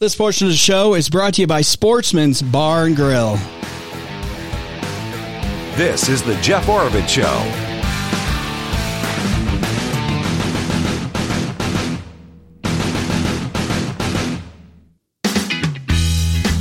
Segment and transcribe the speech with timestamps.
[0.00, 3.34] This portion of the show is brought to you by Sportsman's Bar and Grill.
[5.74, 7.24] This is the Jeff Oravits Show.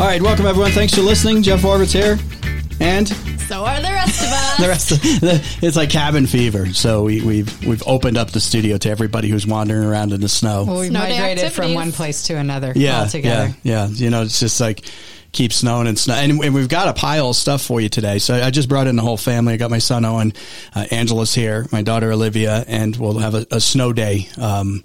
[0.01, 0.71] All right, welcome everyone.
[0.71, 1.43] Thanks for listening.
[1.43, 2.17] Jeff Oravits here,
[2.79, 3.07] and
[3.47, 4.57] So are the rest of us.
[4.59, 6.73] the rest of the, it's like cabin fever.
[6.73, 10.27] So we, we've we've opened up the studio to everybody who's wandering around in the
[10.27, 10.65] snow.
[10.65, 13.55] Well, we Snow day migrated from one place to another yeah, altogether.
[13.63, 13.87] yeah, yeah.
[13.87, 14.83] You know, it's just like
[15.31, 16.15] keep snowing and snow.
[16.15, 18.19] And, and we've got a pile of stuff for you today.
[18.19, 19.53] So I just brought in the whole family.
[19.53, 20.33] I got my son Owen,
[20.75, 24.83] uh, Angela's here, my daughter Olivia, and we'll have a, a snow day, um,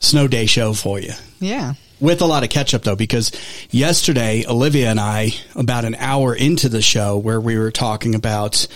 [0.00, 1.12] snow day show for you.
[1.38, 1.74] Yeah.
[1.98, 3.32] With a lot of catch up though, because
[3.70, 8.66] yesterday Olivia and I, about an hour into the show, where we were talking about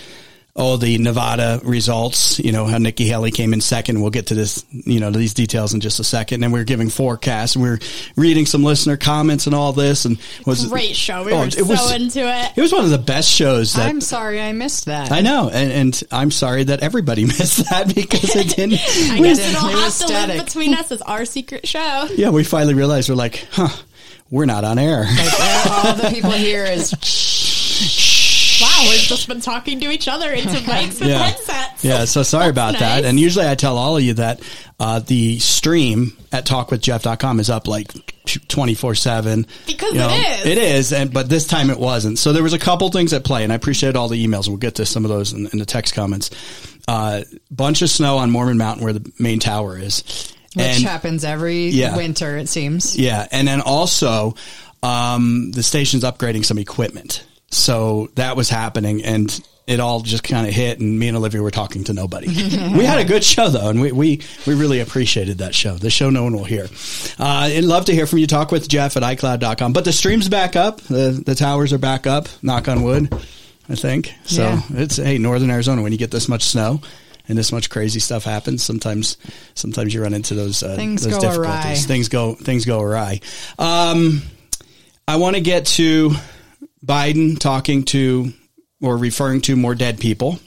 [0.55, 4.01] oh the Nevada results, you know how Nikki Haley came in second.
[4.01, 6.43] We'll get to this, you know, these details in just a second.
[6.43, 7.79] And we are giving forecasts, and We are
[8.15, 10.05] reading some listener comments and all this.
[10.05, 11.23] And was Great show.
[11.23, 12.51] We Oh, were it so was- into it.
[12.55, 15.11] It was one of the best shows that I'm sorry I missed that.
[15.11, 18.79] I know, and, and I'm sorry that everybody missed that because it didn't.
[19.11, 19.55] I we- guess did.
[19.55, 20.45] it'll It have was to live static.
[20.45, 22.07] between us as our secret show.
[22.15, 23.69] yeah, we finally realized we're like, huh,
[24.29, 25.03] we're not on air.
[25.05, 26.91] Like, all the people here is
[27.81, 28.10] Wow,
[28.89, 31.19] we've just been talking to each other into mics and Yeah.
[31.19, 31.83] headsets.
[31.83, 33.05] Yeah, so sorry about that.
[33.05, 34.41] And usually I tell all of you that
[34.79, 37.91] uh, the stream at talkwithjeff.com is up like
[38.47, 39.45] 24 7.
[39.67, 40.45] Because it is.
[40.45, 42.17] It is, and but this time it wasn't.
[42.19, 44.47] So there was a couple things at play, and I appreciate all the emails.
[44.47, 46.29] We'll get to some of those in, in the text comments.
[46.87, 47.21] Uh,
[47.51, 50.03] bunch of snow on Mormon Mountain where the main tower is.
[50.55, 51.95] which and, happens every Yeah.
[51.95, 52.97] winter, it seems.
[52.97, 54.35] yeah, and then also
[54.83, 57.23] um, the station's upgrading some equipment.
[57.51, 60.79] So that was happening, and it all just kind of hit.
[60.79, 62.27] And me and Olivia were talking to nobody.
[62.27, 65.75] we had a good show though, and we, we we really appreciated that show.
[65.75, 66.67] The show no one will hear.
[67.19, 68.27] Uh, and love to hear from you.
[68.27, 69.73] Talk with Jeff at iCloud.com.
[69.73, 70.79] But the stream's back up.
[70.81, 72.27] The the towers are back up.
[72.41, 73.13] Knock on wood.
[73.69, 74.43] I think so.
[74.43, 74.61] Yeah.
[74.71, 75.81] It's hey, Northern Arizona.
[75.81, 76.81] When you get this much snow.
[77.29, 78.61] And this much crazy stuff happens.
[78.63, 79.15] Sometimes,
[79.53, 81.65] sometimes you run into those uh, Things those go difficulties.
[81.65, 81.75] awry.
[81.75, 83.21] Things go things go awry.
[83.59, 84.23] Um,
[85.07, 86.11] I want to get to
[86.85, 88.33] Biden talking to
[88.81, 90.39] or referring to more dead people.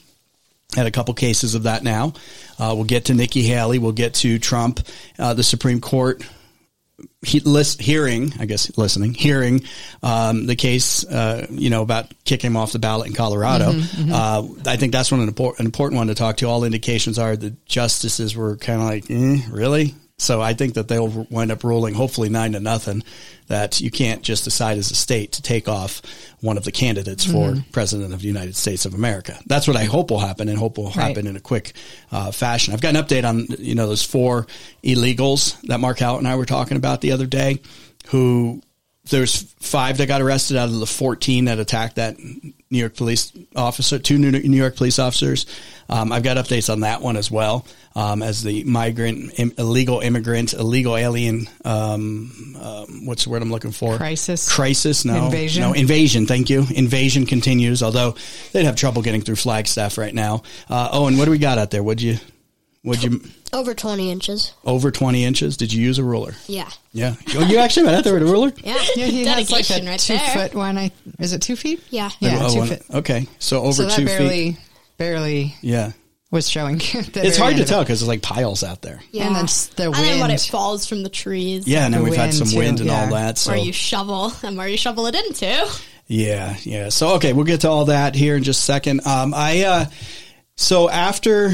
[0.75, 2.15] Had a couple cases of that now.
[2.59, 3.79] Uh, we'll get to Nikki Haley.
[3.79, 4.81] We'll get to Trump.
[5.19, 6.25] Uh, the Supreme Court
[7.23, 9.65] he, list, hearing, I guess, listening, hearing
[10.03, 13.73] um, the case, uh, you know, about kicking him off the ballot in Colorado.
[14.13, 16.47] Uh, I think that's one an important, an important one to talk to.
[16.47, 19.95] All indications are the justices were kind of like, eh, really.
[20.17, 23.03] So I think that they'll wind up ruling, hopefully nine to nothing,
[23.49, 26.03] that you can't just decide as a state to take off
[26.41, 29.37] one of the candidates for president of the United States of America.
[29.47, 31.73] That's what I hope will happen, and hope will happen in a quick
[32.13, 32.73] uh, fashion.
[32.75, 34.47] I've got an update on you know those four
[34.85, 37.61] illegals that Mark Howard and I were talking about the other day,
[38.09, 38.63] who
[39.11, 43.33] there's five that got arrested out of the 14 that attacked that New York police
[43.55, 45.47] officer, two New York police officers.
[45.91, 47.67] Um, I've got updates on that one as well.
[47.95, 53.51] Um, as the migrant, Im- illegal immigrant, illegal alien, um, um, what's the word I'm
[53.51, 53.97] looking for?
[53.99, 54.51] Crisis.
[54.53, 55.05] Crisis.
[55.05, 55.27] No.
[55.27, 55.63] Invasion.
[55.63, 55.73] No.
[55.75, 56.27] Invasion.
[56.27, 56.67] Thank you.
[56.75, 58.17] Invasion continues, although
[58.53, 60.43] they'd have trouble getting through Flagstaff right now.
[60.69, 61.83] Uh, Owen, what do we got out there?
[61.83, 62.17] Would you,
[62.83, 63.21] would you,
[63.55, 64.53] Over 20 inches.
[64.65, 65.57] over 20 inches?
[65.57, 66.35] Did you use a ruler?
[66.49, 66.69] Yeah.
[66.93, 67.15] Yeah.
[67.37, 68.53] Oh, you actually went out there with a ruler?
[68.65, 68.77] Yeah.
[68.97, 70.27] Yeah, he has like a right two there.
[70.49, 70.77] foot one.
[70.77, 71.83] I is it two feet?
[71.91, 72.11] Yeah.
[72.21, 72.83] Yeah, Oh, two one- feet.
[72.93, 73.27] Okay.
[73.39, 74.61] So over So that two barely, feet.
[74.99, 75.93] barely Yeah.
[76.33, 76.81] was showing.
[76.83, 79.01] It's hard to tell because there's like piles out there.
[79.13, 79.29] Yeah.
[79.29, 81.67] And then s- the And then when it falls from the trees.
[81.69, 81.85] Yeah.
[81.85, 83.39] And then The we've had some too, wind and all that.
[83.39, 85.69] So Where you shovel and where you shovel it into.
[86.07, 86.89] Yeah, yeah.
[86.91, 89.07] So okay, we'll get to all that here in just a second.
[89.07, 89.85] Um, I uh,
[90.57, 91.53] so after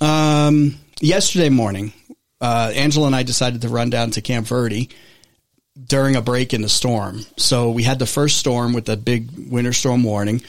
[0.00, 1.92] um, yesterday morning,
[2.40, 4.88] uh, Angela and I decided to run down to Camp Verde
[5.86, 7.24] during a break in the storm.
[7.36, 10.42] So we had the first storm with the big winter storm warning,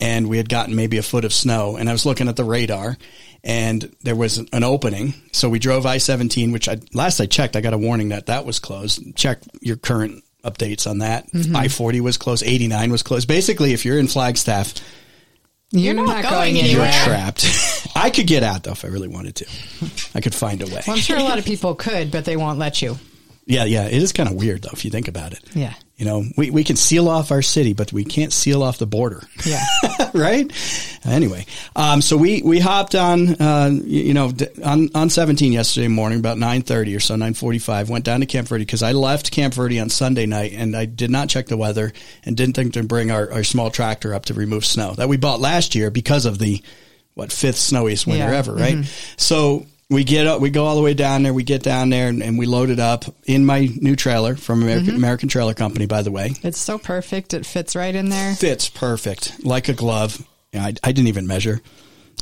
[0.00, 1.76] and we had gotten maybe a foot of snow.
[1.76, 2.96] And I was looking at the radar,
[3.44, 5.14] and there was an opening.
[5.32, 8.26] So we drove I seventeen, which I last I checked, I got a warning that
[8.26, 9.14] that was closed.
[9.16, 11.28] Check your current updates on that.
[11.54, 12.42] I forty was closed.
[12.44, 13.28] Eighty nine was closed.
[13.28, 14.74] Basically, if you're in Flagstaff,
[15.70, 16.86] You're, not not, going going anywhere.
[16.86, 16.92] anywhere.
[16.92, 17.90] you're trapped.
[17.96, 19.46] I could get out though if I really wanted to.
[20.14, 20.82] I could find a way.
[20.86, 22.98] Well, I'm sure a lot of people could, but they won't let you.
[23.46, 23.86] Yeah, yeah.
[23.86, 25.40] It is kind of weird though if you think about it.
[25.54, 25.74] Yeah.
[25.96, 28.86] You know, we, we can seal off our city, but we can't seal off the
[28.86, 29.22] border.
[29.44, 29.62] Yeah.
[30.20, 30.50] right?
[31.04, 31.44] Anyway,
[31.76, 34.32] um, so we, we hopped on, uh, you, know,
[34.64, 38.64] on, on 17 yesterday morning, about 9.30 or so, 9.45, went down to Camp Verde
[38.64, 41.92] because I left Camp Verde on Sunday night and I did not check the weather
[42.24, 45.16] and didn't think to bring our, our small tractor up to remove snow that we
[45.16, 46.62] bought last year because of the,
[47.14, 48.38] what, fifth snowiest winter Yeah.
[48.38, 48.84] ever, right?
[49.16, 51.32] So we get up, we go all the way down there.
[51.32, 54.62] We get down there and, and we load it up in my new trailer from
[54.62, 54.96] American, Mm-hmm.
[54.96, 56.32] American Trailer Company, by the way.
[56.42, 57.32] It's so perfect.
[57.34, 58.34] It fits right in there.
[58.34, 60.26] Fits perfect, like a glove.
[60.52, 61.60] Yeah, I, I didn't even measure.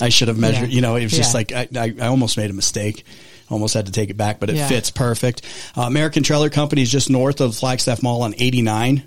[0.01, 0.69] I should have measured.
[0.71, 0.75] Yeah.
[0.77, 3.05] You know, it was just like I, I, I almost made a mistake.
[3.51, 4.67] Almost had to take it back, but it Yeah.
[4.69, 5.43] fits perfect.
[5.77, 9.03] Uh, American Trailer Company is just north of Flagstaff Mall on 89.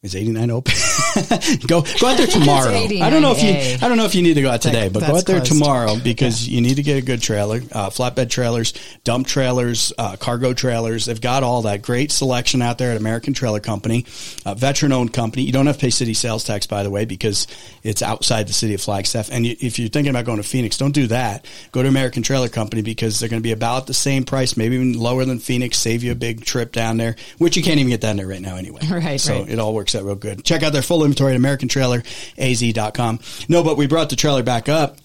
[0.00, 0.72] Is 89 open?
[1.66, 2.70] go go out there tomorrow.
[2.70, 3.82] I don't know if you 89A.
[3.82, 5.50] I don't know if you need to go out today, but go out there closed.
[5.50, 7.56] tomorrow because you need to get a good trailer.
[7.72, 11.06] Uh, flatbed trailers, dump trailers, uh, cargo trailers.
[11.06, 14.06] They've got all that great selection out there at American Trailer Company,
[14.46, 15.42] uh, veteran owned company.
[15.42, 17.48] You don't have to pay city sales tax, by the way, because
[17.82, 19.32] it's outside the city of Flagstaff.
[19.32, 21.44] And you, if you're thinking about going to Phoenix, don't do that.
[21.72, 24.76] Go to American Trailer Company because they're going to be about the same price, maybe
[24.76, 25.76] even lower than Phoenix.
[25.76, 28.40] Save you a big trip down there, which you can't even get down there right
[28.40, 28.82] now anyway.
[28.88, 29.50] Right, So right.
[29.50, 30.44] it all works out real good.
[30.44, 33.20] Check out their full inventory at AmericanTrailerAZ.com.
[33.48, 34.98] No, but we brought the trailer back up.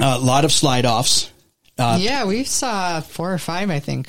[0.00, 1.30] a lot of slide offs.
[1.78, 4.08] Uh, yeah, we saw four or five, I think,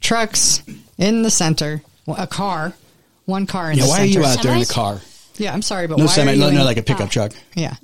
[0.00, 0.62] trucks
[0.98, 1.82] in the center.
[2.08, 2.72] A car,
[3.26, 4.18] one car in Yeah, the why are center.
[4.20, 5.00] you out there in a car?
[5.36, 7.32] Yeah, I'm sorry, but No why semi, are you no, no, like a pickup truck.
[7.54, 7.74] Yeah.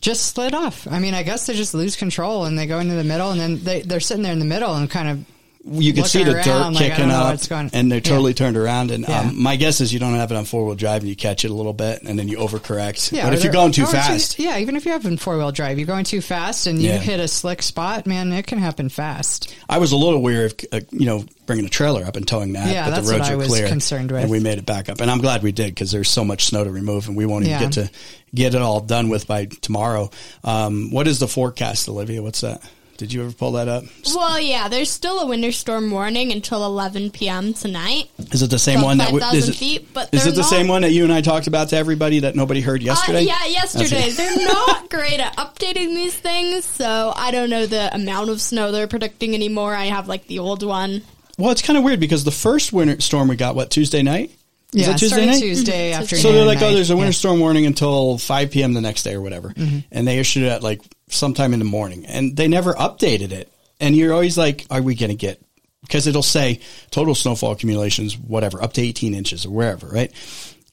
[0.00, 0.86] Just slid off.
[0.90, 3.40] I mean, I guess they just lose control and they go into the middle and
[3.40, 5.24] then they, they're sitting there in the middle and kind of
[5.64, 7.38] You can see the around, dirt like, kicking up,
[7.72, 8.02] and they're Yeah.
[8.10, 8.90] totally turned around.
[8.90, 9.20] And Yeah.
[9.20, 11.44] um, my guess is you don't have it on four wheel drive, and you catch
[11.44, 13.12] it a little bit, and then you overcorrect.
[13.12, 15.78] Yeah, but if you're going too fast, yeah, even if you're having four wheel drive,
[15.78, 16.98] you're going too fast and you Yeah.
[16.98, 19.54] hit a slick spot, man, it can happen fast.
[19.68, 22.54] I was a little weary of uh, you know bringing a trailer up and towing
[22.54, 22.68] that.
[22.72, 24.22] Yeah, but that's the roads what I was clear, concerned with.
[24.22, 25.00] and we made it back up.
[25.00, 27.44] And I'm glad we did because there's so much snow to remove, and we won't
[27.44, 27.60] even Yeah.
[27.60, 27.90] get to
[28.34, 30.10] get it all done with by tomorrow.
[30.42, 32.20] Um, what is the forecast, Olivia?
[32.20, 32.62] What's that?
[33.02, 33.82] Did you ever pull that up?
[34.14, 37.52] Well, yeah, there's still a winter storm warning until 11 p.m.
[37.52, 38.08] tonight.
[38.30, 40.42] Is it the same one that w- 5,000 is it, feet, but is it the
[40.42, 43.18] not- same one that you and I talked about to everybody that nobody heard yesterday?
[43.18, 44.10] Uh, yeah, yesterday.
[44.10, 48.70] They're not great at updating these things, so I don't know the amount of snow
[48.70, 49.74] they're predicting anymore.
[49.74, 51.02] I have like the old one.
[51.38, 54.30] Well, it's kind of weird because the first winter storm we got what Tuesday night.
[54.74, 55.40] Is Yeah, that Tuesday started night?
[55.40, 55.98] Tuesday Mhm.
[55.98, 56.22] afternoon.
[56.22, 57.16] So they're like, oh, there's a winter Yeah.
[57.18, 58.72] storm warning until 5 p.m.
[58.72, 59.50] the next day or whatever.
[59.50, 59.78] Mm-hmm.
[59.90, 60.80] And they issued it at like
[61.10, 63.52] sometime in the morning and they never updated it.
[63.80, 65.42] And you're always like, are we going to get,
[65.82, 66.60] because it'll say
[66.90, 70.10] total snowfall accumulations, whatever, up to 18 inches or wherever, right?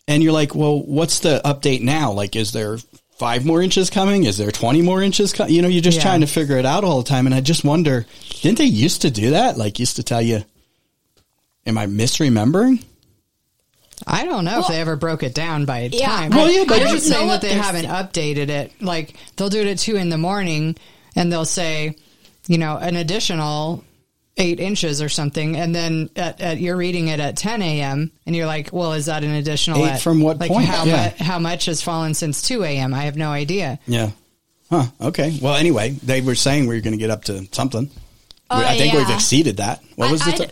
[0.08, 2.12] And you're like, well, what's the update now?
[2.14, 2.78] Like, is there
[3.18, 4.24] five more inches coming?
[4.24, 5.34] Is there 20 more inches?
[5.34, 5.48] Co-?
[5.48, 6.04] You know, you're just Yeah.
[6.04, 7.26] trying to figure it out all the time.
[7.26, 8.06] And I just wonder,
[8.42, 9.58] didn't they used to do that?
[9.58, 10.46] Like, used to tell you,
[11.66, 12.80] am I misremembering?
[14.08, 16.08] I don't know if they ever broke it down by Yeah.
[16.08, 16.32] time.
[16.32, 17.94] Well, yeah, but- I'm just saying that they haven't saying.
[18.36, 18.72] updated it.
[18.82, 20.76] Like they'll do it at two in the morning,
[21.16, 21.96] and they'll say,
[22.48, 23.84] you know, an additional
[24.38, 28.10] eight inches or something, and then at, at, you're reading it at 10 a.m.
[28.26, 29.86] and you're like, well, is that an additional?
[29.86, 30.66] Eight at, from what like point?
[30.66, 31.12] How, Yeah.
[31.20, 32.94] mu- how much has fallen since 2 a.m.?
[32.94, 33.80] I have no idea.
[33.86, 34.12] Yeah.
[34.70, 34.86] Huh.
[35.02, 35.38] Okay.
[35.42, 37.90] Well, anyway, they were saying we were going to get up to something.
[38.50, 39.82] Uh, I think we've exceeded that.
[39.98, 40.52] What was I- the?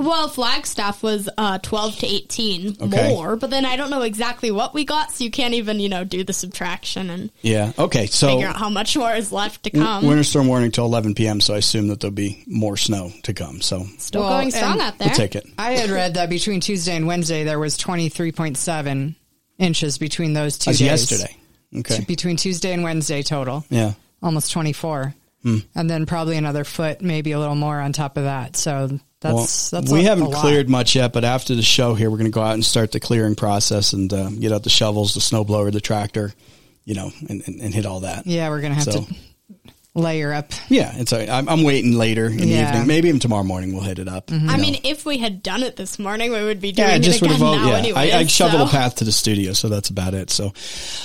[0.00, 3.08] I'd- well, Flagstaff was uh, 12 to 18 Okay.
[3.10, 5.88] more, but then I don't know exactly what we got, so you can't even, you
[5.88, 7.72] know, do the subtraction and yeah.
[7.78, 8.06] Okay.
[8.06, 10.04] So figure out how much more is left to come.
[10.06, 11.40] winter storm warning till 11 p.m.
[11.40, 13.60] So I assume that there'll be more snow to come.
[13.60, 15.08] So Still Well, going strong and out there.
[15.08, 15.46] we'll take it.
[15.58, 19.14] I had read that between Tuesday and Wednesday there was 23.7
[19.58, 20.86] inches between those two As days.
[21.12, 21.36] yesterday.
[21.76, 22.04] Okay.
[22.04, 23.64] Between Tuesday and Wednesday total.
[23.70, 23.92] Yeah.
[24.22, 25.58] almost 24 Hmm.
[25.74, 29.72] and then probably another foot maybe a little more on top of that so that's
[29.72, 32.18] well, that's we a- haven't a cleared much yet, but after the show here, we're
[32.18, 35.14] going to go out and start the clearing process and uh, get out the shovels,
[35.14, 36.32] the snow blower, the tractor,
[36.84, 38.26] you know, and, and, and hit all that.
[38.26, 39.14] yeah we're gonna have So- to
[39.94, 41.12] layer up Yeah, it's.
[41.12, 41.28] all right.
[41.28, 42.86] I'm, I'm waiting later in the evening.
[42.86, 44.32] Maybe even tomorrow morning we'll hit it up.
[44.32, 44.56] I know.
[44.56, 47.20] mean, if we had done it this morning, we would be doing Yeah, it just
[47.20, 47.56] would again have.
[47.62, 48.10] now Yeah, anyway.
[48.12, 48.68] I, I shoveled so.
[48.68, 50.30] a path to the studio, so that's about it.
[50.30, 50.54] So,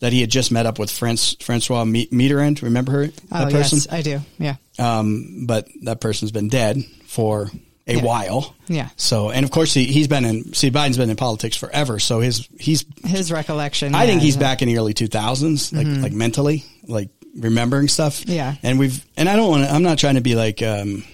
[0.01, 2.61] that he had just met up with France, Francois Mi- Mitterrand.
[2.63, 3.07] Remember her?
[3.07, 3.77] That oh person?
[3.79, 7.49] yes i do yeah um, but that person's been dead for
[7.87, 8.03] a Yeah.
[8.03, 8.55] while.
[8.67, 8.89] Yeah.
[8.97, 10.53] So, and of course, he he's been in.
[10.55, 12.01] See, Biden's been in politics forever.
[12.01, 12.85] So his he's.
[13.05, 14.41] his recollection I think he's yeah.
[14.41, 18.21] back in the early two thousands, like like mentally, like remembering stuff.
[18.23, 18.33] Mm-hmm.
[18.33, 18.55] Yeah.
[18.65, 19.73] And we've and I don't want to.
[19.73, 20.63] I'm not trying to be like.
[20.63, 21.05] um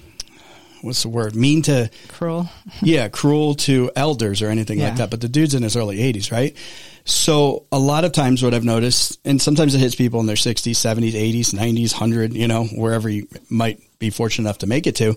[0.82, 1.34] What's the word?
[1.34, 2.48] Mean to, cruel
[2.82, 5.10] yeah, cruel to elders or anything like that.
[5.10, 6.56] But the dude's in his early 80s, right?
[7.04, 10.36] So a lot of times what I've noticed, and sometimes it hits people in their
[10.36, 14.86] 60s, 70s, 80s, 90s, 100, you know, wherever you might be fortunate enough to make
[14.86, 15.16] it to,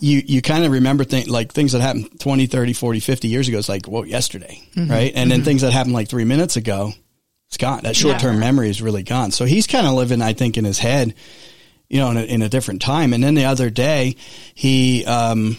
[0.00, 3.48] you, you kind of remember things like things that happened 20, 30, 40, 50 years
[3.48, 3.58] ago.
[3.58, 4.90] It's like, whoa, yesterday, Mm-hmm.
[4.90, 5.12] right?
[5.14, 6.92] And then things that happened like three minutes ago,
[7.48, 7.80] It's gone.
[7.82, 8.40] That short term Yeah.
[8.40, 9.30] memory is really gone.
[9.32, 11.14] So he's kind of living, I think, in his head,
[11.88, 13.12] you know, in a, in a different time.
[13.12, 14.16] And then the other day,
[14.54, 15.56] he um,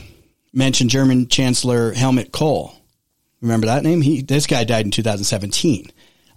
[0.53, 2.73] mentioned German Chancellor Helmut Kohl.
[3.41, 4.01] Remember that name?
[4.01, 5.91] He this guy died in 2017.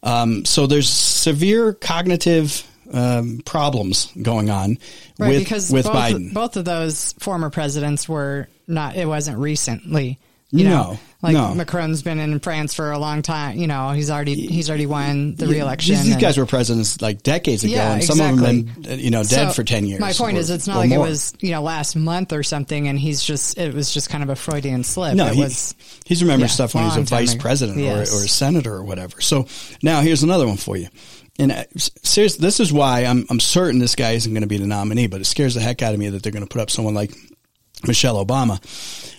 [0.05, 4.79] Um, so there's severe cognitive um, problems going on
[5.19, 6.33] Right, with because with both, Biden.
[6.35, 8.97] both of those former presidents were not.
[8.97, 10.19] It wasn't recently.
[10.55, 11.55] You No, know, like no.
[11.55, 13.57] Macron's been in France for a long time.
[13.57, 15.95] You know, he's already he's already won the reelection.
[15.95, 18.83] These, these and- guys were presidents like decades ago, Yeah, and some of them exactly.
[18.83, 19.99] been you know dead So, for ten years.
[19.99, 21.07] My point or- is, it's not like more.
[21.07, 24.23] it was you know last month or something, and he's just it was just kind
[24.23, 25.15] of a Freudian slip.
[25.15, 27.41] No, it he, was he's remembered yeah, stuff when he was a vice ago.
[27.41, 28.13] president Yes.
[28.13, 29.23] or, or a senator or whatever.
[29.23, 29.47] So
[29.83, 30.89] now here's another one for you.
[31.39, 34.59] And uh, seriously, this is why I'm I'm certain this guy isn't going to be
[34.59, 36.61] the nominee, but it scares the heck out of me that they're going to put
[36.61, 37.11] up someone like
[37.87, 38.61] Michelle Obama.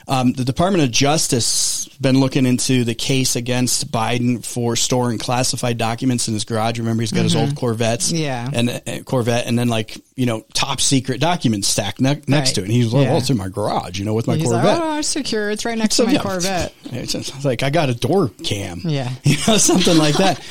[0.06, 5.78] Um, the Department of Justice been looking into the case against Biden for storing classified
[5.78, 6.78] documents in his garage.
[6.78, 8.22] Remember, he's got his old Corvettes, Mm-hmm.
[8.22, 8.50] Yeah.
[8.54, 12.56] and uh, Corvette, and then like you know top secret documents stacked ne- next Right.
[12.56, 12.64] to it.
[12.66, 13.10] And he's like, Yeah.
[13.12, 15.50] "Well, it's in my garage, you know, with my he's Corvette." like, oh, it's secure.
[15.50, 16.74] It's right next So, to my yeah, Corvette.
[16.92, 18.82] It's it's like I got a door cam.
[18.84, 19.10] Yeah.
[19.24, 20.42] You know, something like that.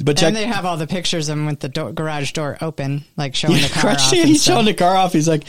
[0.00, 2.56] But check And they have all the pictures of him with the door, garage door
[2.60, 4.10] open, like showing the car off.
[4.12, 5.12] he's showing the car off.
[5.14, 5.42] He's like,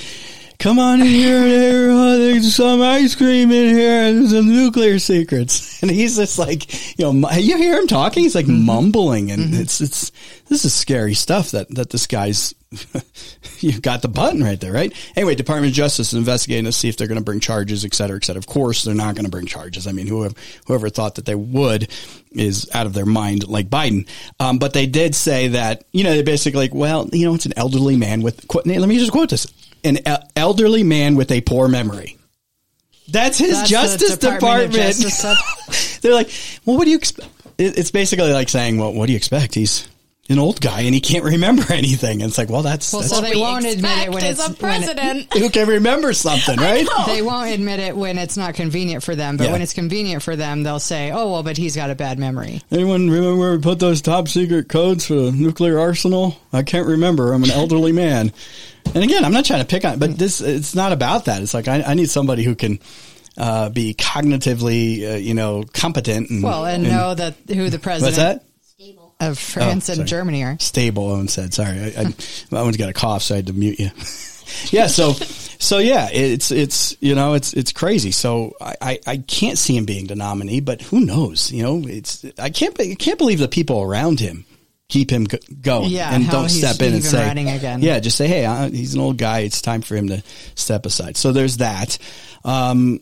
[0.59, 2.17] Come on in here, there.
[2.17, 5.67] There's some ice cream in here and some nuclear secrets.
[5.81, 8.23] And he's just like, you know, you hear him talking.
[8.23, 8.65] He's like Mm-hmm.
[8.65, 10.11] mumbling, and it's it's
[10.49, 12.53] this is scary stuff that that this guy's.
[13.61, 14.93] you've got the button right there, right?
[15.15, 17.93] Anyway, Department of Justice is investigating to see if they're going to bring charges, et
[17.93, 18.37] cetera, et cetera.
[18.39, 19.87] Of course, they're not going to bring charges.
[19.87, 20.35] I mean, whoever
[20.67, 21.89] whoever thought that they would
[22.31, 24.05] is out of their mind, like Biden.
[24.41, 27.45] Um, but they did say that you know they basically like, well, you know, it's
[27.45, 28.45] an elderly man with.
[28.53, 29.47] Let me just quote this:
[29.83, 29.99] an
[30.35, 32.17] elderly man with a poor memory.
[33.07, 34.97] That's his That's the Justice Department Department.
[34.99, 35.97] Justice.
[36.01, 36.29] They're like,
[36.65, 37.27] well, what do you expect?
[37.57, 39.55] It's basically like saying, well, what do you expect?
[39.55, 39.87] He's
[40.29, 42.21] an old guy and he can't remember anything.
[42.21, 44.39] And it's like, well, that's, Well, that's so they we won't admit it when it's
[44.39, 45.33] a when it- president.
[45.37, 46.87] who can remember something, right?
[47.07, 49.53] they won't admit it when it's not convenient for them, but Yeah.
[49.53, 52.61] when it's convenient for them, they'll say, "Oh, well, but he's got a bad memory."
[52.71, 56.37] Anyone remember where we put those top secret codes for the nuclear arsenal?
[56.53, 57.33] I can't remember.
[57.33, 58.31] I'm an elderly man.
[58.93, 61.41] And again, I'm not trying to pick on, but this, it's not about that.
[61.43, 62.79] It's like, I, I need somebody who can,
[63.37, 68.17] uh, be cognitively, uh, you know, competent and, Well, and, know that who the president
[68.17, 68.45] what's that?
[69.19, 70.07] of France Oh, and.
[70.07, 70.57] Germany are.
[70.59, 71.09] stable.
[71.11, 72.13] Owen said, "Sorry, I, I,
[72.55, 73.91] Owen's got a cough, so I had to mute you."
[74.71, 78.11] yeah, so so yeah, it's it's you know it's it's crazy.
[78.11, 81.51] So I, I, I can't see him being the nominee, but who knows?
[81.51, 84.45] You know, it's I can't I can't believe the people around him
[84.89, 87.81] keep him go- going Yeah, and don't step in and say again.
[87.81, 90.21] yeah just say hey uh, he's an old guy it's time for him to
[90.55, 91.97] step aside so there's that
[92.43, 92.99] um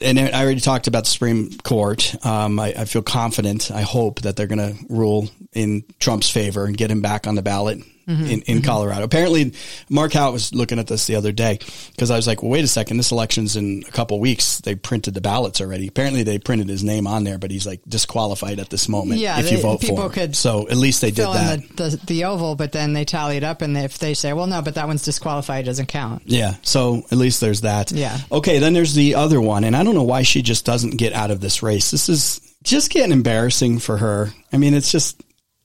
[0.00, 2.14] and I already talked about the Supreme Court.
[2.24, 3.72] Um, I, I feel confident.
[3.72, 7.34] I hope that they're going to rule in Trump's favor and get him back on
[7.34, 8.24] the ballot Mm-hmm.
[8.26, 9.04] in, in Colorado.
[9.04, 9.52] Apparently,
[9.88, 11.58] Mark Howitt was looking at this the other day
[11.92, 12.96] because I was like, well, wait a second.
[12.96, 14.58] This election's in a couple weeks.
[14.60, 15.86] They printed the ballots already.
[15.86, 19.38] Apparently, they printed his name on there, but he's like disqualified at this moment Yeah,
[19.38, 20.10] if you vote people for him.
[20.10, 21.60] could so at least they did that.
[21.76, 24.46] the, the the oval, but then they tally it up, and if they say, "Well,
[24.46, 26.22] no, but that one's disqualified," it doesn't count.
[26.26, 26.54] Yeah.
[26.62, 27.92] So at least there's that.
[27.92, 28.18] Yeah.
[28.32, 28.58] Okay.
[28.58, 29.64] Then there's the other one.
[29.64, 31.90] And I don't know why she just doesn't get out of this race.
[31.90, 34.30] This is just getting embarrassing for her.
[34.52, 35.20] I mean, it's just,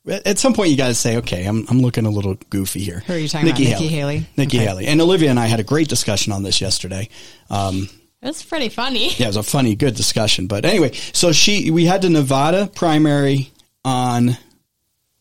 [0.07, 2.99] at some point you got to say, okay, I'm, I'm looking a little goofy here.
[3.07, 3.59] Who are you talking about?
[3.59, 4.25] Nikki Haley?
[4.37, 4.65] Nikki Okay.
[4.65, 4.87] Haley.
[4.87, 7.09] And Olivia and I had a great discussion on this yesterday.
[7.49, 7.89] Um,
[8.21, 9.09] It was pretty funny.
[9.15, 10.47] yeah, it was a funny, good discussion.
[10.47, 13.51] But anyway, so she, we had the Nevada primary
[13.85, 14.37] on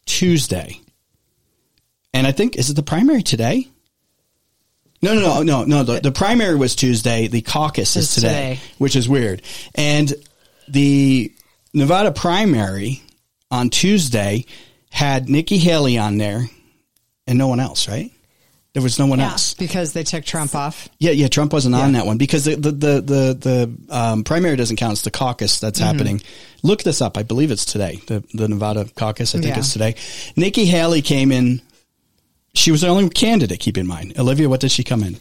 [0.07, 0.81] Tuesday.
[2.15, 3.69] And I think, is it the primary today?
[5.03, 5.83] No, no, no, no, no.
[5.83, 7.27] The, the primary was Tuesday.
[7.27, 8.61] The caucus is Is today, today.
[8.79, 9.43] which is weird.
[9.75, 10.13] And
[10.69, 11.33] the
[11.75, 13.03] Nevada primary
[13.51, 14.47] on Tuesday
[14.97, 16.49] had Nikki Haley on there
[17.27, 18.11] and no one else, right?
[18.73, 19.33] There was no one Yeah.
[19.33, 19.53] else.
[19.55, 20.89] Because they took Trump off.
[20.99, 23.39] Yeah, yeah, Trump wasn't on that one because the the the the,
[23.89, 24.93] the um, primary doesn't count.
[24.93, 25.87] It's the caucus that's Mm-hmm.
[25.87, 26.23] happening.
[26.63, 27.19] Look this up.
[27.19, 28.01] I believe it's today.
[28.07, 29.35] The the Nevada caucus.
[29.35, 29.59] I think Yeah.
[29.59, 29.97] it's today.
[30.35, 31.61] Nikki Haley came in.
[32.55, 33.61] She was the only candidate.
[33.61, 34.49] Keep in mind, Olivia.
[34.49, 35.19] What did she come in?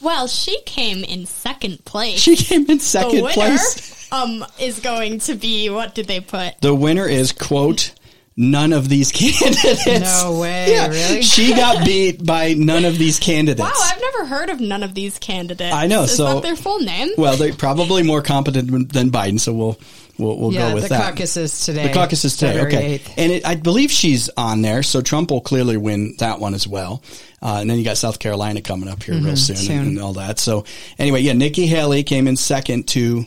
[0.00, 2.18] Well, she came in second place.
[2.20, 4.08] She came in the second winner place.
[4.12, 6.60] um is going to be what did they put?
[6.60, 7.92] The winner is quote.
[8.38, 9.86] None of these candidates.
[9.86, 11.22] No way, Yeah, really?
[11.22, 13.60] She got beat by none of these candidates.
[13.66, 15.74] Wow, I've never heard of none of these candidates.
[15.74, 17.08] I know, Is so- their full name?
[17.16, 19.80] well, they're probably more competent than Biden, so we'll
[20.18, 21.02] we'll, we'll yeah, go with the that.
[21.12, 21.86] caucus is today.
[21.88, 22.58] The caucus is today.
[22.58, 22.98] February Okay.
[22.98, 23.14] 8th.
[23.16, 26.68] And it, I believe she's on there, so Trump will clearly win that one as
[26.68, 27.02] well.
[27.40, 29.78] Uh, and then you got South Carolina coming up here real soon, soon.
[29.78, 30.38] And, and all that.
[30.38, 30.64] So
[30.98, 33.24] anyway, yeah, Nikki Haley came in second to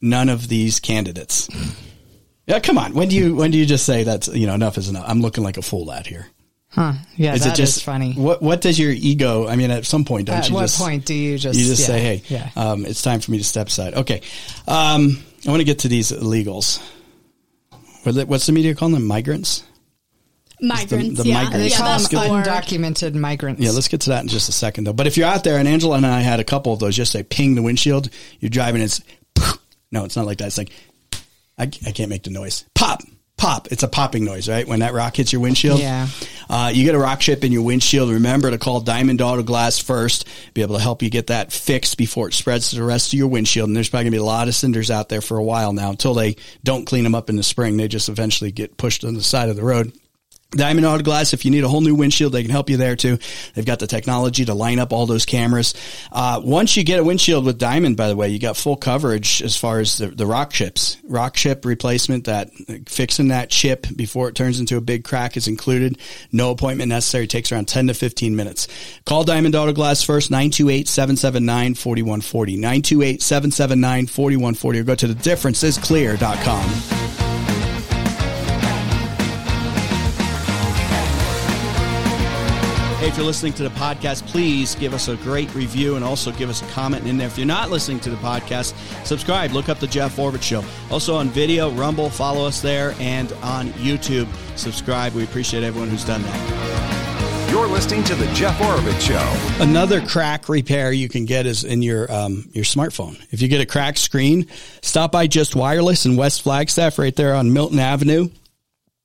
[0.00, 1.48] none of these candidates.
[2.46, 2.94] Yeah, come on.
[2.94, 5.04] When do you when do you just say that's you know enough is enough?
[5.06, 6.26] I'm looking like a fool out here.
[6.68, 6.94] Huh.
[7.16, 8.14] Yeah, Is that it just is funny.
[8.14, 9.46] What what does your ego?
[9.46, 11.66] I mean, at some point, don't At you what just point do you just you
[11.66, 12.50] just yeah, say, hey, Yeah.
[12.56, 13.92] um, it's time for me to step aside?
[13.94, 14.22] Okay,
[14.66, 16.80] um, I want to get to these illegals.
[18.04, 19.06] What's the media calling them?
[19.06, 19.64] Migrants.
[20.62, 21.42] Migrants, the yeah.
[21.42, 21.58] migrants.
[21.58, 22.46] they yeah, call that's them the word.
[22.46, 23.60] undocumented migrants.
[23.60, 24.92] Yeah, let's get to that in just a second, though.
[24.92, 27.12] But if you're out there, and Angela and I had a couple of those, just
[27.12, 28.08] say ping the windshield.
[28.40, 29.02] You're driving, it's
[29.92, 30.46] no, it's not like that.
[30.46, 30.70] It's like
[31.62, 32.64] I, I can't make the noise.
[32.74, 33.02] Pop,
[33.36, 33.70] pop.
[33.70, 34.66] It's a popping noise, right?
[34.66, 35.78] When that rock hits your windshield.
[35.78, 36.08] Yeah.
[36.50, 38.10] Uh, you get a rock chip in your windshield.
[38.10, 40.26] Remember to call Diamond Auto Glass first.
[40.54, 43.18] Be able to help you get that fixed before it spreads to the rest of
[43.18, 43.68] your windshield.
[43.68, 45.90] And there's probably gonna be a lot of cinders out there for a while now
[45.90, 47.76] until they don't clean them up in the spring.
[47.76, 49.92] They just eventually get pushed on the side of the road.
[50.52, 52.96] Diamond Auto Glass, if you need a whole new windshield, they can help you there
[52.96, 53.18] too.
[53.54, 55.72] They've got the technology to line up all those cameras.
[56.10, 59.42] Uh, once you get a windshield with Diamond, by the way, you got full coverage
[59.42, 60.98] as far as the, the rock chips.
[61.04, 62.50] Rock chip replacement, that
[62.86, 65.98] fixing that chip before it turns into a big crack is included.
[66.30, 67.26] No appointment necessary.
[67.26, 68.68] takes around 10 to 15 minutes.
[69.04, 72.58] Call Diamond Auto Glass first, 928-779-4140.
[72.58, 75.14] 928-779-4140 or go to the
[83.02, 86.30] Hey, if you're listening to the podcast, please give us a great review and also
[86.30, 87.26] give us a comment in there.
[87.26, 89.50] If you're not listening to the podcast, subscribe.
[89.50, 90.62] Look up the Jeff Oravits Show.
[90.88, 95.14] Also on video, Rumble, follow us there, and on YouTube, subscribe.
[95.14, 97.48] We appreciate everyone who's done that.
[97.50, 99.60] You're listening to The Jeff Oravits Show.
[99.60, 103.20] Another crack repair you can get is in your um, your smartphone.
[103.32, 104.46] If you get a cracked screen,
[104.80, 108.28] stop by Just Wireless in West Flagstaff, right there on Milton Avenue.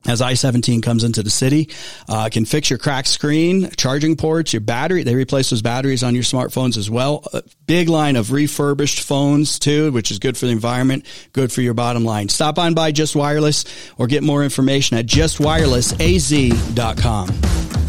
[0.07, 1.69] As I-17 comes into the city,
[2.07, 5.03] uh, can fix your cracked screen, charging ports, your battery.
[5.03, 7.27] They replace those batteries on your smartphones as well.
[7.33, 11.59] A big line of refurbished phones too, which is good for the environment, good for
[11.61, 12.29] your bottom line.
[12.29, 13.65] Stop on by Just Wireless
[13.97, 17.86] or get more information at justwirelessaz.com.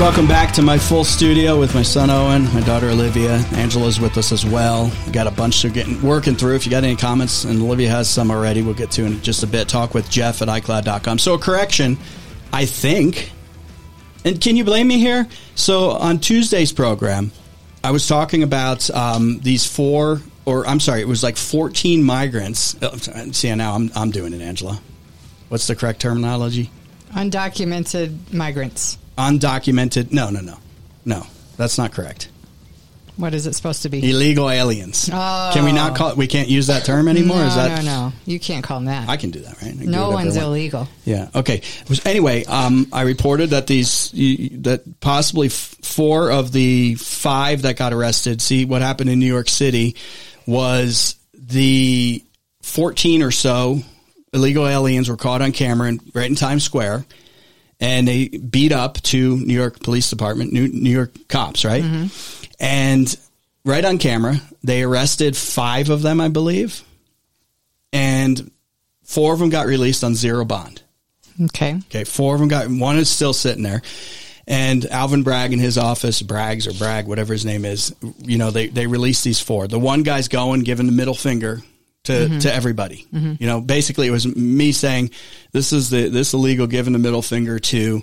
[0.00, 3.36] welcome back to my full studio with my son Owen, my daughter Olivia.
[3.52, 4.90] Angela's with us as well.
[5.04, 6.54] We got a bunch to getting working through.
[6.54, 9.42] If you got any comments, and Olivia has some already, we'll get to in just
[9.42, 9.68] a bit.
[9.68, 11.18] Talk with Jeff at iCloud.com.
[11.18, 11.98] So, a correction,
[12.50, 13.30] I think.
[14.24, 15.28] And can you blame me here?
[15.54, 17.30] So, on Tuesday's program,
[17.84, 22.74] I was talking about um, these four, or I'm sorry, it was like 14 migrants.
[22.80, 22.96] Oh,
[23.32, 24.80] see, now I'm, I'm doing it, Angela.
[25.50, 26.70] What's the correct terminology?
[27.12, 28.96] Undocumented migrants.
[29.20, 30.12] Undocumented.
[30.12, 30.58] No, no, no,
[31.04, 31.26] no.
[31.56, 32.28] That's not correct.
[33.16, 34.10] What is it supposed to be?
[34.10, 35.10] Illegal aliens.
[35.12, 35.50] Oh.
[35.52, 36.12] Can we not call?
[36.12, 36.16] it?
[36.16, 37.36] We can't use that term anymore.
[37.36, 37.84] no, is that?
[37.84, 38.12] no, no.
[38.24, 39.10] You can't call them that.
[39.10, 39.72] I can do that, right?
[39.72, 40.88] I can do no one's illegal.
[41.04, 41.28] Yeah.
[41.34, 41.60] Okay.
[42.06, 48.40] Anyway, um, I reported that these that possibly four of the five that got arrested.
[48.40, 49.96] See what happened in New York City
[50.46, 52.24] was the
[52.62, 53.80] fourteen or so
[54.32, 57.04] illegal aliens were caught on camera in, right in Times Square,
[57.80, 61.82] and they beat up two New York Police Department, New, New York cops, right?
[61.82, 62.52] Mm-hmm.
[62.60, 63.16] And
[63.64, 66.82] right on camera, they arrested five of them, I believe,
[67.92, 68.50] and
[69.04, 70.82] four of them got released on zero bond.
[71.42, 71.76] Okay.
[71.86, 73.80] Okay, four of them got one is still sitting there.
[74.46, 78.50] And Alvin Bragg in his office, Braggs or Bragg, whatever his name is, you know,
[78.50, 79.68] they, they released these four.
[79.68, 81.62] The one guy's going, giving the middle finger
[82.04, 82.38] to, mm-hmm.
[82.38, 83.06] to everybody.
[83.12, 83.34] Mm-hmm.
[83.38, 85.10] You know, basically it was me saying,
[85.52, 88.02] this is the, this illegal giving the middle finger to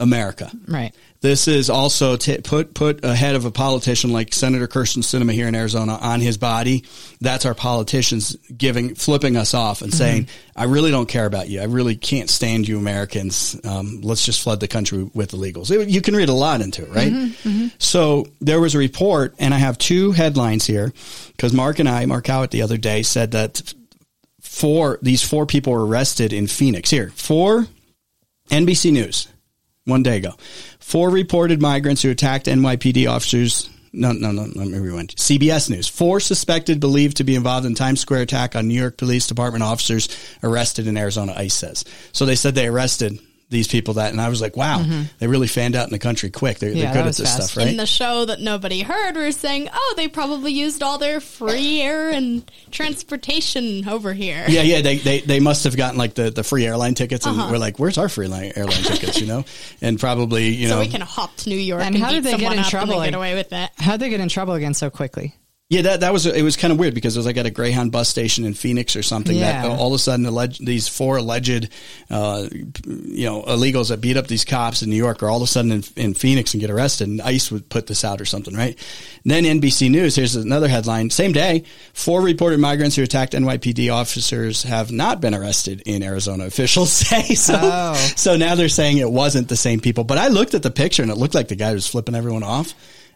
[0.00, 0.50] America.
[0.66, 0.94] Right.
[1.20, 5.48] This is also t- put put ahead of a politician like Senator Kyrsten Sinema here
[5.48, 6.84] in Arizona on his body.
[7.20, 9.98] That's our politicians giving flipping us off and mm-hmm.
[9.98, 11.60] saying, "I really don't care about you.
[11.60, 13.58] I really can't stand you Americans.
[13.64, 16.82] Um, let's just flood the country with illegals." It- you can read a lot into
[16.82, 17.12] it, right?
[17.12, 17.66] Mm-hmm, mm-hmm.
[17.78, 20.92] So there was a report, and I have two headlines here
[21.28, 23.74] because Mark and I, Mark Howitt, the other day said that
[24.40, 26.90] four these four people were arrested in Phoenix.
[26.90, 27.66] Here, four
[28.50, 29.28] NBC News
[29.86, 30.34] one day ago.
[30.78, 33.70] Four reported migrants who attacked NYPD officers.
[33.92, 35.14] No, no, no, let me rewind.
[35.16, 35.88] CBS News.
[35.88, 39.64] Four suspected believed to be involved in Times Square attack on New York Police Department
[39.64, 40.08] officers
[40.42, 41.84] arrested in Arizona, ICE says.
[42.12, 43.18] So they said they arrested
[43.48, 44.84] these people that, and I was like, wow,
[45.20, 46.58] they really fanned out in the country quick.
[46.58, 47.50] They're, Yeah, they're good at this fast.
[47.50, 47.68] stuff, right?
[47.68, 51.20] In the show that nobody heard, we are saying, oh, they probably used all their
[51.20, 54.44] free air and transportation over here.
[54.48, 57.38] Yeah, yeah, they, they, they must have gotten like the, the free airline tickets, and
[57.38, 57.52] Uh-huh.
[57.52, 59.44] we're like, "Where's our free li- airline tickets?" You know,
[59.80, 62.10] and probably you So know, So we can hop to New York And and, how
[62.10, 63.70] did they get someone in trouble, and then get away with it.
[63.78, 65.34] How'd they get in trouble again so quickly?
[65.68, 67.50] Yeah, that that was it was kind of weird because it was like at a
[67.50, 69.36] Greyhound bus station in Phoenix or something.
[69.40, 71.70] That all of a sudden alleged, these four alleged,
[72.08, 75.42] uh, you know, illegals that beat up these cops in New York are all of
[75.42, 77.08] a sudden in, in Phoenix and get arrested.
[77.08, 78.78] And ICE would put this out or something, right?
[79.24, 80.14] And then NBC News.
[80.14, 85.34] Here's another headline: Same day, four reported migrants who attacked NYPD officers have not been
[85.34, 86.46] arrested in Arizona.
[86.46, 87.58] Officials say so.
[87.60, 87.94] Oh.
[88.14, 90.04] So now they're saying it wasn't the same people.
[90.04, 92.44] But I looked at the picture and it looked like the guy was flipping everyone
[92.44, 92.72] off.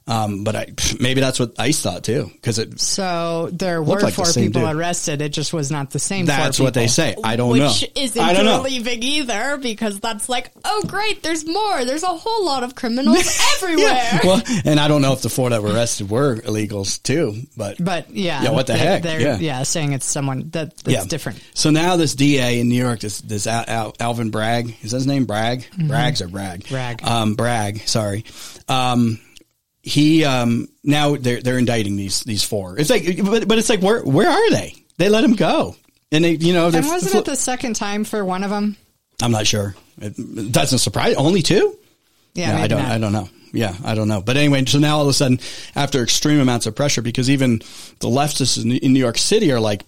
[0.06, 0.66] Um, but I,
[0.98, 4.62] maybe that's what ICE thought too, because it So there were like four same people
[4.66, 4.74] dude.
[4.76, 5.22] arrested.
[5.22, 6.26] It just was not the same.
[6.26, 7.14] That's what they say.
[7.22, 7.88] I don't Which know.
[8.02, 8.66] isn't I don't know.
[8.66, 11.84] either because that's like, oh great, there's more.
[11.84, 13.84] There's a whole lot of criminals everywhere.
[13.86, 14.20] Yeah.
[14.24, 17.76] Well, and I don't know if the four that were arrested were illegals too, but
[17.82, 19.02] But yeah, Yeah, what the they- heck?
[19.02, 19.38] They're, Yeah.
[19.38, 19.62] yeah.
[19.62, 21.40] saying it's someone that that's yeah, different.
[21.54, 24.96] So now this DA in New York, this this Al, Al, Alvin Bragg, is that
[24.98, 25.60] his name Bragg?
[25.72, 25.90] Mm-hmm.
[25.90, 26.68] Braggs or Bragg?
[26.68, 27.02] Bragg.
[27.04, 27.80] Um, Bragg.
[27.86, 28.24] Sorry.
[28.68, 29.20] Um,
[29.82, 32.78] he um now they're they're indicting these these four.
[32.78, 34.74] It's like, but but it's like where where are they?
[34.98, 35.76] They let him go,
[36.12, 38.76] and they you know And wasn't fl- it the second time for one of them?
[39.22, 39.74] I'm not sure.
[40.00, 41.14] It doesn't surprise.
[41.16, 41.76] Only two.
[42.34, 42.82] Yeah, Yeah, I don't.
[42.82, 42.92] not.
[42.92, 43.28] I don't know.
[43.52, 44.20] Yeah, I don't know.
[44.20, 45.40] But anyway, so now all of a sudden,
[45.74, 47.58] after extreme amounts of pressure, because even
[47.98, 49.82] the leftists in, in New York City are like,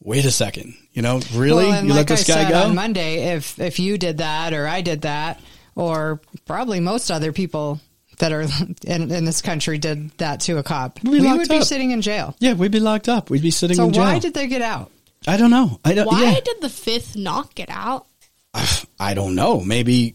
[0.00, 1.64] "Wait a second, you know, really?
[1.66, 4.52] Well, you like let this I guy go?" on Monday, if if you did that
[4.52, 5.40] or I did that,
[5.74, 7.80] or probably most other people
[8.18, 8.42] that are
[8.86, 11.90] in, in this country did that to a cop, be we locked would be sitting
[11.90, 12.34] in jail.
[12.38, 13.30] yeah, we'd be locked up.
[13.30, 14.04] We'd be sitting So in jail.
[14.04, 14.90] why did they get out?
[15.26, 15.80] I don't know.
[15.84, 16.06] I don't.
[16.06, 16.40] Why yeah.
[16.40, 18.06] did the fifth not get out?
[19.00, 19.60] I don't know.
[19.60, 20.14] Maybe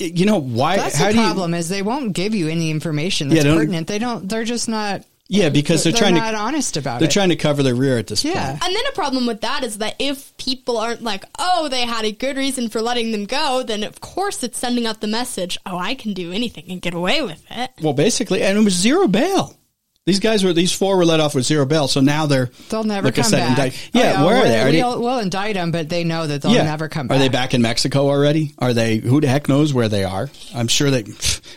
[0.00, 0.76] you know why?
[0.76, 1.24] That's how the do you?
[1.24, 3.86] problem is they won't give you any information that's Yeah, pertinent.
[3.86, 4.28] They don't.
[4.28, 5.04] They're just not.
[5.30, 6.36] Yeah, because they're, they're trying not to.
[6.38, 7.00] honest about it.
[7.00, 7.12] They're it.
[7.12, 8.50] trying to cover their rear at this Yeah.
[8.52, 8.64] point.
[8.64, 12.06] And then a problem with that is that if people aren't like, oh, they had
[12.06, 15.58] a good reason for letting them go, then of course it's sending out the message,
[15.66, 17.70] oh, I can do anything and get away with it.
[17.82, 19.54] Well, basically, and it was zero bail.
[20.06, 22.82] These guys were these four were let off with zero bail, so now they're They'll
[22.82, 23.50] never like come back.
[23.50, 24.60] indict- Yeah, Oh, where are we'll- they?
[24.60, 24.82] Are they?
[24.82, 27.16] we'll, we'll indict them, but they know that they'll never come back.
[27.16, 28.54] Are they back in Mexico already?
[28.58, 28.96] Are they?
[28.96, 30.30] Who the heck knows where they are?
[30.54, 31.04] I'm sure they.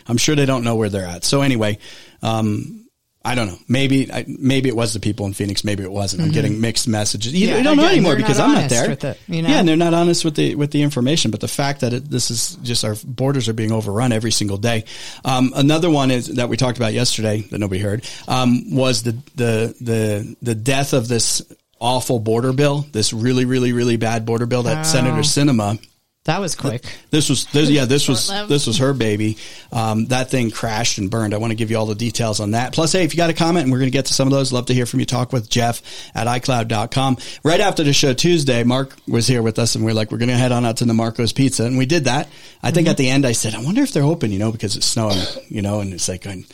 [0.06, 1.24] I'm sure they don't know where they're at.
[1.24, 1.78] So anyway,
[2.22, 2.81] um,
[3.24, 3.58] I don't know.
[3.68, 5.62] Maybe I, maybe it was the people in Phoenix.
[5.64, 6.22] Maybe it wasn't.
[6.22, 7.32] I'm getting mixed messages.
[7.32, 7.50] You, Mm-hmm.
[7.52, 8.90] Yeah, you don't know anymore they're not because I'm not there.
[8.90, 9.48] it, you know?
[9.48, 11.30] Yeah, and they're not honest with the with the information.
[11.30, 14.56] But the fact that it, this is just our borders are being overrun every single
[14.56, 14.84] day.
[15.24, 19.12] Um, another one is that we talked about yesterday that nobody heard um, was the
[19.36, 21.42] the the the death of this
[21.80, 22.86] awful border bill.
[22.92, 24.82] This really really really bad border bill that Oh.
[24.82, 25.78] Senator Sinema.
[26.24, 26.84] That was quick.
[27.10, 29.38] This was this, yeah this was this was her baby.
[29.72, 31.34] Um, that thing crashed and burned.
[31.34, 32.72] I want to give you all the details on that.
[32.72, 34.32] Plus, hey, if you got a comment, and we're going to get to some of
[34.32, 34.52] those.
[34.52, 35.06] Love to hear from you.
[35.06, 35.82] Talk with Jeff
[36.14, 37.16] at iCloud.com.
[37.42, 40.18] Right after the show Tuesday, Mark was here with us, and we are like, we're
[40.18, 42.28] going to head on out to the Marco's Pizza, and we did that.
[42.62, 44.76] I think at the end, I said, I wonder if they're open, you know, because
[44.76, 46.44] it's snowing, you know, and it's like, I'm,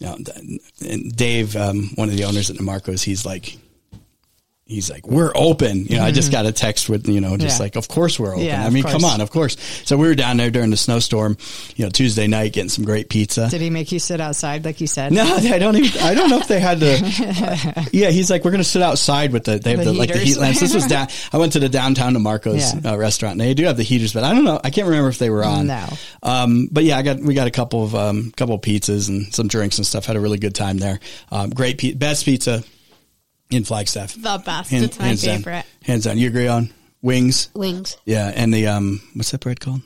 [0.00, 0.18] you know,
[0.84, 3.56] and Dave, um, one of the owners at the Marco's, he's like.
[4.72, 5.84] He's like, we're open.
[5.86, 7.64] You know, I just got a text with, you know, just Yeah.
[7.64, 8.44] like, of course we're open.
[8.46, 9.56] Yeah, I mean, come on, of course.
[9.84, 11.36] So we were down there during the snowstorm,
[11.76, 13.48] you know, Tuesday night getting some great pizza.
[13.48, 15.12] Did he make you sit outside like you said?
[15.12, 16.00] No, I don't even.
[16.02, 17.88] I don't know if they had to.
[17.92, 19.58] yeah, he's like, we're going to sit outside with the.
[19.58, 20.60] They have the, The like the heat lamps.
[20.60, 21.08] This was down.
[21.32, 22.92] I went to the downtown to Marco's Yeah.
[22.92, 23.32] uh, restaurant.
[23.32, 24.60] and They do have the heaters, but I don't know.
[24.62, 25.66] I can't remember if they were on.
[25.66, 25.86] No.
[26.22, 29.32] Um, but yeah, I got we got a couple of um, couple of pizzas and
[29.34, 30.06] some drinks and stuff.
[30.06, 31.00] Had a really good time there.
[31.30, 32.62] Um, great, pi- best pizza
[33.52, 34.14] in Flagstaff.
[34.14, 34.70] The best.
[34.70, 35.36] Hand- it's my hands down.
[35.38, 35.64] favorite.
[35.82, 36.18] Hands down.
[36.18, 36.70] You agree on
[37.02, 37.48] wings?
[37.54, 37.96] Wings.
[38.04, 39.82] Yeah, and the um, what's that bread called?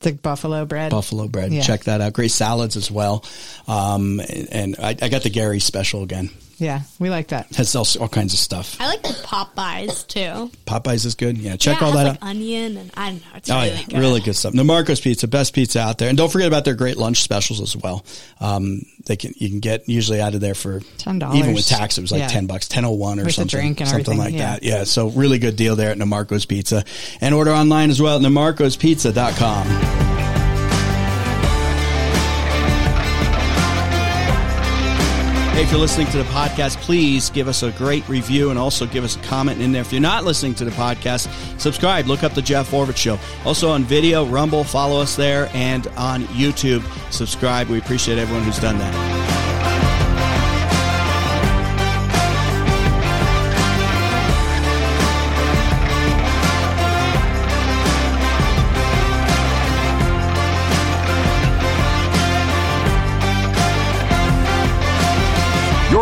[0.00, 0.90] The buffalo bread.
[0.90, 1.52] Buffalo bread.
[1.52, 1.62] Yeah.
[1.62, 2.12] Check that out.
[2.12, 3.24] Great salads as well.
[3.66, 6.30] Um, and, and I, I got the Gary special again.
[6.64, 7.54] Yeah, we like that.
[7.56, 8.76] Has all, all kinds of stuff.
[8.80, 10.50] I like the Popeyes too.
[10.66, 11.36] Popeyes is good.
[11.38, 12.28] Yeah, check yeah, all it has, that like out.
[12.30, 13.26] onion and I don't know.
[13.36, 13.98] It's Oh really yeah, good.
[13.98, 14.54] really good stuff.
[14.54, 17.76] Namarco's Pizza, best pizza out there, and don't forget about their great lunch specials as
[17.76, 18.04] well.
[18.40, 21.34] Um, they can you can get usually out of there for $10.
[21.36, 22.28] Even with tax, it was like Yeah.
[22.28, 24.52] ten bucks, ten oh one or With the something, drink and something like yeah.
[24.54, 24.62] that.
[24.62, 26.84] Yeah, so really good deal there at Namarco's Pizza,
[27.20, 30.13] and order online as well at namarcospizza.com.
[35.54, 38.86] Hey, if you're listening to the podcast, please give us a great review and also
[38.86, 39.82] give us a comment in there.
[39.82, 41.28] If you're not listening to the podcast,
[41.60, 42.06] subscribe.
[42.06, 43.20] Look up the Jeff Oravits Show.
[43.44, 47.68] Also on video, Rumble, follow us there, and on YouTube, subscribe.
[47.68, 49.83] We appreciate everyone who's done that.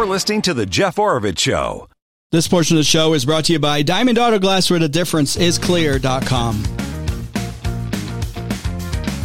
[0.03, 1.89] You're listening to The Jeff Oravits Show.
[2.33, 4.89] This portion of the show is brought to you by Diamond Auto Glass, where the
[4.89, 6.61] difference is clear.com.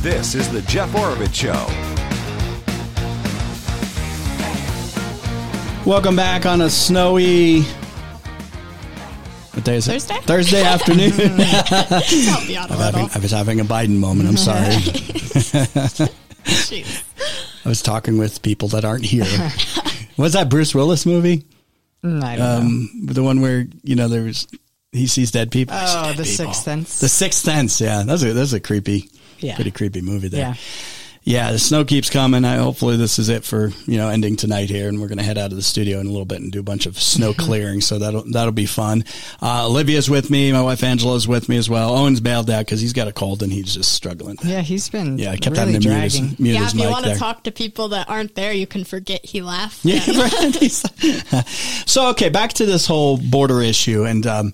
[0.04, 1.66] This is The Jeff Oravits Show.
[5.90, 7.62] Welcome back on a snowy.
[9.54, 9.94] What day is it?
[9.94, 10.20] Thursday?
[10.28, 11.40] Thursday afternoon.
[11.40, 13.10] Help you out a I'm having.
[13.16, 14.30] I was having a Biden moment.
[14.30, 14.76] I'm sorry.
[17.66, 19.26] I was talking with people that aren't here.
[20.18, 21.46] Was that Bruce Willis movie?
[22.04, 22.58] Mm, I don't know.
[22.68, 24.48] Um, the one where you know there was
[24.92, 25.76] he sees dead people.
[25.80, 26.46] Oh, dead The people.
[26.54, 27.00] Sixth Sense.
[27.00, 27.82] The Sixth Sense.
[27.82, 29.56] Yeah, that's a that's a creepy, Yeah.
[29.56, 30.40] pretty creepy movie there.
[30.40, 30.54] Yeah.
[31.28, 32.46] Yeah, the snow keeps coming.
[32.46, 35.26] I hopefully this is it for you know ending tonight here, and we're going to
[35.26, 37.34] head out of the studio in a little bit and do a bunch of snow
[37.34, 37.82] clearing.
[37.82, 39.04] So that'll that'll be fun.
[39.42, 40.54] Uh, Olivia's with me.
[40.54, 41.98] My wife Angela's with me as well.
[41.98, 44.38] Owen's bailed out because he's got a cold and he's just struggling.
[44.42, 46.80] Yeah, he's been Yeah, I kept really having to mute his, mute Yeah, his if
[46.80, 49.84] you mic want to talk to people that aren't there, you can forget he left.
[49.88, 51.46] Yeah, right.
[51.86, 54.54] so okay, back to this whole border issue, and um,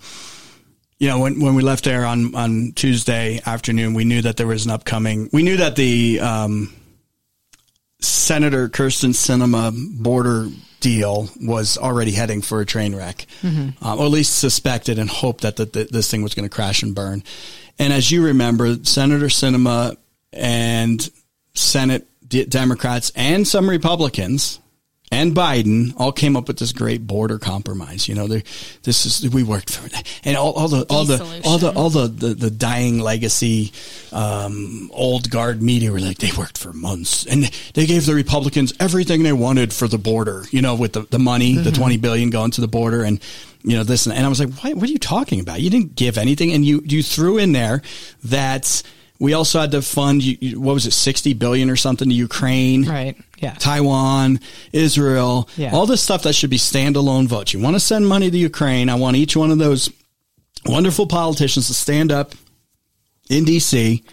[0.99, 4.47] you know, when when we left there on on Tuesday afternoon, we knew that there
[4.47, 5.29] was an upcoming.
[5.34, 6.73] We knew that the um,
[7.99, 10.47] Senator Kyrsten Sinema border
[10.79, 13.25] deal was already heading for a train wreck,
[13.82, 16.53] um, or at least suspected and hoped that the, the, this thing was going to
[16.53, 17.23] crash and burn.
[17.79, 19.95] And as you remember, Senator Sinema
[20.34, 21.10] and
[21.53, 24.60] Senate D- Democrats and some Republicans
[25.13, 28.08] and Biden all came up with this great border compromise.
[28.10, 31.58] You know, this is we worked for that, and all, all the all the all
[31.58, 33.71] the all the the, the dying legacy
[34.12, 38.73] um, old guard media were like they worked for months and they gave the Republicans
[38.80, 40.43] everything they wanted for the border.
[40.52, 43.19] You know, with the the money, the twenty billion going to the border, and
[43.63, 45.62] you know this and, and I was like, what, what are you talking about?
[45.62, 47.82] You didn't give anything, and you you threw in there
[48.26, 48.84] that.
[49.19, 52.15] We also had to fund you- you- what was it, sixty billion or something to
[52.15, 53.15] Ukraine, Right.
[53.43, 53.53] Yeah.
[53.53, 54.39] Taiwan,
[54.71, 55.73] Israel, Yeah.
[55.75, 57.53] all this stuff that should be standalone votes.
[57.53, 58.89] You want to send money to Ukraine.
[58.89, 59.89] I want each one of those
[60.65, 62.34] wonderful politicians to stand up
[63.29, 64.03] in DC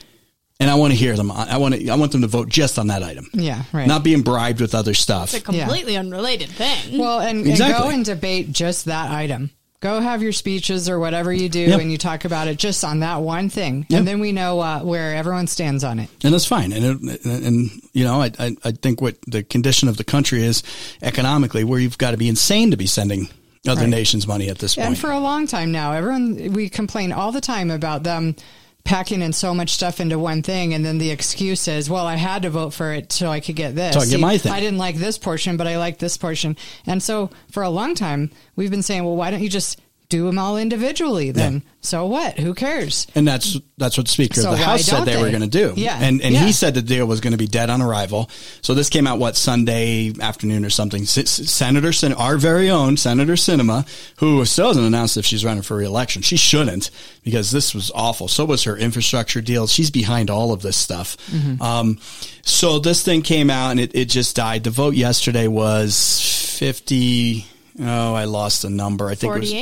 [0.58, 1.30] and I want to hear them.
[1.30, 3.28] I I want to, I want them to vote just on that item.
[3.32, 3.86] Yeah, right.
[3.86, 5.32] Not being bribed with other stuff.
[5.34, 6.98] It's a completely unrelated thing.
[6.98, 9.50] Well, and, and go and debate just that item.
[9.80, 11.80] Go have your speeches or whatever you do, Yep.
[11.80, 13.98] and you talk about it just on that one thing, Yep.
[14.00, 16.10] and then we know uh, where everyone stands on it.
[16.22, 16.70] and that's fine.
[16.74, 20.42] And it, and you know, I, I I think what the condition of the country
[20.44, 20.62] is
[21.00, 23.30] economically, where you've got to be insane to be sending
[23.66, 23.90] other Right.
[23.90, 24.86] nations money at this point.
[24.88, 28.36] And for a long time now, everyone we complain all the time about them
[28.84, 32.16] packing in so much stuff into one thing, and then the excuse is, "Well, I
[32.16, 33.94] had to vote for it so I could get this.
[33.94, 34.52] So I get my thing.
[34.52, 37.94] I didn't like this portion, but I like this portion." And so for a long
[37.94, 39.78] time, we've been saying, "Well, why don't you just
[40.10, 42.38] do them all individually then?" So what?
[42.38, 43.06] Who cares?
[43.14, 45.40] And that's that's what the Speaker So of the House said don't they, were going
[45.40, 45.72] to do.
[45.80, 45.98] Yeah.
[45.98, 46.44] and and Yeah.
[46.44, 48.28] he said the deal was going to be dead on arrival.
[48.60, 51.04] So this came out what Sunday afternoon or something.
[51.04, 53.86] S- S- Senator Sin- our very own Senator Sinema,
[54.18, 56.20] who still hasn't announced if she's running for reelection.
[56.20, 56.90] She shouldn't
[57.24, 58.28] because this was awful.
[58.28, 59.66] So was her infrastructure deal.
[59.66, 61.16] She's behind all of this stuff.
[61.30, 61.62] Mm-hmm.
[61.62, 61.98] Um,
[62.42, 64.64] so this thing came out and it, it just died.
[64.64, 66.20] The vote yesterday was
[66.58, 67.46] fifty.
[67.80, 69.08] Oh, I lost the number.
[69.08, 69.52] I think it was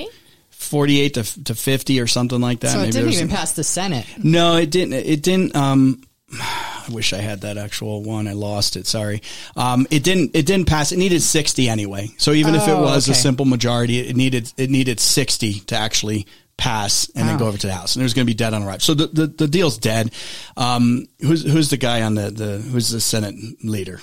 [0.59, 1.15] 48?
[1.15, 2.73] 48 to, to 50 or something like that.
[2.73, 4.07] So it didn't even pass the Senate.
[4.23, 4.95] no, it didn't.
[4.95, 5.55] It didn't.
[5.57, 8.27] Um, I wish I had that actual one.
[8.29, 8.87] I lost it.
[8.87, 9.23] Sorry.
[9.57, 10.35] Um, it didn't.
[10.35, 10.91] It didn't pass.
[10.93, 12.09] It needed sixty anyway.
[12.19, 15.77] So even if it Oh, was a simple majority, it needed it needed sixty to
[15.77, 17.39] actually pass and then Oh.
[17.39, 17.95] go over to the House.
[17.95, 18.81] And there's going to be dead on arrival.
[18.81, 20.11] So the, the the deal's dead.
[20.57, 24.01] Um, who's who's the guy on the the who's the Senate leader?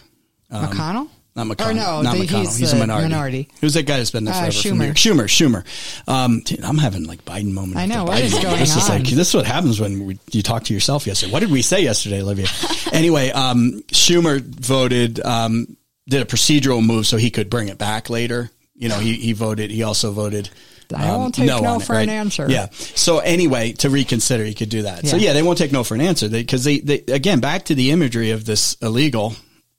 [0.51, 1.09] McConnell?
[1.36, 1.69] Not McConnell.
[1.69, 2.39] Or no, not the- McConnell.
[2.45, 3.10] he's He's, a minority.
[3.10, 3.48] minority.
[3.60, 4.76] Who's that guy that's been there Uh, forever?
[4.76, 5.28] New Schumer.
[5.28, 5.63] Schumer.
[5.63, 6.10] Schumer.
[6.10, 7.76] Um, dude, I'm having like Biden moment.
[7.78, 9.00] I know, what is going This is on?
[9.00, 11.34] like this is what happens when we, you talk to yourself yesterday.
[11.34, 12.48] What did we say yesterday, Olivia?
[12.93, 15.76] anyway, um, Schumer voted, um,
[16.08, 18.50] did a procedural move so he could bring it back later.
[18.78, 19.71] You know, he, he voted.
[19.71, 20.50] He also voted.
[20.95, 22.45] I um, won't take no it, for an answer.
[22.50, 22.67] Yeah.
[22.71, 25.06] So anyway, to reconsider, you could do that.
[25.08, 25.28] So Yeah.
[25.28, 27.91] yeah, they won't take no for an answer because they, they, again, back to the
[27.91, 29.36] imagery of this illegal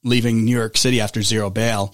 [0.07, 1.93] leaving New York City after zero bail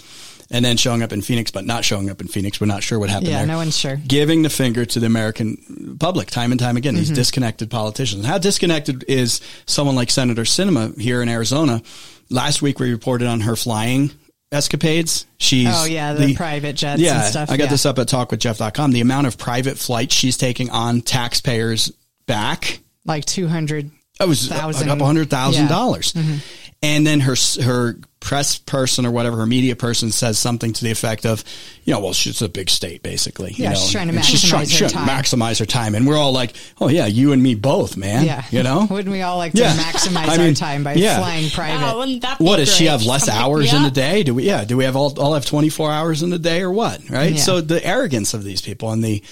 [0.51, 2.61] and then showing up in Phoenix, but not showing up in Phoenix.
[2.61, 3.46] We're not sure what happened Yeah, there.
[3.46, 3.96] no one's sure.
[3.96, 7.14] Giving the finger to the American public time and time again, these Mm-hmm.
[7.14, 8.27] disconnected politicians.
[8.27, 11.83] How disconnected is someone like Senator Sinema here in Arizona?
[12.29, 14.11] Last week we reported on her flying
[14.51, 15.25] escapades.
[15.38, 17.70] She's Oh, yeah, the private jets and yeah, stuff, I got yeah.
[17.70, 18.92] this up at talkwithjeff.com.
[18.92, 21.90] The amount of private flights she's taking on taxpayers
[22.27, 23.90] back Like 200.
[24.22, 24.88] It was a Thousand.
[24.88, 25.68] couple hundred thousand Yeah.
[25.68, 26.12] dollars.
[26.12, 26.37] Mm-hmm.
[26.85, 30.90] And then her her press person or whatever her media person says something to the
[30.90, 31.44] effect of,
[31.85, 33.50] you know, well, she's a big state basically.
[33.52, 35.08] you Yeah, know, she's trying to and she's trying, maximize her trying to time.
[35.22, 38.24] maximize her time, and we're all like, oh yeah, you and me both, man.
[38.24, 38.44] Yeah.
[38.50, 39.74] you know, Wouldn't we all like to Yeah.
[39.76, 41.18] maximize I our time by yeah.
[41.18, 41.87] flying private?
[41.92, 44.24] Oh, wouldn't that be what does she have less Come hours me in the day?
[44.24, 44.42] Do we?
[44.44, 44.64] Yeah.
[44.64, 47.08] Do we have all all have twenty four hours in the day or what?
[47.08, 47.35] Right.
[47.35, 47.38] Yeah.
[47.38, 49.22] So the arrogance of these people and the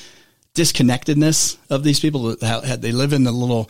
[0.54, 3.68] disconnectedness of these people, how- how they live in the little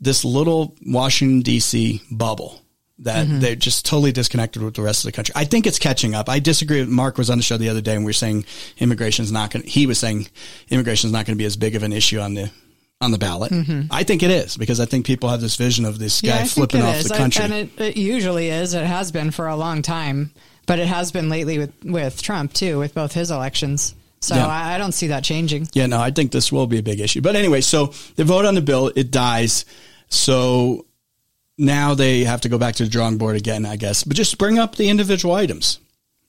[0.00, 2.02] this little Washington D.C.
[2.10, 2.60] bubble.
[3.00, 3.40] that Mm-hmm.
[3.40, 5.32] they're just totally disconnected with the rest of the country.
[5.34, 6.28] I think it's catching up.
[6.28, 6.84] I disagree.
[6.84, 8.44] Mark was on the show the other day and we were saying
[8.78, 9.64] immigration is not going.
[9.66, 10.28] He was saying
[10.68, 12.50] immigration is not going to be as big of an issue on the
[13.02, 13.50] on the ballot.
[13.90, 16.34] I think it is because I think people have this vision of this guy Mm-hmm.
[16.34, 17.08] I think flipping off is.
[17.08, 17.44] the I- country.
[17.44, 18.74] and it, it usually is.
[18.74, 20.32] It has been for a long time,
[20.66, 23.94] but it has been lately with with Trump too, with both his elections.
[24.20, 24.46] So Yeah.
[24.46, 25.68] I, I don't see that changing.
[25.72, 27.22] Yeah, no, I think this will be a big issue.
[27.22, 29.64] But anyway, so the vote on the bill, it dies.
[30.10, 30.86] So
[31.58, 34.04] now they have to go back to the drawing board again, I guess.
[34.04, 35.78] But just bring up the individual items.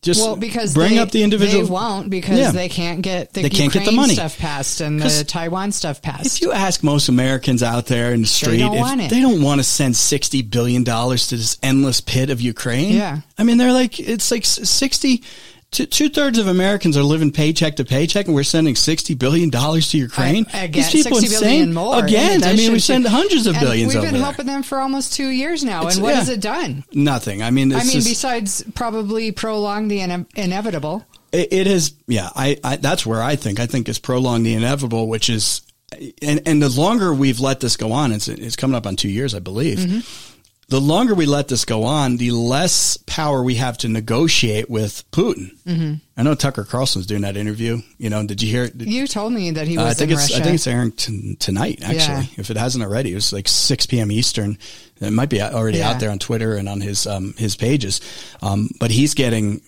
[0.02, 1.64] Just Well, because bring they, up the individual.
[1.64, 2.50] they won't because Yeah.
[2.52, 4.16] they can't get the They can't get the money.
[4.16, 6.26] stuff passed and the Taiwan stuff passed.
[6.38, 9.10] If you ask most Americans out there in the street, they don't if want it.
[9.12, 12.96] they don't want to send sixty billion dollars to this endless pit of Ukraine.
[12.96, 13.20] Yeah.
[13.38, 15.22] I mean, they're like it's like sixty.
[15.72, 19.90] Two thirds of Americans are living paycheck to paycheck, and we're sending sixty billion dollars
[19.92, 20.46] to Ukraine.
[20.54, 21.74] I- again, These people 60 billion insane.
[21.74, 22.04] more.
[22.04, 24.22] Again, I mean, we send hundreds of and billions We've been there.
[24.22, 26.16] helping them for almost two years now, It's- and what yeah.
[26.20, 26.84] has it done?
[26.92, 27.42] Nothing.
[27.42, 31.06] I mean, it's I mean, just, besides probably prolong the ine- inevitable.
[31.32, 32.30] It, it is, yeah.
[32.36, 35.62] I, I that's where I think I think it's prolong the inevitable, which is,
[36.22, 39.08] and and the longer we've let this go on, it's it's coming up on two
[39.10, 39.80] years, I believe.
[39.80, 40.31] Mm-hmm.
[40.72, 45.04] The longer we let this go on, the less power we have to negotiate with
[45.12, 45.52] Putin.
[45.66, 45.94] Mm-hmm.
[46.16, 47.82] I know Tucker Carlson's doing that interview.
[47.98, 48.70] You know, did you hear?
[48.70, 50.42] Did, You told me that he uh, was I think in it's Russia.
[50.42, 51.80] I think it's airing t- tonight.
[51.84, 52.38] Actually, Yeah.
[52.38, 54.14] if it hasn't already, it was like six p.m.
[54.14, 54.58] Eastern.
[55.02, 55.90] It might be already Yeah.
[55.90, 58.00] out there on Twitter and on his um, his pages.
[58.42, 59.60] Um, but he's getting.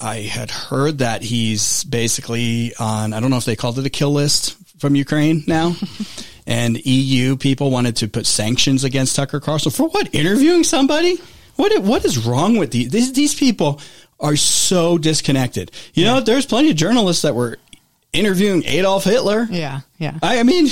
[0.00, 3.12] I had heard that he's basically on.
[3.12, 5.76] I don't know if they called it a kill list from Ukraine now.
[6.46, 10.12] and EU people wanted to put sanctions against Tucker Carlson for what?
[10.14, 11.20] Interviewing somebody?
[11.56, 11.80] What?
[11.82, 12.90] What is wrong with these?
[12.90, 13.80] These, these people
[14.18, 15.70] are so disconnected.
[15.94, 17.58] You know, there's plenty of journalists that were
[18.12, 19.46] interviewing Adolf Hitler.
[19.50, 20.18] yeah, yeah.
[20.22, 20.68] I, I mean,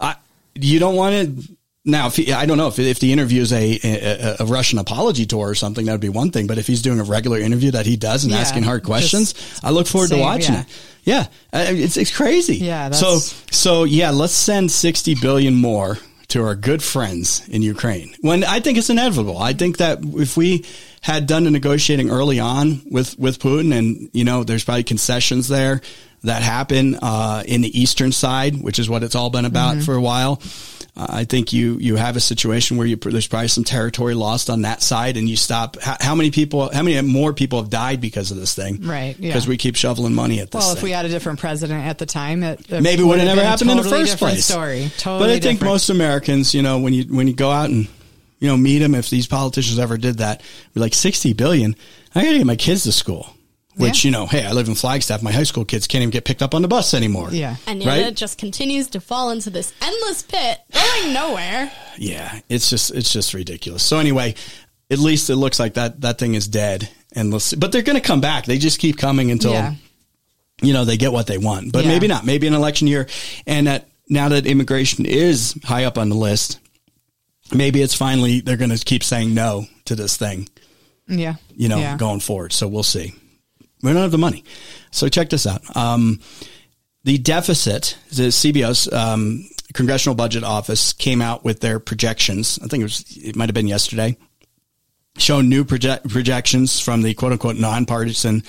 [0.00, 0.16] I,
[0.54, 1.56] you don't want to.
[1.84, 4.78] Now, if he, I don't know if if the interview is a, a a Russian
[4.78, 6.46] apology tour or something, that would be one thing.
[6.46, 9.34] But if he's doing a regular interview that he does and Yeah, asking hard questions,
[9.62, 10.60] I look forward to watching yeah.
[10.60, 10.66] it.
[11.04, 12.56] Yeah, Uh, it's it's crazy.
[12.56, 13.18] Yeah, So
[13.50, 15.96] so yeah, let's send sixty billion more
[16.28, 18.14] to our good friends in Ukraine.
[18.20, 19.38] When I think it's inevitable.
[19.38, 20.66] I think that if we
[21.00, 25.48] had done the negotiating early on with with Putin, and you know, there's probably concessions
[25.48, 25.80] there
[26.24, 29.84] that happen uh, in the eastern side, which is what it's all been about Mm-hmm.
[29.86, 30.42] for a while.
[30.96, 34.50] Uh, I think you you have a situation where you there's probably some territory lost
[34.50, 35.78] on that side, and you stop.
[35.80, 36.72] How, how many people?
[36.72, 38.82] How many more people have died because of this thing?
[38.86, 39.28] Right, yeah.
[39.28, 40.60] Because we keep shoveling money at this.
[40.60, 43.18] Well, thing if we had a different president at the time, it, it maybe would
[43.18, 44.46] have never happened in the first place.
[44.46, 45.20] Story, totally.
[45.20, 45.72] but I think different.
[45.72, 47.88] most Americans, you know, when you when you go out and
[48.38, 50.42] you know meet them, if these politicians ever did that,
[50.74, 51.76] be like sixty billion.
[52.14, 53.34] I got to get my kids to school.
[53.76, 54.08] Which Yeah.
[54.08, 55.22] you know, hey, I live in Flagstaff.
[55.22, 57.28] My high school kids can't even get picked up on the bus anymore.
[57.30, 57.56] Yeah.
[57.66, 58.00] And Right?
[58.06, 61.70] it just continues to fall into this endless pit, going nowhere.
[61.96, 63.82] Yeah, it's just it's just ridiculous.
[63.84, 64.34] So anyway,
[64.90, 66.88] at least it looks like that that thing is dead.
[67.12, 67.56] And let's see.
[67.56, 68.44] but they're going to come back.
[68.44, 69.74] They just keep coming until Yeah.
[70.62, 71.72] you know they get what they want.
[71.72, 71.90] But Yeah.
[71.92, 72.24] maybe not.
[72.26, 73.08] Maybe an election year,
[73.46, 76.58] and that now that immigration is high up on the list,
[77.52, 80.48] maybe it's finally they're going to keep saying no to this thing.
[81.08, 81.36] Yeah.
[81.56, 81.96] You know, Yeah.
[81.96, 82.52] going forward.
[82.52, 83.12] So we'll see.
[83.82, 84.44] We don't have the money.
[84.90, 85.62] So check this out.
[85.76, 86.20] Um,
[87.04, 92.58] the deficit, the CBO's um, Congressional Budget Office came out with their projections.
[92.62, 94.16] I think it was it might have been yesterday.
[95.16, 98.42] Showing new project, projections from the quote unquote nonpartisan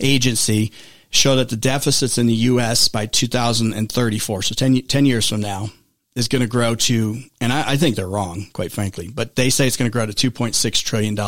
[0.00, 0.72] agency
[1.10, 2.88] show that the deficits in the U.S.
[2.88, 5.70] by 2034, so 10, 10 years from now,
[6.14, 9.48] is going to grow to, and I, I think they're wrong, quite frankly, but they
[9.48, 11.18] say it's going to grow to $2.6 trillion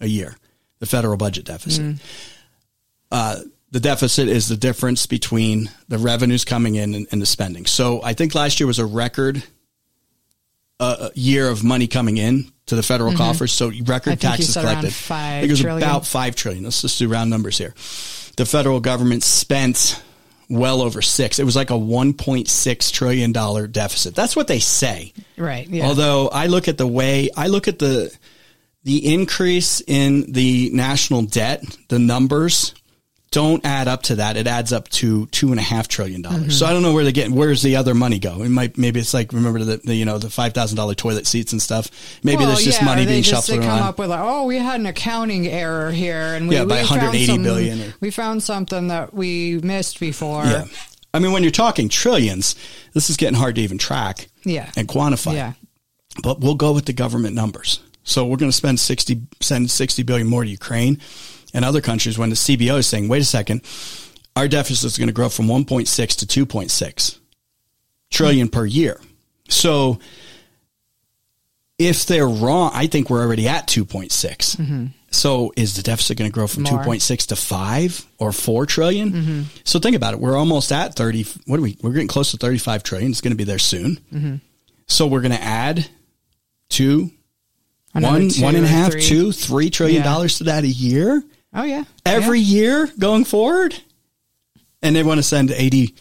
[0.00, 0.36] a year,
[0.78, 2.00] the federal budget deficit
[3.10, 3.40] Uh,
[3.72, 7.66] the deficit is the difference between the revenues coming in and, and the spending.
[7.66, 9.42] So I think last year was a record
[10.80, 13.52] uh, year of money coming in to the federal coffers.
[13.52, 13.92] So record Mm-hmm.
[13.92, 14.92] I think you taxes collected.
[14.92, 15.82] five it was trillion.
[15.82, 16.64] about five trillion.
[16.64, 17.74] Let's just do round numbers here.
[18.36, 20.02] The federal government spent
[20.48, 21.38] well over six.
[21.38, 24.14] It was like a one point six trillion dollar deficit.
[24.14, 25.12] That's what they say.
[25.36, 25.68] Right.
[25.68, 25.86] Yeah.
[25.86, 28.16] Although I look at the way I look at the
[28.82, 32.74] the increase in the national debt, the numbers
[33.32, 34.36] don't add up to that.
[34.36, 36.40] It adds up to two and a half trillion dollars.
[36.40, 36.50] Mm-hmm.
[36.50, 37.30] So I don't know where they get.
[37.30, 38.42] Where's the other money go?
[38.42, 41.26] It might maybe it's like remember the, the you know the five thousand dollar toilet
[41.28, 41.90] seats and stuff.
[42.24, 43.88] Maybe Well, there's just yeah, money being just, shuffled they come around.
[43.88, 46.88] up with like, oh, we had an accounting error here, and we, Yeah, by we
[46.88, 50.44] found 180 some- billion or- we found something that we missed before.
[50.44, 50.64] yeah,
[51.14, 52.56] I mean when you're talking trillions,
[52.94, 54.28] this is getting hard to even track.
[54.44, 54.70] Yeah.
[54.76, 55.34] and quantify.
[55.34, 55.52] Yeah.
[56.22, 57.78] but we'll go with the government numbers.
[58.02, 60.98] So we're going to spend 60, send 60 billion more to Ukraine
[61.54, 63.62] and other countries when the CBO is saying, wait a second,
[64.36, 67.18] our deficit is going to grow from 1.6 to 2.6
[68.10, 69.00] trillion per year.
[69.48, 69.98] So
[71.78, 74.10] if they're wrong, I think we're already at 2.6.
[74.56, 74.86] Mm-hmm.
[75.12, 79.10] So is the deficit going to grow from 2.6 to 5 or 4 trillion?
[79.12, 79.42] Mm-hmm.
[79.64, 80.20] So think about it.
[80.20, 81.24] We're almost at 30.
[81.46, 81.76] What are we?
[81.82, 83.10] We're getting close to 35 trillion.
[83.10, 83.96] It's going to be there soon.
[84.12, 84.36] Mm-hmm.
[84.86, 85.88] So we're going to add
[86.68, 87.10] two,
[87.94, 89.02] Another one, two one and a half, three.
[89.02, 90.04] two, three trillion Yeah.
[90.12, 91.24] dollars to that a year
[91.54, 91.84] Oh yeah.
[92.06, 92.60] every Yeah.
[92.60, 93.74] year going forward.
[94.82, 95.94] And they want to send 80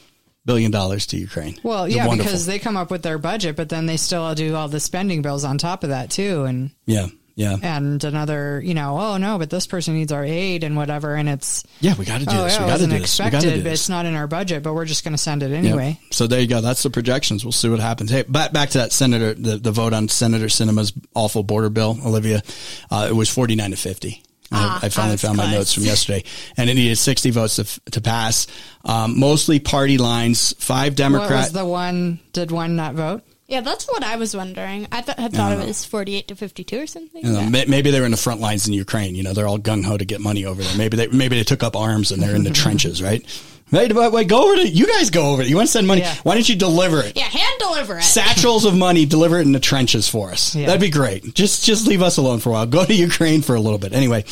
[0.45, 1.60] billion dollars to Ukraine.
[1.64, 2.30] Well, yeah, wonderful.
[2.30, 5.22] because they come up with their budget, but then they still do all the spending
[5.22, 9.38] bills on top of that too, and yeah, yeah, and another, you know, oh no,
[9.38, 11.93] but this person needs our aid and whatever, and it's yeah.
[11.97, 12.54] We got to do oh this.
[12.56, 13.20] yeah, we it got to wasn't do this.
[13.20, 13.80] We got to expected, do but this.
[13.82, 15.58] it's not in our budget, but we're just going to send it Yep.
[15.60, 16.00] anyway.
[16.12, 16.62] So there you go.
[16.62, 17.43] That's the projections.
[17.43, 18.10] We'll see what happens.
[18.12, 21.97] Hey, back back to that senator, the, the vote on Senator Sinema's awful border bill,
[22.06, 22.41] Olivia.
[22.89, 24.24] Uh, it was forty nine to fifty.
[24.52, 26.24] Ah, I, I finally that was found my notes from yesterday,
[26.58, 28.47] and it needed sixty votes to, to pass.
[28.84, 30.54] Um, mostly party lines.
[30.60, 31.52] Five Democrats.
[31.52, 32.20] The one?
[32.34, 33.24] Did one not vote?
[33.47, 34.88] Yeah, that's what I was wondering.
[34.91, 37.26] I th- had thought it was 48 to 52 or something.
[37.26, 37.66] You know, Yeah.
[37.68, 39.16] maybe they were in the front lines in Ukraine.
[39.16, 40.78] You know, they're all gung ho to get money over there.
[40.78, 43.26] Maybe they maybe they took up arms and they're in the trenches, right?
[43.72, 45.09] Wait, wait, wait, go over to you guys.
[45.11, 45.47] Go over it.
[45.47, 46.01] You want to send money?
[46.01, 46.15] Yeah.
[46.24, 47.15] Why don't you deliver it?
[47.15, 48.03] Yeah, hand deliver it.
[48.03, 50.55] satchels of money, deliver it in the trenches for us.
[50.55, 50.65] Yeah.
[50.65, 51.36] That'd be great.
[51.36, 52.65] Just just leave us alone for a while.
[52.65, 53.93] Go to Ukraine for a little bit.
[53.93, 54.26] Anyway,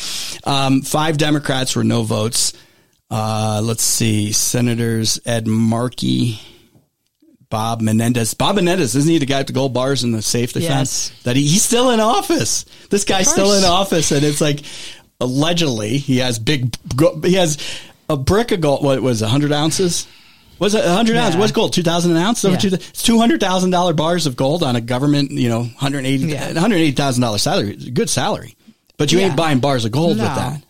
[0.44, 2.52] um, five Democrats were no votes.
[3.10, 6.40] Uh, let's see, Senators Ed Markey,
[7.48, 8.34] Bob Menendez.
[8.34, 11.08] Bob Menendez isn't he the guy with the gold bars in the safe they Yes.
[11.10, 11.22] found?
[11.24, 12.64] That he, he's still in office.
[12.90, 14.60] This guy's still in office, and it's like
[15.20, 16.74] allegedly he has big.
[17.24, 17.56] He has
[18.08, 18.84] a brick of gold.
[18.84, 20.06] What was it, hundred ounces?
[20.58, 21.34] Was it hundred ounces?
[21.36, 21.40] Yeah.
[21.40, 21.72] What's gold?
[21.72, 22.42] Two thousand an ounce?
[22.44, 22.56] Yeah.
[22.60, 26.26] It's two hundred thousand dollar bars of gold on a government, you know, hundred eighty
[26.26, 26.52] Yeah.
[26.58, 27.74] hundred eighty thousand dollar salary.
[27.76, 28.56] Good salary,
[28.96, 29.26] but you Yeah.
[29.26, 30.62] ain't buying bars of gold with that.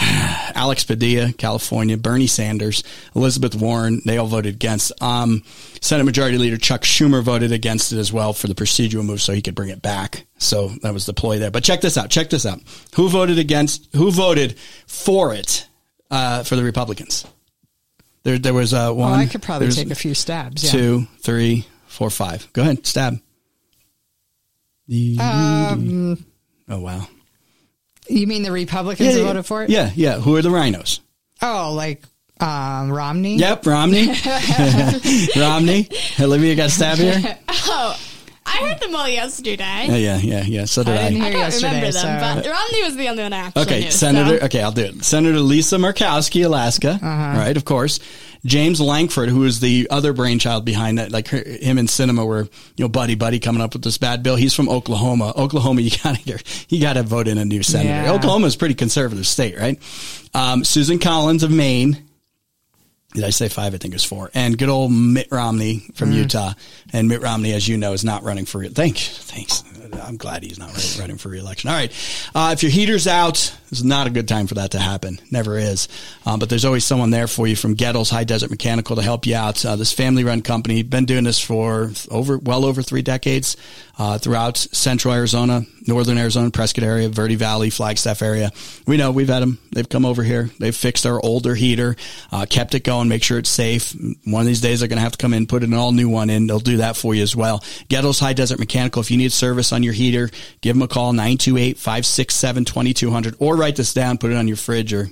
[0.54, 2.84] Alex Padilla, California, Bernie Sanders,
[3.16, 4.92] Elizabeth Warren, they all voted against.
[5.02, 5.42] Um,
[5.80, 9.32] Senate Majority Leader Chuck Schumer voted against it as well for the procedural move so
[9.32, 10.26] he could bring it back.
[10.38, 11.50] So that was the ploy there.
[11.50, 12.10] But check this out.
[12.10, 12.60] Check this out.
[12.94, 15.66] Who voted against, who voted for it,
[16.10, 17.26] uh, for the Republicans?
[18.24, 19.10] There, there was, uh, one.
[19.10, 20.64] Well, I could probably take a few stabs.
[20.64, 20.70] Yeah.
[20.70, 22.52] Two, three, four, five.
[22.52, 22.86] Go ahead.
[22.86, 23.20] Stab.
[25.20, 26.24] Um,
[26.68, 27.06] oh, wow.
[28.08, 29.70] you mean the Republicans yeah, voted for it?
[29.70, 30.18] Yeah, yeah.
[30.18, 31.00] Who are the RINOs?
[31.42, 32.02] Oh, like
[32.40, 33.36] um, Romney.
[33.36, 34.08] Yep, Romney.
[35.36, 35.88] Romney.
[36.20, 37.38] Olivia got stabbed here.
[37.70, 38.00] Oh,
[38.48, 39.86] I heard them all yesterday.
[39.88, 40.64] Yeah, yeah, yeah, yeah.
[40.64, 41.08] So did I I.
[41.10, 41.66] didn't I hear don't yesterday.
[41.68, 43.90] remember them, so- but Romney was the only one I actually Okay, knew.
[43.90, 44.38] Senator.
[44.40, 45.04] so- Okay, I'll do it.
[45.04, 46.98] Senator Lisa Murkowski, Alaska.
[47.02, 47.38] Uh-huh.
[47.38, 48.00] Right, of course.
[48.44, 52.42] James Lankford, who is the other brainchild behind that, like her, him and Sinema were,
[52.76, 54.36] you know, buddy buddy coming up with this bad bill.
[54.36, 55.32] He's from Oklahoma.
[55.36, 57.88] Oklahoma, you gotta you gotta vote in a new senator.
[57.90, 58.12] Yeah.
[58.12, 59.78] Oklahoma is pretty conservative state, right?
[60.34, 62.04] Um, Susan Collins of Maine.
[63.14, 63.72] Did I say five?
[63.74, 64.30] I think it was four.
[64.34, 66.52] And good old Mitt Romney from Utah.
[66.92, 68.58] And Mitt Romney, as you know, is not running for.
[68.58, 68.98] Re- Thank.
[68.98, 69.64] Thanks.
[70.02, 71.70] I'm glad he's not running- running for reelection.
[71.70, 71.90] All right.
[72.34, 75.18] Uh, if your heater's out, it's not a good time for that to happen.
[75.30, 75.88] Never is.
[76.26, 79.24] Um, but there's always someone there for you from Goettl's High Desert Mechanical to help
[79.26, 79.64] you out.
[79.64, 83.56] Uh, this family-run company been doing this for over well over three decades
[83.98, 88.52] uh, throughout Central Arizona, Northern Arizona, Prescott area, Verde Valley, Flagstaff area.
[88.86, 89.58] We know we've had them.
[89.72, 90.50] They've come over here.
[90.60, 91.96] They've fixed our older heater,
[92.30, 93.94] uh, kept it going, make sure it's safe.
[94.24, 96.08] One of these days they're going to have to come in, put an all new
[96.08, 96.46] one in.
[96.46, 97.64] They'll do that for you as well.
[97.88, 99.00] Goettl's High Desert Mechanical.
[99.00, 100.30] If you need service on your heater,
[100.60, 105.08] give them a call 928-567-2200 or write this down, put it on your fridge or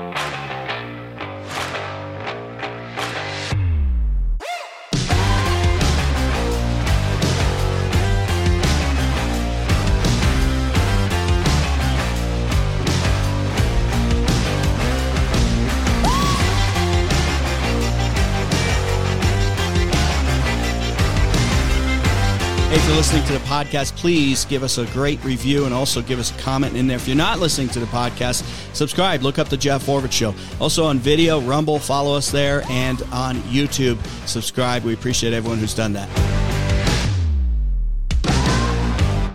[22.94, 26.30] you're listening to the podcast, please give us a great review and also give us
[26.30, 26.98] a comment in there.
[26.98, 28.44] If you're not listening to the podcast,
[28.76, 29.24] subscribe.
[29.24, 30.36] Look up the Jeff Oravits Show.
[30.62, 34.84] Also on video, Rumble, follow us there, and on YouTube, subscribe.
[34.84, 36.53] We appreciate everyone who's done that.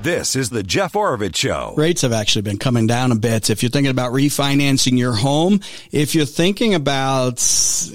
[0.09, 1.75] This is the Jeff Oravits Show.
[1.77, 3.51] Rates have actually been coming down a bit.
[3.51, 5.61] If you're thinking about refinancing your home,
[5.93, 7.37] if you're thinking about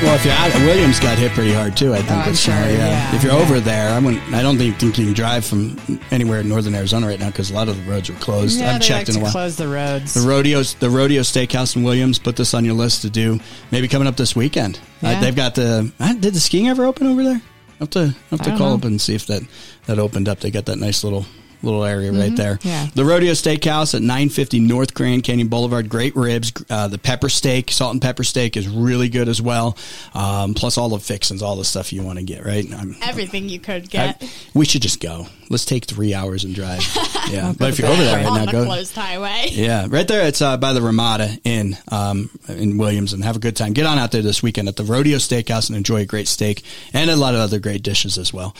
[0.00, 1.92] Well, if you're out, Williams got hit pretty hard too.
[1.92, 2.10] I think.
[2.26, 3.40] Oh, sure, snow, yeah, If you're yeah.
[3.40, 4.22] over there, I wouldn't.
[4.32, 5.76] I don't think, think you can drive from
[6.12, 8.60] anywhere in northern Arizona right now because a lot of the roads are closed.
[8.60, 9.32] Yeah, I've checked like in a while.
[9.32, 10.14] close the roads.
[10.14, 12.20] The rodeos, the rodeo steakhouse in Williams.
[12.20, 13.40] Put this on your list to do.
[13.72, 14.76] Maybe coming up this weekend.
[15.02, 15.20] Uh, Yeah.
[15.20, 15.90] they've got the.
[15.98, 17.42] Uh, did the skiing ever open over there?
[17.42, 18.74] I have to I have to call know.
[18.76, 19.42] up and see if that
[19.86, 20.38] that opened up.
[20.38, 21.26] They got that nice little
[21.62, 22.56] little area right there.
[22.56, 22.68] Mm-hmm.
[22.68, 22.86] Yeah.
[22.94, 25.88] The Rodeo Steakhouse at 950 North Grand Canyon Boulevard.
[25.88, 26.52] Great ribs.
[26.70, 29.76] Uh, the pepper steak, salt and pepper steak is really good as well.
[30.14, 32.66] Um, plus all the fixings, all the stuff you want to get, right?
[32.72, 35.26] I'm, Everything you could I- get we should just go.
[35.50, 36.82] Let's take three hours and drive.
[37.28, 37.52] Yeah.
[37.58, 38.64] but if you're over there right on now, the go.
[38.64, 39.48] closed highway.
[39.50, 40.26] Yeah, right there.
[40.26, 43.74] It's uh, by the Ramada Inn um, in Williams, and have a good time.
[43.74, 46.62] Get on out there this weekend at the Rodeo Steakhouse and enjoy a great steak
[46.94, 48.56] and a lot of other great dishes as well.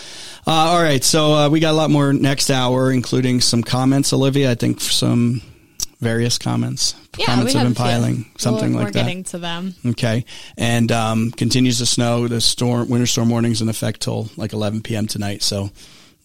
[0.46, 4.12] Uh, all right, so uh, we got a lot more next hour, including some comments.
[4.12, 5.40] Olivia, I think some
[6.00, 6.94] various comments.
[7.16, 8.24] Yeah, comments have have been piling, yeah.
[8.36, 9.04] something we're, like we're that.
[9.04, 9.74] getting to them.
[9.86, 10.26] Okay,
[10.56, 12.28] and um, continues to snow.
[12.28, 15.06] The storm, winter storm warnings in effect till like 11 p.m.
[15.06, 15.42] tonight.
[15.42, 15.70] So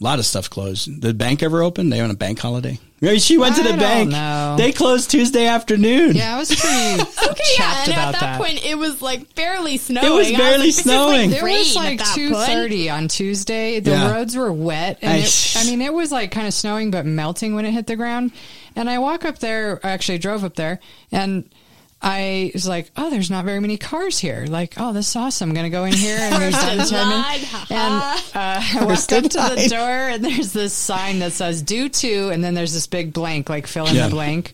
[0.04, 0.86] a lot of stuff closed.
[0.86, 1.90] Did the bank ever open?
[1.90, 2.78] They on a bank holiday.
[3.18, 4.12] She went to the bank.
[4.12, 4.56] know.
[4.58, 6.16] They closed Tuesday afternoon.
[6.16, 7.02] yeah, I was pretty
[7.32, 10.08] Okay, yeah, and about at that, point, it was like barely snowing.
[10.08, 11.30] It was I barely this is, like, snowing.
[11.32, 12.46] There was rain at like that two point.
[12.48, 13.80] thirty on Tuesday.
[13.82, 14.12] The Yeah.
[14.14, 17.06] roads were wet, and I- it, I mean, it was like kind of snowing but
[17.06, 18.32] melting when it hit the ground.
[18.76, 19.80] And I walk up there.
[19.84, 20.80] I actually drove up there,
[21.12, 21.50] and
[22.06, 25.50] I was like, "Oh, there's not very many cars here." Like, "Oh, this is awesome.
[25.50, 27.94] I'm gonna go in here and there's First in ten line, minutes." ha And
[28.36, 29.56] uh, I walk up to line.
[29.56, 33.14] the door, and there's this sign that says "Due to," and then there's this big
[33.14, 34.06] blank, like fill in Yeah.
[34.08, 34.54] the blank.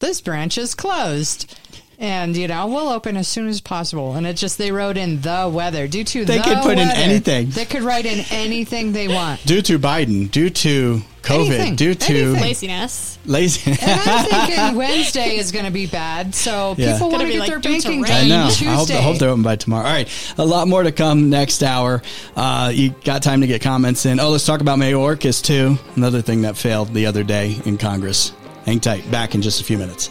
[0.00, 1.54] This branch is closed.
[1.98, 5.20] And you know we'll open as soon as possible, and it just they wrote in
[5.20, 7.50] the weather due to They the could put in anything.
[7.50, 9.44] They could write in anything they want.
[9.46, 11.76] Due to Biden, due to COVID, Anything.
[11.76, 12.42] due to Anything.
[12.42, 13.18] Laziness.
[13.24, 13.70] lazy.
[13.70, 16.92] And I'm thinking Wednesday is going to be bad, so Yeah.
[16.92, 18.12] people want Gonna get like their due to banking rain.
[18.12, 18.48] done I know.
[18.50, 18.66] Tuesday.
[18.68, 19.86] I hope, I hope they're open by tomorrow.
[19.86, 20.34] All right.
[20.36, 22.02] A lot more to come next hour.
[22.36, 24.20] Uh, you got time to get comments in.
[24.20, 25.78] Oh, let's talk about Mayorkas too.
[25.96, 28.32] Another thing that failed the other day in Congress.
[28.66, 29.10] Hang tight.
[29.10, 30.10] Back in just a few minutes.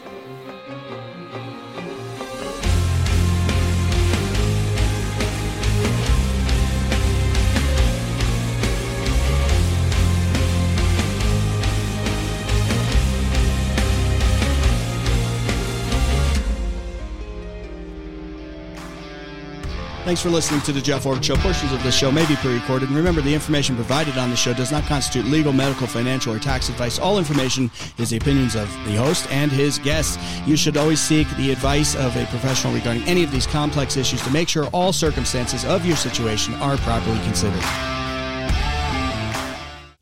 [20.13, 21.35] Thanks for listening to the Jeff Oravits Show.
[21.37, 22.87] Portions of this show may be pre-recorded.
[22.87, 26.37] And remember, the information provided on the show does not constitute legal, medical, financial, or
[26.37, 26.99] tax advice.
[26.99, 30.19] All information is the opinions of the host and his guests.
[30.45, 34.21] You should always seek the advice of a professional regarding any of these complex issues
[34.21, 37.63] to make sure all circumstances of your situation are properly considered.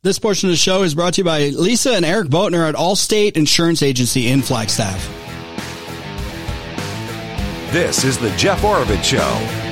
[0.01, 2.76] This portion of the show is brought to you by Lisa and Eric Boatner at
[2.76, 5.07] Allstate Insurance Agency in Flagstaff.
[7.72, 9.70] This is the Jeff Oravits Show.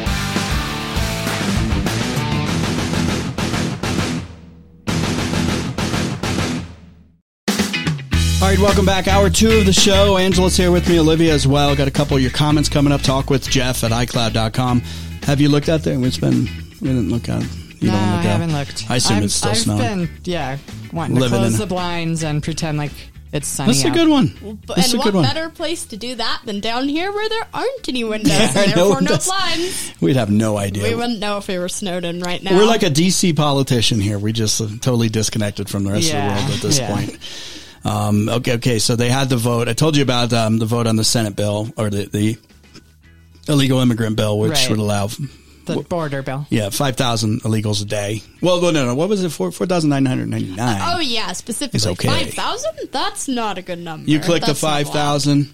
[8.42, 9.10] All right, welcome back.
[9.10, 10.16] Hour two of the show.
[10.16, 11.76] Angela's here with me, Olivia as well.
[11.76, 13.02] Got a couple of your comments coming up.
[13.02, 14.80] Talk with Jeff at iCloud.com.
[15.24, 16.02] Have you looked out there?
[16.06, 16.46] It's been,
[16.80, 17.44] we didn't look out.
[17.82, 18.24] You no, don't I out.
[18.24, 18.90] haven't looked.
[18.90, 19.80] I assume I've, it's still I've snowing.
[20.06, 20.58] been, yeah,
[20.94, 22.92] wanting to close in- the blinds and pretend like
[23.34, 23.94] it's sunny That's a out.
[23.94, 24.58] good one.
[24.66, 25.24] But, That's and a good what one.
[25.26, 28.58] better place to do that than down here where there aren't any windows Yeah, and
[28.58, 29.94] I therefore no that's- blinds?
[30.02, 30.84] We'd have no idea.
[30.84, 32.56] We wouldn't know if we were snowed in right now.
[32.58, 34.18] We're like a DC politician here.
[34.18, 36.96] We just uh, totally disconnected from the rest Yeah, of the world at this yeah.
[36.96, 37.18] point.
[37.86, 38.80] Um, okay, okay.
[38.80, 39.67] So they had the vote.
[39.69, 42.38] I told you about um, the vote on the Senate bill or the, the
[43.47, 44.69] illegal immigrant bill, which Right.
[44.69, 45.07] would allow
[45.65, 46.45] the border bill.
[46.49, 48.21] Yeah, 5,000 illegals a day.
[48.41, 48.95] Well, no, no, no.
[48.95, 49.30] What was it?
[49.32, 50.57] Four- 4,999.
[50.82, 52.07] Oh yeah, specifically It's okay.
[52.07, 52.71] five thousand.
[52.91, 54.09] That's not a good number.
[54.09, 54.93] you click the That's not a lot.
[54.93, 55.53] 5,000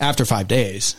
[0.00, 0.96] after five days.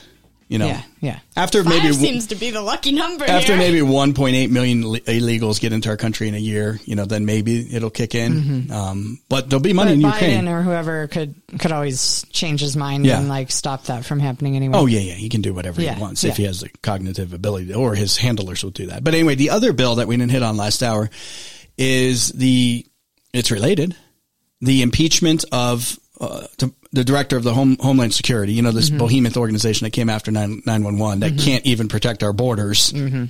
[0.49, 1.19] You know, Yeah, yeah.
[1.35, 3.25] after Five maybe seems to be the lucky number.
[3.25, 3.57] after here.
[3.57, 7.73] maybe 1.8 million illegals get into our country in a year, you know, then maybe
[7.75, 8.69] it'll kick in.
[8.71, 10.47] Um, but there'll be money But in Biden Ukraine.
[10.49, 13.19] or whoever could could always change his mind Yeah.
[13.19, 14.77] and like stop that from happening anyway.
[14.77, 17.33] Oh yeah, yeah, he can do whatever Yeah, he wants if he has the cognitive
[17.33, 19.03] ability, or his handlers will do that.
[19.03, 21.09] But anyway, the other bill that we didn't hit on last hour
[21.77, 22.85] is the
[23.33, 23.95] it's related
[24.61, 28.53] the impeachment of uh, the, the director of the Home, Homeland Security.
[28.53, 28.99] You know this Mm-hmm.
[28.99, 33.25] behemoth organization that came after nine one one that can't even protect our borders Mm-hmm.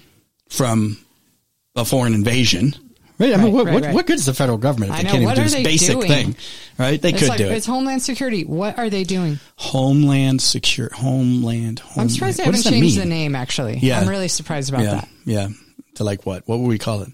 [0.50, 0.98] from
[1.76, 2.76] a foreign invasion.
[3.20, 3.34] Right?
[3.34, 3.94] I mean, Right, what, right, what, right.
[3.96, 5.12] what good is the federal government if I they know.
[5.12, 6.08] can't even do this basic doing?
[6.08, 6.36] thing?
[6.80, 7.00] Right?
[7.02, 7.52] They it's could like do it.
[7.54, 8.44] it's Homeland Security.
[8.44, 9.40] What are they doing?
[9.56, 11.80] Homeland Secure, Homeland.
[11.80, 12.02] Homeland.
[12.02, 13.36] I'm surprised they What haven't changed the name.
[13.36, 14.00] Actually, Yeah.
[14.02, 15.10] I'm really surprised about yeah, that.
[15.26, 15.48] Yeah.
[15.96, 16.48] To like what?
[16.48, 17.10] What would we call it?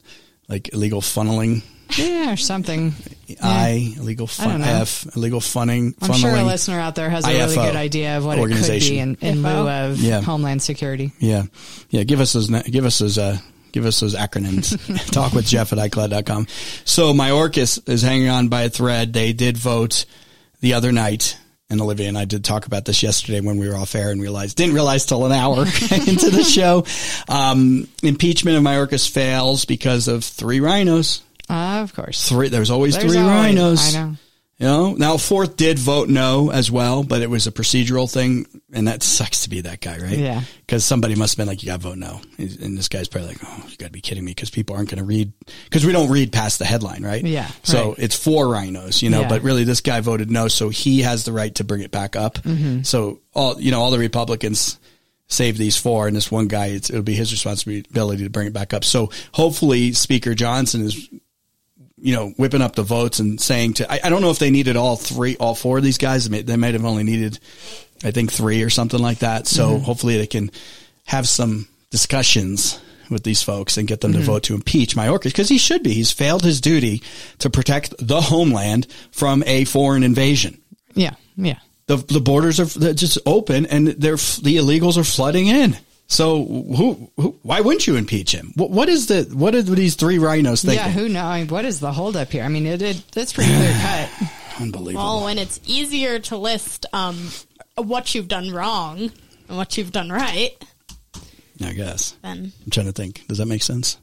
[0.48, 1.64] Like illegal funneling?
[1.98, 2.94] Yeah, or something.
[3.42, 4.68] I illegal I don't fun know.
[4.82, 8.18] F illegal funning I'm sure a listener out there has a really IFO good idea
[8.18, 10.22] of what it could be in, in lieu of Yeah.
[10.22, 11.12] Homeland Security.
[11.20, 11.44] Yeah.
[11.90, 12.04] Yeah.
[12.04, 13.38] Give us those, na- give us those, uh,
[13.72, 14.76] give us those acronyms.
[15.12, 16.48] Talk with Jeff at iCloud.com.
[16.86, 19.14] So Mayorkas is hanging on by a thread.
[19.14, 20.06] They did vote
[20.62, 21.38] the other night.
[21.72, 24.20] And Olivia and I did talk about this yesterday when we were off air and
[24.20, 26.84] realized, didn't realize till an hour into the show.
[27.28, 31.22] Um, impeachment of Mayorkas fails because of three RINOs.
[31.50, 32.30] Uh, of course.
[32.30, 33.96] Three, there's always There's three always- RINOs.
[33.96, 34.16] I know.
[34.62, 38.46] You know, now fourth did vote no as well, but it was a procedural thing,
[38.74, 40.18] and that sucks to be that guy, right?
[40.18, 40.42] Yeah.
[40.66, 43.30] Because somebody must have been like, "You got to vote no," and this guy's probably
[43.30, 45.32] like, "Oh, you got to be kidding me," because people aren't going to read
[45.64, 47.24] because we don't read past the headline, right?
[47.24, 48.00] Yeah, So right.
[48.00, 49.30] it's four RINOs, you know, Yeah.
[49.30, 52.18] but really this guy voted no, so he has the right to bring it back
[52.18, 52.34] up.
[52.40, 52.82] Mm-hmm.
[52.82, 54.78] So all you know, all the Republicans
[55.30, 58.54] save these four, and this one guy, it's, it'll be his responsibility to bring it
[58.54, 58.84] back up.
[58.84, 61.08] So hopefully, Speaker Johnson is
[62.02, 64.52] you know, whipping up the votes and saying to, I, I don't know if they
[64.52, 66.28] needed all three, all four of these guys.
[66.30, 67.40] They might have only needed,
[68.04, 69.48] I think three or something like that.
[69.48, 69.84] So Mm-hmm.
[69.84, 70.52] hopefully they can
[71.06, 72.80] have some discussions
[73.10, 74.22] with these folks and get them Mm-hmm.
[74.22, 75.94] to vote to impeach Mayorkas because he should be.
[75.94, 77.02] He's failed his duty
[77.40, 80.62] to protect the homeland from a foreign invasion.
[80.94, 81.60] Yeah, yeah.
[81.88, 85.76] The, the borders are just open and they're, the illegals are flooding in.
[86.10, 88.52] So who, who why wouldn't you impeach him?
[88.56, 90.86] What, what is the, what are these three RINOs thinking?
[90.86, 91.24] Yeah, who knows?
[91.24, 92.44] I mean, what is the holdup here?
[92.44, 94.10] I mean, it, it it's pretty clear cut.
[94.60, 95.06] Unbelievable.
[95.06, 97.30] Well, when it's easier to list um,
[97.76, 99.12] what you've done wrong
[99.48, 100.52] and what you've done right,
[101.64, 102.16] I guess.
[102.24, 103.28] then I'm trying to think.
[103.28, 103.98] Does that make sense?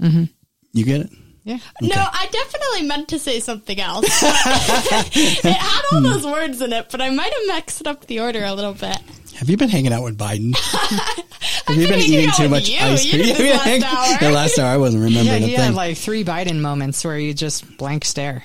[0.00, 0.24] Mm-hmm.
[0.72, 1.10] You get it?
[1.44, 1.58] Yeah.
[1.82, 4.06] no, I definitely meant to say something else.
[4.22, 6.04] it had all hmm.
[6.04, 8.98] those words in it, but I might have mixed up the order a little bit.
[9.36, 10.56] Have you been hanging out with Biden?
[11.66, 12.78] Have you been been eating too much you.
[12.78, 13.22] ice cream?
[13.22, 14.18] did Have you last hour.
[14.20, 15.66] The last hour I wasn't Yeah, remembering he a thing.
[15.66, 18.44] had like three Biden moments where you just blank stare.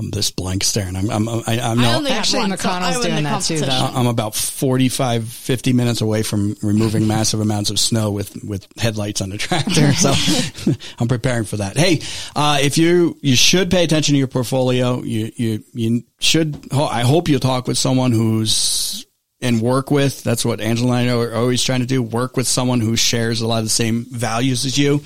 [0.00, 0.96] I'm this blank staring.
[0.96, 1.96] I'm, I'm, I, I'm not.
[1.96, 3.90] only Actually, one, so McConnell's I doing that too, though.
[3.94, 9.20] I'm about 45, 50 minutes away from removing massive amounts of snow with, with headlights
[9.20, 9.92] on the tractor.
[10.00, 10.14] So
[10.98, 11.76] I'm preparing for that.
[11.76, 12.00] Hey,
[12.34, 15.02] uh, if you, you should pay attention to your portfolio.
[15.02, 19.06] You, you, you should, I hope you'll talk with someone who's
[19.42, 20.22] and work with.
[20.22, 22.02] That's what Angela and I are always trying to do.
[22.02, 25.02] Work with someone who shares a lot of the same values as you.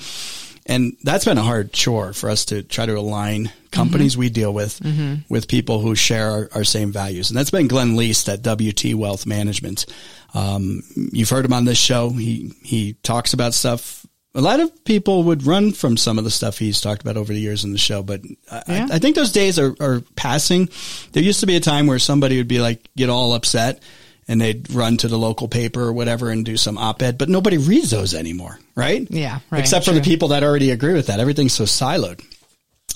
[0.67, 4.51] And that's been a hard chore for us to try to align companies we deal
[4.53, 4.81] with
[5.29, 7.29] with people who share our, our same values.
[7.29, 9.85] And that's been Glenn Least at WT Wealth Management.
[10.33, 12.09] Um, you've heard him on this show.
[12.09, 14.05] He, he talks about stuff.
[14.33, 17.31] A lot of people would run from some of the stuff he's talked about over
[17.31, 18.87] the years in the show, but I, Yeah.
[18.91, 20.69] I, I think those days are, are passing.
[21.13, 23.81] There used to be a time where somebody would be like, get all upset
[24.27, 27.57] and they'd run to the local paper or whatever and do some op-ed, but nobody
[27.57, 29.07] reads those anymore, right?
[29.09, 31.19] Yeah, right, Except for the people that already agree with that.
[31.19, 32.23] Everything's so siloed.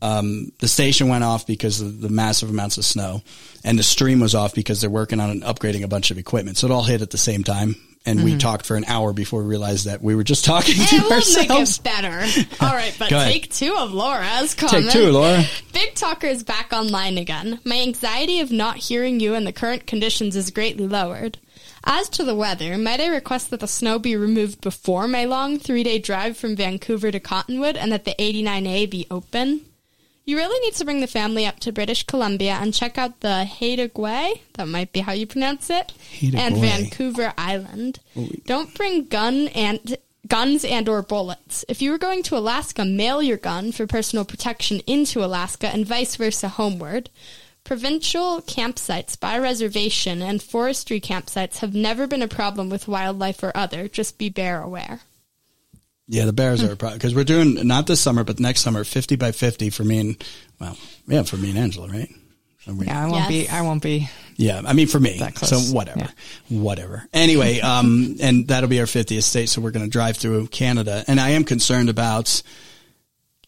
[0.00, 3.22] um, the station went off because of the massive amounts of snow,
[3.64, 6.56] and the stream was off because they're working on upgrading a bunch of equipment.
[6.58, 7.74] So it all hit at the same time.
[8.06, 10.80] and we talked for an hour before we realized that we were just talking to
[10.80, 11.78] It will make ourselves.
[11.78, 12.24] it better.
[12.64, 14.84] All right, but take two of Laura's comment.
[14.90, 15.44] Take two, Laura.
[15.74, 17.60] Big Talker is back online again.
[17.64, 21.38] My anxiety of not hearing you in the current conditions is greatly lowered.
[21.84, 25.58] As to the weather, might I request that the snow be removed before my long
[25.58, 29.62] three day drive from Vancouver to Cottonwood and that the 89A be open?
[30.24, 33.46] You really need to bring the family up to British Columbia and check out the
[33.46, 36.56] Haida Gwaii, that might be how you pronounce it, Haida and.
[36.58, 38.00] Vancouver Island.
[38.44, 41.64] Don't bring gun and guns and or bullets.
[41.66, 45.86] If you were going to Alaska, mail your gun for personal protection into Alaska and
[45.86, 47.08] vice versa homeward.
[47.68, 53.54] Provincial campsites by reservation and forestry campsites have never been a problem with wildlife or
[53.54, 53.88] other.
[53.88, 55.00] Just be bear aware.
[56.08, 58.84] Yeah, the bears are a problem because we're doing not this summer, but next summer,
[58.84, 60.24] fifty by fifty for me and
[60.58, 62.08] well, yeah, for me and Angela, right?
[62.64, 63.48] So we- Yeah, I won't be.
[63.50, 64.08] I won't be.
[64.36, 65.18] Yeah, I mean for me.
[65.18, 65.50] That close.
[65.50, 66.08] So whatever,
[66.48, 66.58] Yeah.
[66.60, 67.06] whatever.
[67.12, 71.04] Anyway, um, and that'll be our 50th state, so we're going to drive through Canada,
[71.06, 72.40] and I am concerned about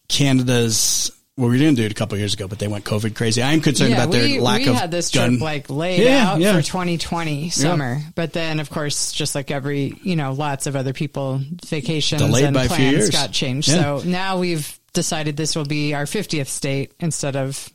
[0.09, 1.11] Canada's.
[1.41, 3.41] Well, we didn't do it a couple years ago, but they went COVID crazy.
[3.41, 5.29] I am concerned yeah, about their we, lack we of had this gun.
[5.31, 6.55] trip like laid Yeah, out yeah.
[6.55, 10.93] for 2020 summer, but then of course, just like every you know, lots of other
[10.93, 13.71] people, vacations Delayed and by a few plans got changed.
[13.71, 17.67] So now we've decided this will be our 50th state instead of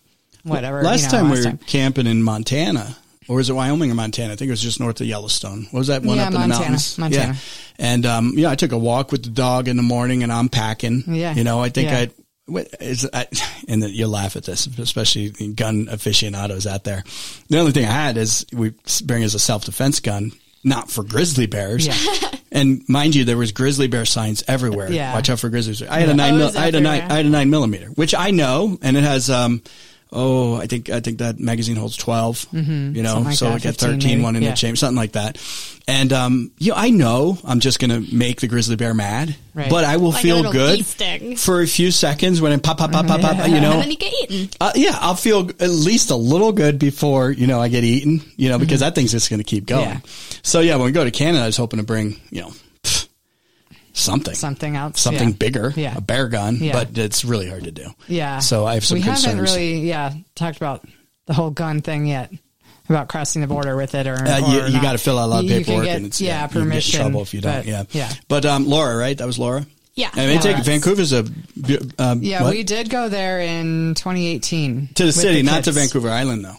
[0.45, 0.85] whatever.
[0.85, 1.59] Last you know, time last we were time.
[1.67, 2.97] camping in Montana,
[3.27, 4.33] or was it Wyoming or Montana?
[4.33, 5.67] I think it was just north of Yellowstone.
[5.73, 6.99] What was that one up in the Montana, mountains?
[6.99, 7.33] Montana.
[7.33, 7.39] Yeah.
[7.81, 10.49] And, um, yeah, I took a walk with the dog in the morning and I'm
[10.49, 11.03] packing.
[11.09, 11.35] Yeah.
[11.35, 11.91] You know, I think.
[11.91, 12.11] I,
[12.49, 13.27] is, I,
[13.69, 17.03] and that you'll laugh at this, especially gun aficionados out there.
[17.49, 18.73] The only thing I had is we
[19.05, 20.33] bring as a self defense gun,
[20.65, 21.87] not for grizzly bears.
[21.87, 22.31] Yeah.
[22.53, 24.91] And mind you, there was grizzly bear signs everywhere.
[24.91, 25.13] Yeah.
[25.13, 25.83] Watch out for grizzlies.
[25.83, 27.03] I had a nine, Oh, mil, I had a nine.
[27.03, 29.61] I had a nine millimeter, which I know, and it has, um,
[30.17, 33.05] oh, I think, I think that magazine holds 12, you know, Mm-hmm.
[33.07, 34.23] Something like so that, like at 15 13, maybe.
[34.23, 34.51] one in Yeah.
[34.51, 35.39] the chamber, something like that.
[35.89, 39.37] And, um, you know, I know I'm just going to make the grizzly bear mad,
[39.55, 39.71] Right.
[39.71, 40.85] but I will Like feel good
[41.39, 43.91] for a few seconds when it pop, pop, pop, pop, pop, you know, And then
[43.93, 44.49] you get eaten.
[44.61, 48.21] uh, yeah, I'll feel at least a little good before, you know, I get eaten,
[48.37, 49.89] you know, because that thing's just going to keep going.
[49.89, 50.01] Yeah.
[50.43, 52.63] So yeah, when we go to Canada, I was hoping to bring, you know, pff,
[53.99, 55.35] something, Something else, something yeah.
[55.37, 55.97] bigger, Yeah.
[55.97, 56.73] a bear gun, Yeah.
[56.73, 57.87] but it's really hard to do.
[58.09, 58.39] Yeah.
[58.41, 59.25] So I have some we concerns.
[59.25, 60.87] haven't really, yeah, talked about
[61.27, 62.31] the whole gun thing yet.
[62.89, 65.25] About crossing the border with it, or, Uh, or you, you got to fill out
[65.25, 66.93] a lot of You- you can paperwork, get, and it's yeah, you can permission.
[66.93, 67.53] Get in trouble if you don't.
[67.57, 69.19] but, yeah, yeah, But um, Laura, right?
[69.19, 69.67] That was Laura.
[69.97, 70.11] Yeah.
[70.13, 71.25] I mean, take was- Vancouver's a
[71.99, 72.43] um, yeah.
[72.45, 72.55] what?
[72.55, 75.73] We did go there in 2018 to the with city, not to.
[75.73, 76.55] Vancouver Island, though.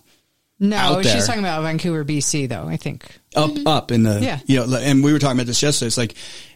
[0.59, 2.67] No, she's talking about Vancouver, BC, though.
[2.67, 3.05] I think.
[3.35, 4.23] up up in the Mm-hmm.
[4.23, 4.39] Yeah.
[4.47, 6.15] you know and we were talking about this yesterday it's like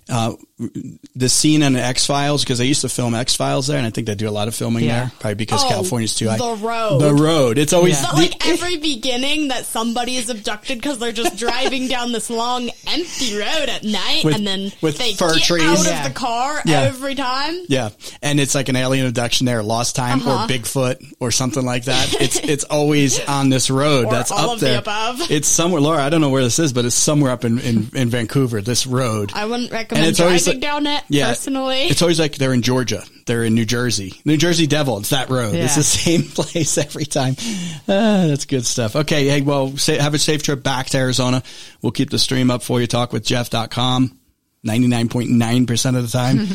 [0.10, 0.34] uh
[1.16, 3.90] the scene on X Files because I used to film X Files there and I
[3.90, 5.00] think they do a lot of filming Yeah.
[5.00, 7.00] there probably because Oh, California's too high the road.
[7.02, 8.12] the road it's always Yeah.
[8.12, 12.70] The- like every beginning that somebody is abducted because they're just driving down this long
[12.86, 15.64] empty road at night With- and then with they fir get trees.
[15.64, 16.06] out Yeah.
[16.06, 16.82] of the car Yeah.
[16.82, 17.56] every time.
[17.68, 17.90] yeah
[18.22, 20.44] and it's like an alien abduction there lost time Uh-huh.
[20.44, 24.50] or Bigfoot or something like that it's it's always on this road Or that's all
[24.50, 25.22] up of the there above.
[25.32, 27.90] it's somewhere Laura I don't know where this is but it's somewhere up in in,
[27.96, 31.84] in Vancouver this road I wouldn't recommend it's driving always like- down it Yeah, personally.
[31.84, 33.04] It's always like they're in Georgia.
[33.26, 34.14] They're in New Jersey.
[34.26, 34.98] New Jersey Devil.
[35.00, 35.54] It's that road.
[35.56, 37.36] It's the same place every time.
[37.88, 38.96] Ah, that's good stuff.
[38.96, 39.28] Okay.
[39.28, 41.44] Hey, well, say, have a safe trip back to Arizona.
[41.82, 42.88] We'll keep the stream up for you.
[42.88, 44.18] Talkwithjeff.com.
[44.66, 46.48] 99.9% of the time.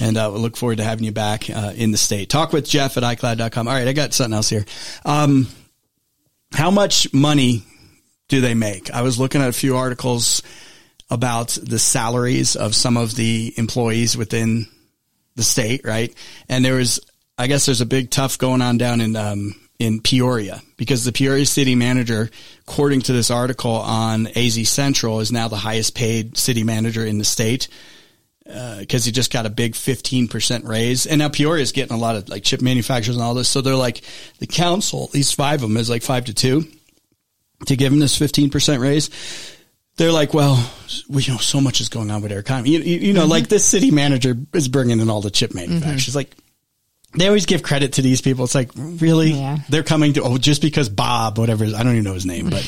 [0.06, 2.28] and uh, we'll look forward to having you back uh, in the state.
[2.28, 3.68] Talk with Jeff at iCloud.com.
[3.68, 3.88] All right.
[3.88, 4.64] I got something else here.
[5.04, 5.46] Um,
[6.52, 7.62] how much money
[8.28, 8.90] do they make?
[8.92, 10.42] I was looking at a few articles
[11.10, 14.66] about the salaries of some of the employees within
[15.36, 16.14] the state, right?
[16.48, 17.00] And there was,
[17.38, 21.12] I guess there's a big tough going on down in, um, in Peoria because the
[21.12, 22.30] Peoria city manager,
[22.66, 27.18] according to this article on AZ Central, is now the highest paid city manager in
[27.18, 27.68] the state
[28.44, 31.06] because he just got a big 15% raise.
[31.06, 33.48] And now Peoria is getting a lot of like chip manufacturers and all this.
[33.48, 34.02] So they're like,
[34.38, 36.64] the council, at least five of them is like five to two
[37.66, 39.10] to give him this 15% raise.
[39.96, 40.70] They're like, well,
[41.08, 42.70] we you know so much is going on with our economy.
[42.70, 43.50] You, you, you know, like mm-hmm.
[43.50, 45.70] this city manager is bringing in all the chip mm-hmm.
[45.70, 46.16] manufacturers.
[46.16, 46.34] Like
[47.16, 48.44] they always give credit to these people.
[48.44, 49.32] It's like, really?
[49.32, 49.58] Yeah.
[49.68, 52.64] They're coming to, oh, just because Bob, whatever, I don't even know his name, but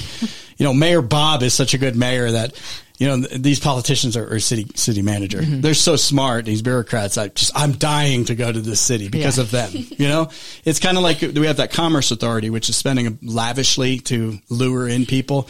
[0.56, 2.60] you know, Mayor Bob is such a good mayor that,
[2.98, 5.40] you know, these politicians are, or city, city manager.
[5.40, 5.60] Mm-hmm.
[5.60, 6.44] They're so smart.
[6.46, 7.18] These bureaucrats.
[7.18, 9.42] I just, I'm dying to go to this city because Yeah.
[9.44, 9.70] of them.
[9.74, 10.30] You know,
[10.64, 14.88] it's kind of like we have that commerce authority, which is spending lavishly to lure
[14.88, 15.48] in people,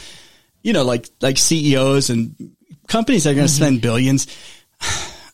[0.67, 2.57] you know, like, like CEOs and
[2.89, 4.27] companies that are going to spend billions.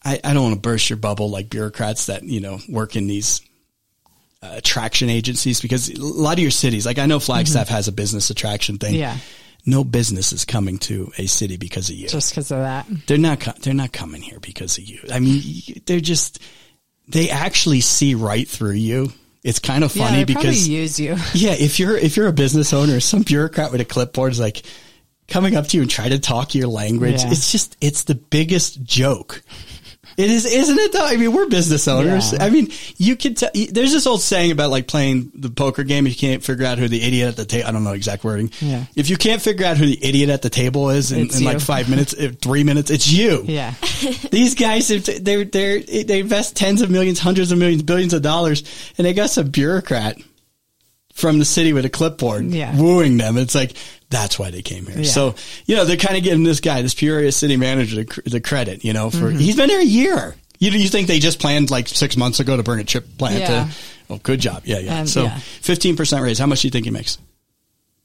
[0.04, 3.06] I, I don't want to burst your bubble like bureaucrats that, you know, work in
[3.06, 3.40] these
[4.42, 7.92] uh, attraction agencies because a lot of your cities, like I know Flagstaff has a
[7.92, 8.94] business attraction thing.
[8.94, 9.16] Yeah.
[9.64, 12.08] no business is coming to a city because of you.
[12.08, 12.86] Just because of that.
[13.06, 15.00] they're not they're not coming here because of you.
[15.10, 15.42] I mean,
[15.86, 16.40] they're just
[17.08, 19.12] they actually see right through you.
[19.42, 21.16] It's kind of funny probably because use you.
[21.34, 24.62] yeah, if you're if you're a business owner, some bureaucrat with a clipboard is like
[25.28, 27.22] coming up to you and try to talk your language.
[27.22, 27.30] Yeah.
[27.30, 29.42] It's just it's the biggest joke.
[30.16, 31.06] It is, isn't it though?
[31.06, 32.32] I mean, we're business owners.
[32.32, 32.44] Yeah.
[32.44, 36.06] I mean, you can tell, there's this old saying about like playing the poker game.
[36.06, 38.24] If You can't figure out who the idiot at the table, I don't know exact
[38.24, 38.50] wording.
[38.60, 38.84] Yeah.
[38.94, 41.60] If you can't figure out who the idiot at the table is in, in like
[41.60, 43.44] five minutes, three minutes, it's you.
[43.46, 43.74] Yeah.
[44.30, 48.64] These guys, they're, they're, they invest tens of millions, hundreds of millions, billions of dollars,
[48.98, 50.18] and they got some bureaucrat
[51.12, 52.74] from the city with a clipboard Yeah.
[52.76, 53.36] wooing them.
[53.38, 53.72] It's like,
[54.10, 54.98] that's why they came here.
[55.00, 55.10] Yeah.
[55.10, 55.34] So,
[55.66, 58.84] you know, they're kind of giving this guy, this Peoria city manager, the, the credit,
[58.84, 59.38] you know, for, Mm-hmm.
[59.38, 60.34] he's been here a year.
[60.58, 63.38] You, you think they just planned like six months ago to bring a chip plant
[63.40, 63.46] Yeah.
[63.64, 63.70] to,
[64.10, 64.62] oh, good job.
[64.64, 65.00] Yeah, yeah.
[65.00, 65.36] Um, so yeah.
[65.62, 66.38] 15% raise.
[66.38, 67.18] How much do you think he makes?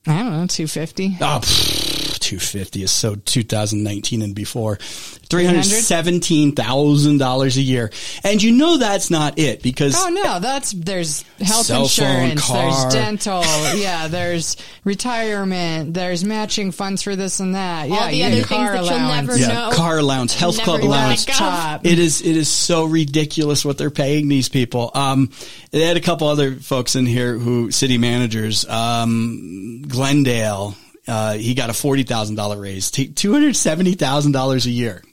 [0.06, 1.18] I don't know, 250.
[1.20, 4.78] Oh, pfft, 250 is so 2019 and before.
[4.78, 7.90] $317,000 a year.
[8.24, 12.46] And you know that's not it because Oh no, that's there's health Cell phone, insurance,
[12.46, 12.72] car.
[12.72, 13.42] there's dental,
[13.76, 17.90] yeah, there's retirement, there's matching funds for this and that.
[17.90, 19.28] Yeah, the other things car that you'll allowance.
[19.28, 19.70] never yeah, know.
[19.74, 21.26] car allowance, health Never club gonna allowance.
[21.26, 21.86] Top.
[21.86, 24.92] It is it is so ridiculous what they're paying these people.
[24.94, 25.32] Um,
[25.72, 28.66] they had a couple other folks in here who city managers.
[28.68, 30.76] Um, Glendale,
[31.08, 35.04] uh, he got a forty thousand dollar raise, two hundred seventy thousand dollars a year.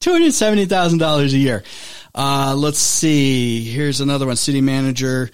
[0.00, 1.62] Two hundred seventy thousand dollars a year.
[2.14, 3.64] Uh, let's see.
[3.64, 4.36] Here's another one.
[4.36, 5.30] City manager.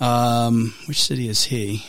[0.00, 1.84] Um, which city is he?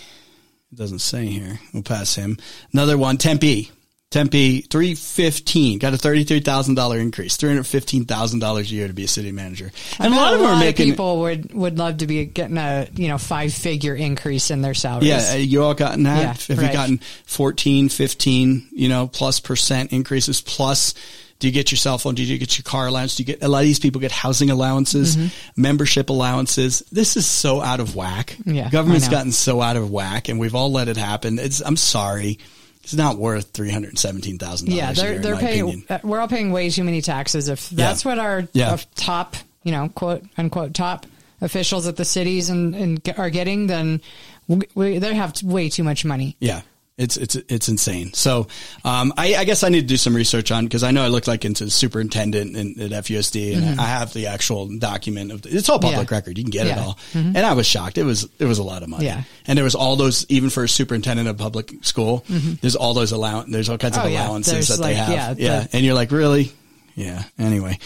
[0.72, 1.60] It doesn't say here.
[1.74, 2.38] We'll pass him.
[2.72, 3.18] Another one.
[3.18, 3.72] Tempe.
[4.14, 5.80] Tempe, three fifteen.
[5.80, 7.36] Got a thirty three thousand dollar increase.
[7.36, 9.72] Three hundred fifteen thousand dollars a year to be a city manager.
[10.00, 10.92] And a lot of them are making.
[10.92, 14.76] people would would love to be getting a you know five figure increase in their
[14.76, 15.08] salaries.
[15.10, 16.48] Yeah, uh, you all gotten that?
[16.48, 20.42] Yeah, Have you gotten 14, 15, you know, plus percent increases?
[20.42, 20.94] Plus,
[21.40, 22.14] do you get your cell phone?
[22.14, 23.16] Do you get your car allowance?
[23.16, 25.62] Do you get, a lot of these people get housing allowances, Mm-hmm.
[25.62, 26.84] membership allowances.
[26.92, 28.38] This is so out of whack.
[28.46, 31.40] Yeah, Government's gotten so out of whack and we've all let it happen.
[31.40, 32.38] It's, I'm sorry.
[32.84, 35.62] It's not worth $317,000 yeah, they're they're paying.
[35.62, 35.86] opinion.
[35.90, 37.48] uh, We're all paying way too many taxes.
[37.48, 38.78] If that's what our Yeah.
[38.96, 41.06] top, you know, quote unquote top
[41.42, 44.02] officials at the cities and, and are getting, then
[44.48, 46.36] we, we, they have way too much money.
[46.40, 46.62] Yeah.
[46.96, 48.14] It's it's it's insane.
[48.14, 48.46] So
[48.86, 51.08] um, I, I guess I need to do some research on because I know I
[51.08, 55.50] look like into superintendent in, at FUSD and I have the actual document of the,
[55.58, 56.14] it's all public Mm-hmm.
[56.14, 56.18] Yeah.
[56.20, 56.38] record.
[56.38, 56.84] You can get it Yeah.
[56.84, 57.00] all.
[57.16, 57.98] And I was shocked.
[57.98, 59.06] It was it was a lot of money.
[59.06, 59.24] Yeah.
[59.48, 62.26] And there was all those even for a superintendent of public school.
[62.30, 64.10] There's all those allow there's all kinds of Mm-hmm.
[64.10, 64.28] Oh, yeah.
[64.28, 65.40] allowances There's that they have.
[65.40, 65.68] yeah, Yeah.
[65.74, 66.52] and you're like really.
[66.96, 67.24] Yeah.
[67.40, 67.80] Anyway,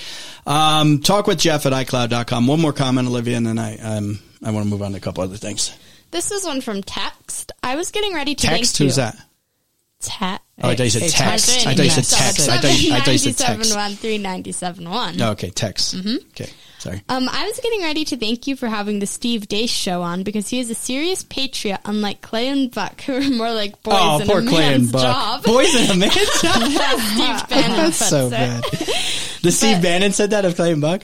[0.46, 2.46] um, talk with Jeff at iCloud.com.
[2.46, 5.00] One more comment, Olivia, and then I um, I want to move on to a
[5.00, 5.72] couple other things.
[6.12, 7.52] This is one from text.
[7.64, 8.78] I was getting ready to Text.
[8.78, 8.86] thank you.
[8.88, 9.16] Who's that?
[10.02, 11.50] Te- Oh, I thought you said text.
[11.50, 11.68] text.
[11.68, 12.50] I thought you said text.
[12.50, 13.76] I thought you, I said text.
[13.76, 15.96] 971 Oh, okay, text.
[15.96, 16.50] Okay,
[16.80, 17.04] sorry.
[17.10, 20.24] Um, I was getting ready to thank you for having the Steve Deace show on
[20.24, 23.94] because he is a serious patriot, unlike Clay and Buck, who are more like boys
[23.98, 25.02] Oh, in poor a Clay and man's Buck.
[25.04, 25.44] job.
[25.44, 26.64] Boys in a man's job.
[26.64, 28.64] Steve Bannon That's so bad.
[29.44, 31.04] The Steve Bannon said that of Clay and Buck.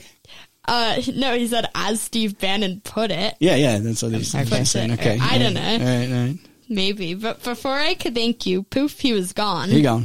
[0.66, 3.34] Uh, no, he said as Steve Bannon put it.
[3.38, 4.64] Yeah, yeah, that's what he's, Okay.
[4.64, 4.92] saying.
[4.92, 5.60] Okay, I don't know.
[5.60, 6.38] All right, all right.
[6.68, 9.68] Maybe, but before I could thank you, poof, he was gone.
[9.68, 10.02] Here you go.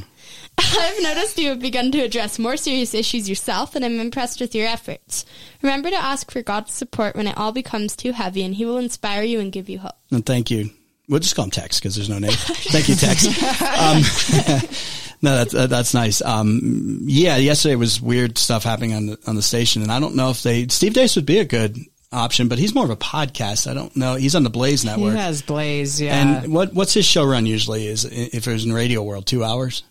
[0.58, 4.54] I've noticed you have begun to address more serious issues yourself, and I'm impressed with
[4.54, 5.24] your efforts.
[5.62, 8.78] Remember to ask for God's support when it all becomes too heavy, and He will
[8.78, 9.94] inspire you and give you hope.
[10.12, 10.72] And thank you.
[11.10, 12.32] We'll just call him Tex because there's no name.
[12.32, 13.26] Thank you, Tex.
[13.80, 14.02] Um,
[15.22, 16.22] no, that's uh, that's nice.
[16.22, 20.16] Um, yeah, yesterday was weird stuff happening on the on the station, and I don't
[20.16, 21.78] know if they Steve Deace would be a good
[22.12, 23.70] option, but he's more of a podcast.
[23.70, 24.16] I don't know.
[24.16, 25.14] He's on the Blaze Network.
[25.14, 26.42] He has Blaze, yeah.
[26.44, 27.88] And what what's his show run usually?
[27.88, 29.84] Is if it was in Radio World, two hours?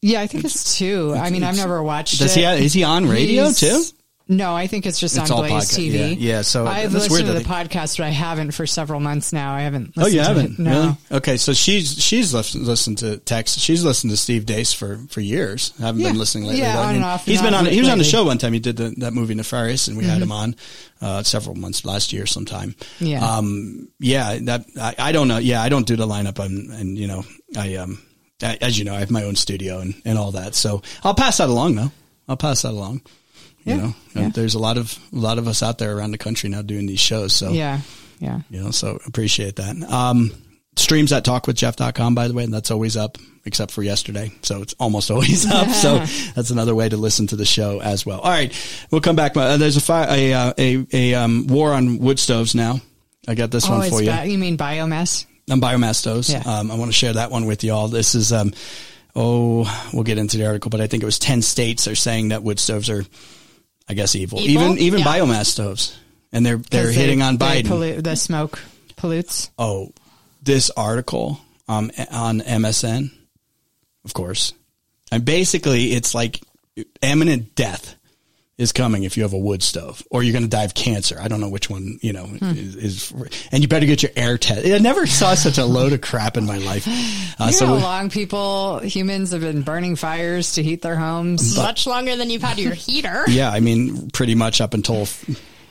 [0.00, 1.14] yeah, I think it's two.
[1.14, 2.40] I mean, I've never watched Does it.
[2.58, 2.64] he?
[2.64, 3.82] Is he on radio He's- too?
[4.30, 5.92] No, I think it's just It's on all Blaze podcast, TV.
[6.18, 8.66] yeah, yeah, so I've that's listened weird to the that podcast, but I haven't for
[8.66, 9.54] several months now.
[9.54, 9.94] I haven't.
[9.96, 10.52] Oh, you to haven't?
[10.52, 10.58] It.
[10.58, 10.80] No.
[10.80, 10.96] Really?
[11.12, 13.58] Okay, so she's she's listened, listened to Tex.
[13.58, 15.72] She's listened to Steve Deace for, for years.
[15.80, 16.10] I haven't Yeah.
[16.10, 16.60] been listening lately.
[16.60, 16.82] Yeah, though.
[16.82, 17.72] I on and off and He's been on on.
[17.72, 18.52] He was on the show one time.
[18.52, 20.56] He did the, that movie Nefarious, and we had him on
[21.00, 22.74] uh, several months last year sometime.
[23.00, 23.24] Yeah.
[23.26, 23.88] Um.
[23.98, 24.38] Yeah.
[24.42, 25.38] That I, I don't know.
[25.38, 27.24] Yeah, I don't do the lineup, and and you know
[27.56, 28.02] I um
[28.42, 30.54] I, as you know I have my own studio and and all that.
[30.54, 31.92] So I'll pass that along though.
[32.28, 33.00] I'll pass that along.
[33.68, 34.28] You Yeah, know, yeah.
[34.30, 36.86] there's a lot of a lot of us out there around the country now doing
[36.86, 37.32] these shows.
[37.34, 37.80] So Yeah,
[38.18, 38.40] yeah.
[38.50, 39.76] you know, so appreciate that.
[39.90, 40.32] Um,
[40.76, 44.30] streams at talkwithjeff.com, by the way, and that's always up except for yesterday.
[44.42, 45.68] So it's almost always up.
[45.70, 45.98] so
[46.34, 48.20] that's another way to listen to the show as well.
[48.20, 48.52] All right.
[48.90, 49.36] We'll come back.
[49.36, 52.80] Uh, there's a, fi- a, uh, a, a, um, war on wood stoves now.
[53.26, 54.12] I got this Oh, one for you.
[54.12, 55.26] you mean biomass?
[55.50, 56.30] on biomass stoves.
[56.30, 56.42] Yeah.
[56.44, 57.88] Um, I want to share that one with you all.
[57.88, 58.52] This is, um,
[59.16, 62.28] oh, we'll get into the article, but I think it was 10 states are saying
[62.28, 63.04] that wood stoves are,
[63.88, 64.40] I guess, evil.
[64.40, 64.62] Evil?
[64.64, 65.06] Even, even Yeah.
[65.06, 65.96] biomass stoves.
[66.32, 67.66] And they're, they're hitting they- on Biden.
[67.68, 68.60] pollute- the smoke
[68.96, 69.50] pollutes.
[69.58, 69.92] oh,
[70.42, 73.10] this article um, on MSN,
[74.04, 74.52] of course.
[75.10, 76.40] And basically, it's like
[77.02, 77.94] imminent death
[78.58, 81.16] is coming if you have a wood stove, or you're going to die of cancer.
[81.20, 82.50] I don't know which one, you know, Hmm.
[82.56, 83.12] is, is,
[83.52, 84.66] and you better get your air test.
[84.66, 86.86] I never saw such a load of crap in my life.
[87.40, 90.96] Uh, You so know how long people, humans, have been burning fires to heat their
[90.96, 91.56] homes.
[91.56, 93.22] Much longer than you've had your heater.
[93.28, 95.06] yeah, I mean, pretty much up until,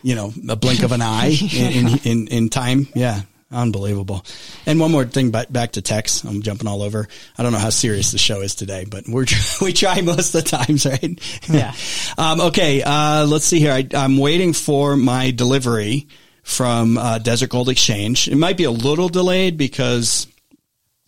[0.02, 2.88] you know, a blink of an eye in, in, in, in time.
[2.96, 3.24] Yeah.
[3.50, 4.26] Unbelievable.
[4.66, 6.26] And one more thing back, back to text.
[6.26, 7.08] I'm jumping all over.
[7.38, 9.26] I don't know how serious the show is today, but we're,
[9.62, 11.42] we try most of the times, right?
[11.50, 11.74] Yeah.
[12.18, 12.84] um, okay.
[12.84, 13.72] Uh, let's see here.
[13.72, 16.08] I, I'm waiting for my delivery
[16.44, 18.28] from, uh, Desert Gold Exchange.
[18.28, 20.28] It might be a little delayed because,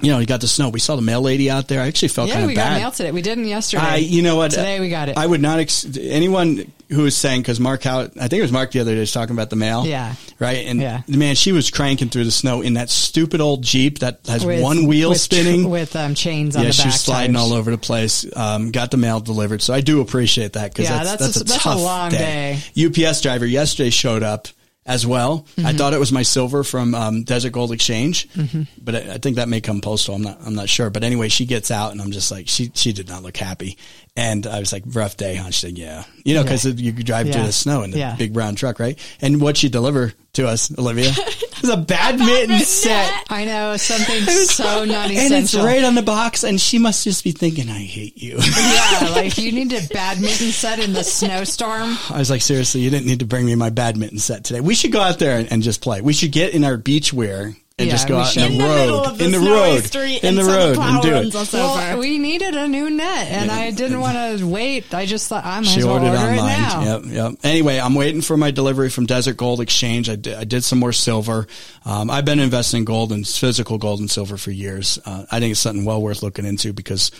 [0.01, 0.69] you know, you got the snow.
[0.69, 1.81] We saw the mail lady out there.
[1.81, 2.57] I actually felt Yeah, kind of bad.
[2.57, 3.11] Yeah, we got mail today.
[3.11, 3.83] We didn't yesterday.
[3.83, 4.51] I, you know what?
[4.51, 5.17] Today we got it.
[5.17, 8.51] I would not, ex- anyone who was saying, cause Mark How, I think it was
[8.51, 9.85] Mark the other day was talking about the mail.
[9.85, 10.15] Yeah.
[10.39, 10.65] Right.
[10.67, 11.01] And Yeah.
[11.07, 14.61] man, she was cranking through the snow in that stupid old Jeep that has With-
[14.63, 15.69] one wheel with spinning.
[15.69, 17.51] with um, chains on yeah, the she was sliding tires.
[17.51, 18.25] all over the place.
[18.35, 19.61] Um, got the mail delivered.
[19.61, 21.81] So I do appreciate that because Yeah, that's, that's that's, a- a, that's a tough
[21.81, 22.59] long day.
[22.77, 24.47] UPS driver yesterday showed up
[24.89, 25.45] as well.
[25.55, 25.65] Mm-hmm.
[25.67, 28.63] I thought it was my silver from um, Desert Gold Exchange, Mm-hmm.
[28.83, 30.15] but I, I think that may come postal.
[30.15, 30.37] I'm not.
[30.45, 30.89] I'm not sure.
[30.89, 33.77] But anyway, she gets out, and I'm just like, she she did not look happy.
[34.19, 35.49] And I was like, rough day, huh?
[35.49, 38.17] She said, yeah, you know, because you could drive through the snow in the Yeah.
[38.17, 38.99] big brown truck, right?
[39.21, 41.09] And what she deliver to us, Olivia,
[41.61, 43.23] was a badminton set.
[43.29, 47.23] I know something so non And it's right on the box, and she must just
[47.23, 51.97] be thinking, "I hate you." yeah, like you need a badminton set in the snowstorm.
[52.09, 54.59] I was like, seriously, you didn't need to bring me my badminton set today.
[54.59, 56.01] We should go out there and, and just play.
[56.01, 58.43] We should get in our beach wear and Yeah, just go we out should.
[58.43, 60.77] in In the the road, middle of the in the road, street in the road,
[60.77, 61.53] and do it.
[61.53, 64.93] Well, we needed a new net, and I didn't want to wait.
[64.93, 66.37] I just thought I might She as well ordered order online.
[66.37, 66.81] it now.
[66.81, 67.39] Yep, yep.
[67.43, 70.09] Anyway, I'm waiting for my delivery from Desert Gold Exchange.
[70.09, 71.47] I did, I did some more silver.
[71.85, 74.99] Um, I've been investing in gold and physical gold and silver for years.
[75.05, 77.11] Uh, I think it's something well worth looking into because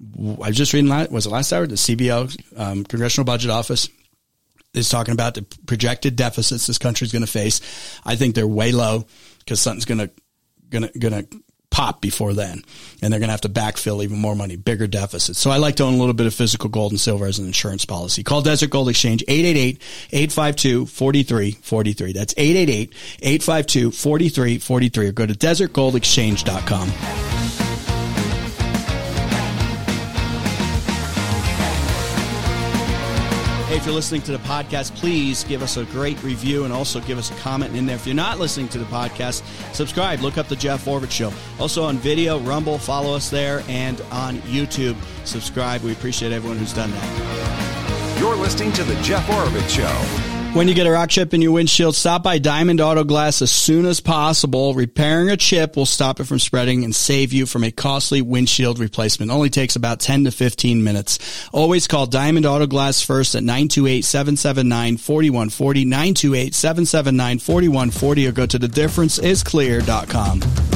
[0.00, 1.66] I was just reading, la- was it last hour?
[1.66, 3.88] The CBO, um, Congressional Budget Office
[4.74, 7.60] is talking about the projected deficits this country's going to face.
[8.04, 9.06] I think they're way low
[9.48, 10.12] because something's to,
[10.70, 11.26] going to
[11.70, 12.62] pop before then.
[13.00, 15.38] And they're to have to backfill even more money, bigger deficits.
[15.38, 17.46] So I like to own a little bit of physical gold and silver as an
[17.46, 18.22] insurance policy.
[18.22, 22.12] Call Desert Gold Exchange 888-852-4343.
[22.12, 27.37] That's 888-852-4343 or go to desertgoldexchange.com.
[33.68, 37.00] Hey, if you're listening to the podcast, please give us a great review and also
[37.00, 37.96] give us a comment in there.
[37.96, 39.42] If you're not listening to the podcast,
[39.74, 40.20] subscribe.
[40.20, 41.30] Look up the Jeff Oravits Show.
[41.60, 44.96] Also on video, Rumble, follow us there, and on YouTube,
[45.26, 45.82] subscribe.
[45.82, 48.18] We appreciate everyone who's done that.
[48.18, 50.37] You're listening to The Jeff Oravits Show.
[50.54, 53.52] When you get a rock chip in your windshield, stop by Diamond Auto Glass as
[53.52, 54.72] soon as possible.
[54.74, 58.80] Repairing a chip will stop it from spreading and save you from a costly windshield
[58.80, 59.30] replacement.
[59.30, 61.48] Only takes about 10 to 15 minutes.
[61.52, 70.67] Always call Diamond Auto Glass first at 928-779-4140, 928-779-4140 or go to thedifferenceisclear.com.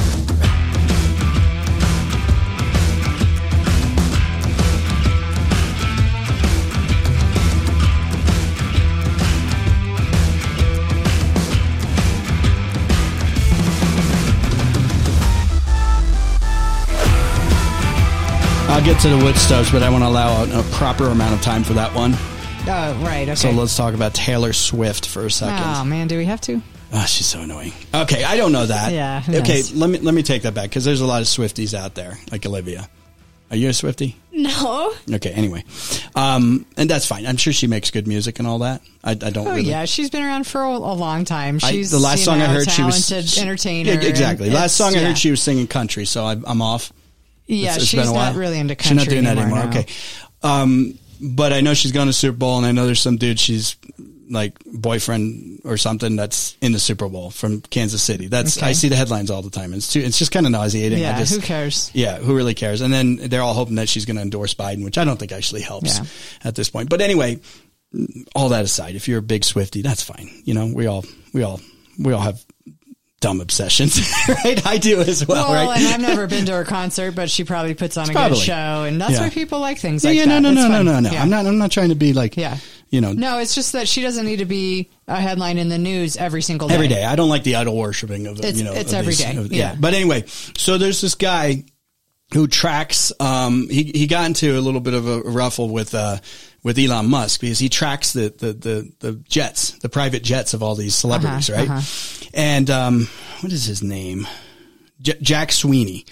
[18.73, 21.35] I'll get to the wood stoves, but I want to allow a, a proper amount
[21.35, 22.13] of time for that one.
[22.67, 23.21] Oh, right.
[23.29, 23.35] Okay.
[23.35, 25.63] So let's talk about Taylor Swift for a second.
[25.63, 26.59] oh man, do we have to?
[26.91, 27.71] Oh, she's so annoying.
[27.93, 28.91] Okay, I don't know that.
[28.91, 29.75] Yeah, who Okay, knows?
[29.75, 32.17] let me let me take that back because there's a lot of Swifties out there,
[32.31, 32.89] like Olivia.
[33.51, 34.15] Are you a Swifty?
[34.31, 34.91] no.
[35.13, 35.29] Okay.
[35.29, 35.63] Anyway,
[36.15, 37.27] um, and that's fine.
[37.27, 38.81] I'm sure she makes good music and all that.
[39.03, 39.45] I, I don't.
[39.47, 41.59] Oh really, yeah, she's been around for a, a long time.
[41.61, 43.91] I- She's the last you song I know, heard, she was talented entertainer.
[43.91, 44.49] Yeah, exactly.
[44.49, 45.07] last song I yeah.
[45.09, 46.05] heard, she was singing country.
[46.05, 46.91] So I, I'm off.
[47.47, 48.31] Yeah, It's- it's she's been a while.
[48.31, 49.59] not really into She's country not doing that anymore.
[49.59, 49.73] anymore.
[49.73, 49.79] no.
[49.81, 49.93] Okay.
[50.43, 53.39] Um, but I know she's going to Super Bowl, and I know there's some dude
[53.39, 53.75] she's
[54.29, 58.27] like boyfriend or something that's in the Super Bowl from Kansas City.
[58.27, 58.67] That's Okay.
[58.67, 59.73] I see the headlines all the time.
[59.73, 60.97] It's too, it's just kind of nauseating.
[60.99, 61.91] Yeah, just, who cares?
[61.93, 62.81] Yeah, who really cares?
[62.81, 65.31] And then they're all hoping that she's going to endorse Biden, which I don't think
[65.33, 66.05] actually helps Yeah.
[66.43, 66.89] at this point.
[66.89, 67.39] But anyway,
[68.35, 70.29] all that aside, if you're a big Swifty, that's fine.
[70.45, 71.61] You know, we all we all
[71.99, 72.43] we all have
[73.23, 74.65] dumb obsessions, right?
[74.67, 75.77] I do as well, Well, right?
[75.79, 78.37] and I've never been to her concert, but she probably puts on a Probably.
[78.37, 79.21] good show, and that's Yeah.
[79.21, 80.39] why people like things Yeah, like yeah, that.
[80.41, 81.11] no, no, It's no, no, no, no.
[81.11, 81.21] Yeah.
[81.23, 81.45] I'm not.
[81.45, 82.57] I'm not trying to be like, Yeah.
[82.89, 85.77] you know, No, it's just that she doesn't need to be a headline in the
[85.79, 86.75] news every single day.
[86.75, 87.03] every day.
[87.05, 88.73] I don't like the idol worshiping of It's- you know.
[88.73, 89.75] it's every these- day, of- yeah.
[89.79, 90.25] But anyway,
[90.57, 91.63] so there's this guy
[92.33, 93.11] who tracks.
[93.19, 96.17] Um, he he got into a little bit of a ruffle with uh
[96.63, 100.63] with Elon Musk because he tracks the the the, the jets, the private jets of
[100.63, 102.29] all these celebrities, Uh-huh, right?
[102.33, 103.07] And um,
[103.41, 104.27] what is his name?
[105.01, 106.05] J- Jack Sweeney.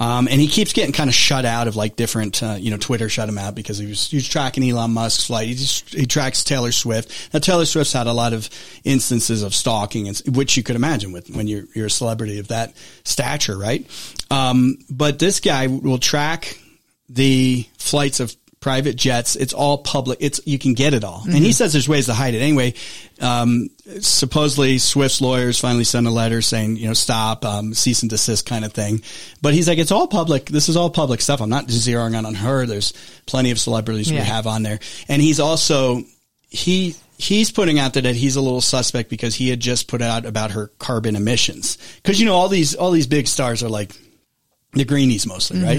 [0.00, 2.76] Um, and he keeps getting kind of shut out of like different, uh, you know,
[2.76, 5.48] Twitter shut him out because he was, he was tracking Elon Musk's flight.
[5.48, 7.34] He just, he tracks Taylor Swift.
[7.34, 8.48] Now Taylor Swift's had a lot of
[8.84, 12.46] instances of stalking, and, which you could imagine with when you're, you're a celebrity of
[12.46, 13.84] that stature, right?
[14.30, 16.60] Um, but this guy will track
[17.08, 19.36] the flights of private jets.
[19.36, 20.18] It's all public.
[20.20, 22.38] It's you can get it all, and he says there's ways to hide it.
[22.40, 22.74] Anyway,
[23.20, 28.10] um, supposedly Swift's lawyers finally sent a letter saying you know stop, um, cease and
[28.10, 29.02] desist kind of thing.
[29.42, 30.46] But he's like it's all public.
[30.46, 31.40] This is all public stuff.
[31.40, 32.66] I'm not zeroing in on her.
[32.66, 32.92] There's
[33.26, 34.20] plenty of celebrities Yeah.
[34.20, 34.78] we have on there,
[35.08, 36.02] and he's also
[36.48, 36.94] he.
[37.20, 40.24] He's putting out there that he's a little suspect because he had just put out
[40.24, 41.76] about her carbon emissions.
[42.04, 43.90] Cause you know, all these, all these big stars are like,
[44.78, 45.78] the greenies mostly, right?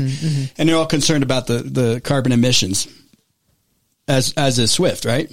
[0.58, 2.88] And they're all concerned about the, the carbon emissions
[4.08, 5.32] as, as is Swift, right?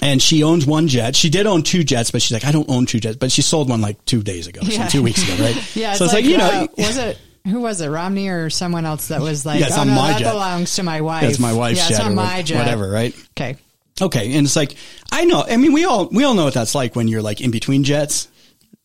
[0.00, 1.16] And she owns one jet.
[1.16, 3.42] She did own two jets, but she's like, I don't own two jets, but she
[3.42, 4.86] sold one like two days ago, Yeah.
[4.86, 5.56] two weeks ago, right?
[5.76, 8.84] Yeah, So it's like, you know, uh, was it who was it, Romney or someone
[8.84, 10.30] else that was like, Yeah, it's oh on no, my that jet.
[10.32, 11.22] belongs to my wife.
[11.22, 12.58] that's my wife's yeah, jet it's on my jet.
[12.58, 13.14] whatever, right?
[13.30, 13.56] Okay.
[14.00, 14.36] Okay.
[14.36, 14.76] And it's like,
[15.10, 17.40] I know, I mean, we all, we all know what that's like when you're like
[17.40, 18.28] in between jets.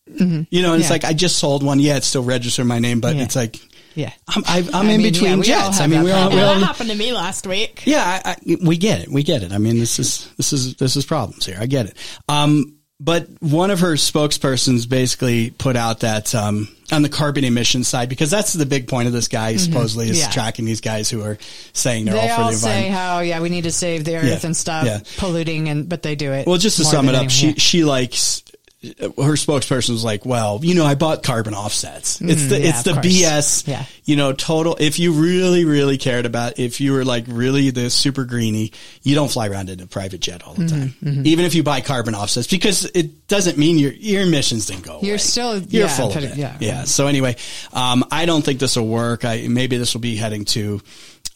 [0.07, 0.91] You know, and it's Mm-hmm.
[0.91, 1.79] Like, I just sold one.
[1.79, 3.23] Yeah, it's still registered my name, but Yeah.
[3.23, 3.59] it's like,
[3.95, 4.11] Yeah.
[4.27, 5.79] I'm, I, I'm in mean, between yeah, jets.
[5.79, 6.35] I mean, we all, problem.
[6.35, 7.83] we Yeah, all, that happened to me last week.
[7.85, 9.09] Yeah, I, I, we get it.
[9.09, 9.51] We get it.
[9.51, 11.57] I mean, this is this is this is problems here.
[11.59, 11.97] I get it.
[12.27, 17.83] Um, but one of her spokespersons basically put out that um, on the carbon emission
[17.83, 20.27] side, because that's the big point of this guy supposedly is Mm-hmm.
[20.27, 20.31] Yeah.
[20.31, 21.37] tracking these guys who are
[21.73, 22.95] saying they're They all for all the say environment.
[22.95, 24.99] how yeah we need to save the earth Yeah, and stop yeah.
[25.17, 26.47] polluting and but they do it.
[26.47, 27.29] Well, just to sum it up, anyone.
[27.29, 28.42] she she likes
[28.84, 32.19] her spokesperson was like, "Well, you know, I bought carbon offsets.
[32.21, 32.63] It's the Mm-hmm.
[32.63, 32.91] yeah, it's the.
[32.91, 33.67] BS.
[33.67, 33.86] Yeah.
[34.05, 34.75] You know, total.
[34.79, 38.71] If you really really cared about, if you were like really the super greeny,
[39.01, 41.63] you don't fly around in a private jet all the Mm-hmm, time, even if you
[41.63, 44.99] buy carbon offsets, because it doesn't mean your your emissions didn't go.
[45.01, 45.17] You're away.
[45.17, 46.36] still- you're yeah, full of it.
[46.36, 46.57] yeah.
[46.59, 46.84] yeah.
[46.84, 47.38] So anyway,
[47.71, 49.23] um, I don't think this will work.
[49.23, 50.81] I maybe this will be heading to.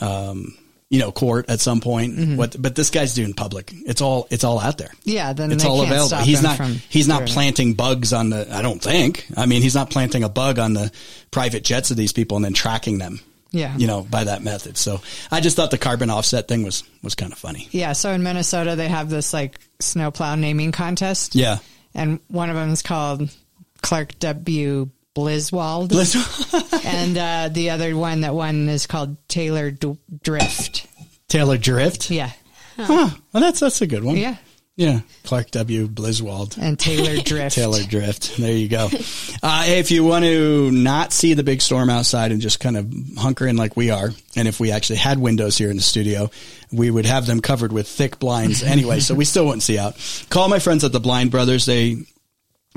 [0.02, 0.58] Um,
[0.90, 2.16] you know, court at some point.
[2.16, 2.36] Mm-hmm.
[2.38, 3.72] What, but this guy's doing public.
[3.74, 6.18] It's all, it's all out there Yeah, then it's all available.
[6.18, 9.28] He's not he's not planting bugs on the I don't think.
[9.36, 10.92] I mean, he's not planting a bug on the
[11.32, 13.20] private jets of these people and then tracking them.
[13.52, 13.76] Yeah.
[13.78, 14.78] You know, by that method.
[14.78, 17.68] So I just thought the carbon offset thing was was kind of funny.
[17.72, 21.36] Yeah, so in Minnesota they have this like snowplow naming contest.
[21.36, 21.60] Yeah.
[21.96, 23.30] and one of them is called
[23.82, 24.90] Clark W.
[25.18, 30.88] Blizwold, and uh, the other one that won is called Taylor D- Drift.
[31.28, 32.10] Taylor Drift.
[32.12, 32.32] Yeah,
[32.78, 33.10] Huh.
[33.34, 34.18] Well, that's that's a good one.
[34.18, 34.36] yeah,
[34.76, 35.00] Yeah.
[35.24, 35.88] Clark W.
[35.88, 36.58] Blizwold.
[36.62, 37.56] and Taylor Drift.
[37.56, 38.38] Taylor Drift.
[38.38, 38.90] There you go.
[39.42, 42.94] Uh, if you want to not see the big storm outside and just kind of
[43.18, 46.30] hunker in like we are, and if we actually had windows here in the studio,
[46.72, 49.96] we would have them covered with thick blinds anyway, so we still wouldn't see out.
[50.30, 51.66] Call my friends at the Blind Brothers.
[51.66, 51.98] They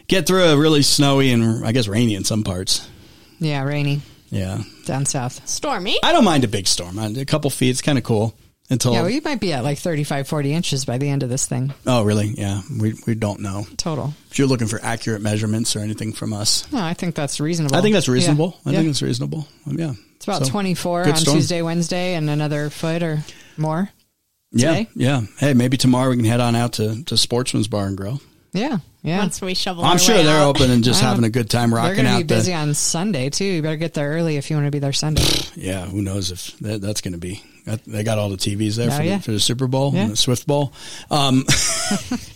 [0.08, 2.88] get through a really snowy and I guess rainy in some parts.
[3.40, 4.62] Yeah, rainy Yeah.
[4.86, 5.48] down south.
[5.48, 5.98] Stormy.
[6.04, 6.98] I don't mind a big storm.
[7.00, 8.34] A couple feet, it's kind of cool
[8.70, 11.30] until, Yeah, well, you might be at like 35, 40 inches by the end of
[11.30, 12.28] this thing oh, really?
[12.38, 12.62] Yeah.
[12.80, 13.66] We, we don't know.
[13.78, 14.14] total.
[14.32, 17.76] If you're looking for accurate measurements or anything from us, No, I think that's reasonable.
[17.76, 18.56] I think that's reasonable.
[18.64, 18.70] Yeah.
[18.70, 18.80] I Yeah.
[18.80, 19.48] think it's reasonable.
[19.68, 19.94] Um, yeah.
[20.30, 21.38] It's about So, 24 on storm.
[21.38, 23.20] Tuesday, Wednesday, and another foot or
[23.58, 23.90] more.
[24.52, 24.70] Yeah.
[24.78, 24.90] today.
[24.96, 25.22] Yeah.
[25.40, 28.22] Hey, maybe tomorrow we can head on out to, to Sportsman's Bar and Grill.
[28.52, 29.18] Yeah, yeah.
[29.18, 29.84] Once we shovel.
[29.84, 30.56] I'm our sure way they're out.
[30.58, 32.58] open and just having a good time They're rocking going to out be busy the.
[32.60, 33.46] on Sunday too.
[33.46, 35.24] You better get there early if you want to be there Sunday.
[35.56, 37.42] Yeah, who knows if that, that's going to be.
[37.66, 39.18] that- They got all the TVs there Oh, for, yeah.
[39.18, 40.02] the, for the Super Bowl, Yeah.
[40.04, 40.72] and the Swift Bowl.
[41.10, 41.46] Um,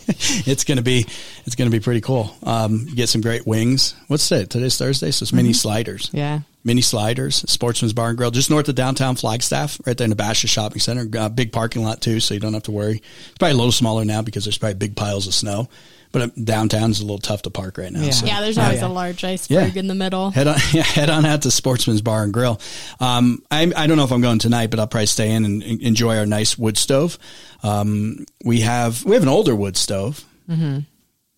[0.07, 1.05] it's going to be
[1.45, 2.35] it's going to be pretty cool.
[2.43, 3.93] Um, you get some great wings.
[4.07, 4.45] What's today?
[4.45, 6.07] Today's Thursday, so it's mini sliders.
[6.07, 6.17] Mm-hmm.
[6.17, 10.09] Yeah, Mini sliders, Sportsman's Bar and Grill, just north of downtown Flagstaff, right there in
[10.11, 11.07] the Basha Shopping Center.
[11.17, 12.97] Uh, big parking lot too, so you don't have to worry.
[13.29, 15.69] It's probably a little smaller now because there's probably big piles of snow.
[16.11, 18.01] But uh, downtown's a little tough to park right now.
[18.01, 18.11] Yeah.
[18.11, 18.87] so- Yeah, there's Oh, always yeah.
[18.87, 20.29] a large iceberg in the middle.
[20.29, 22.59] Head on, yeah, head on out to Sportsman's Bar and Grill.
[22.99, 25.63] Um, I, I don't know if I'm going tonight, but I'll probably stay in and
[25.63, 27.17] enjoy our nice wood stove.
[27.63, 30.23] Um, we have we have an older wood stove.
[30.49, 30.79] Mm-hmm.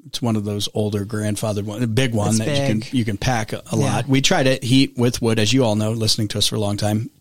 [0.10, 3.06] It's one of those older grandfathered one, a big one It's that you can you
[3.06, 3.86] can pack a, a Yeah.
[3.86, 4.08] lot.
[4.08, 6.60] We try to heat with wood, as you all know, listening to us for a
[6.60, 7.12] long time.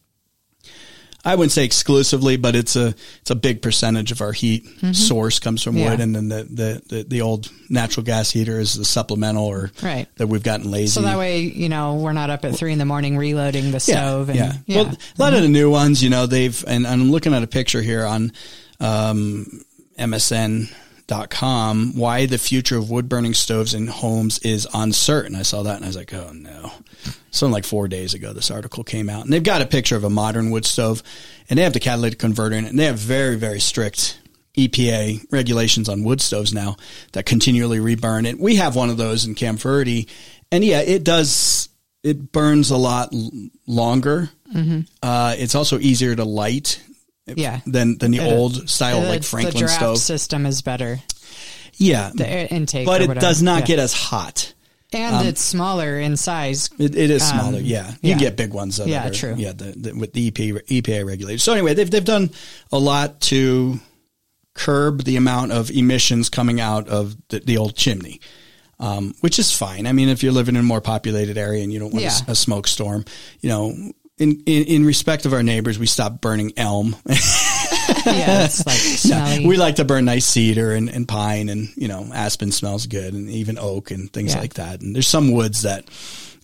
[1.25, 5.39] I wouldn't say exclusively, but it's a it's a big percentage of our heat source
[5.39, 5.83] comes from Mm-hmm.
[5.85, 5.91] Yeah.
[5.91, 9.71] wood, and then the, the, the, the old natural gas heater is the supplemental or
[9.83, 10.07] Right.
[10.17, 10.93] that we've gotten lazy.
[10.93, 13.81] so that way you know we're not up at three in the morning reloading the
[13.81, 14.31] stove.
[14.31, 14.53] And, yeah.
[14.65, 14.83] yeah.
[14.85, 17.49] Well, a lot of the new ones, you know, they've, and I'm looking at a
[17.49, 18.33] picture here on
[18.81, 19.65] um,
[21.09, 25.35] MSN.com, why the future of wood burning stoves in homes is uncertain.
[25.35, 26.73] I saw that and I was like, oh no.
[27.31, 30.05] Something like four days ago, this article came out and they've got a picture of
[30.05, 31.03] a modern wood stove
[31.49, 34.21] and they have the catalytic converter in it and they have very, very strict
[34.57, 36.77] EPA regulations on wood stoves now
[37.13, 38.39] that continually reburn it.
[38.39, 40.09] We have one of those in Camp Verde
[40.51, 41.69] and yeah, it does,
[42.03, 43.15] it burns a lot
[43.67, 44.31] longer.
[45.03, 46.83] Uh, it's also easier to light
[47.37, 47.61] yeah.
[47.67, 49.99] than, than the It- old style The- like Franklin draft stove.
[49.99, 51.01] system is better.
[51.77, 52.11] Yeah.
[52.15, 53.67] The air intake, but it does not Yeah.
[53.67, 54.53] get as hot.
[54.93, 56.71] and it's smaller in size.
[56.79, 57.91] It, it is smaller, Um, yeah.
[58.01, 58.19] You yeah.
[58.19, 58.79] get big ones.
[58.79, 59.35] That Yeah, are- true.
[59.37, 61.43] Yeah, the, the, with the EPA, EPA regulators.
[61.43, 62.31] So anyway, they've they've done
[62.73, 63.79] a lot to
[64.55, 68.21] curb the amount of emissions coming out of the, the old chimney,
[68.81, 69.87] um, which is fine.
[69.87, 72.09] I mean, if you're living in a more populated area and you don't want a
[72.09, 72.21] Yeah.
[72.27, 73.05] a, smoke storm,
[73.41, 73.93] you know.
[74.19, 76.97] In, in, in respect of our neighbors, we stopped burning elm.
[78.05, 79.47] Yeah, it's like smelly.
[79.47, 83.13] we like to burn nice cedar and, and pine and, you know, aspen smells good
[83.15, 84.41] and even oak and things Yeah.
[84.41, 84.81] like that.
[84.83, 85.85] And there's some woods that,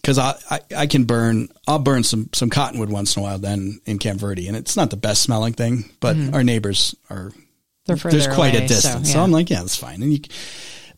[0.03, 3.39] cause I, I, I can burn, I'll burn some, some cottonwood once in a while
[3.39, 7.31] then in Camp Verde and it's not the best smelling thing, but our neighbors are,
[7.87, 8.09] Mm-hmm.
[8.09, 9.13] There's quite a away, so, distance.
[9.13, 9.25] So, yeah.
[9.25, 10.03] I'm like, yeah, that's fine.
[10.03, 10.21] And you,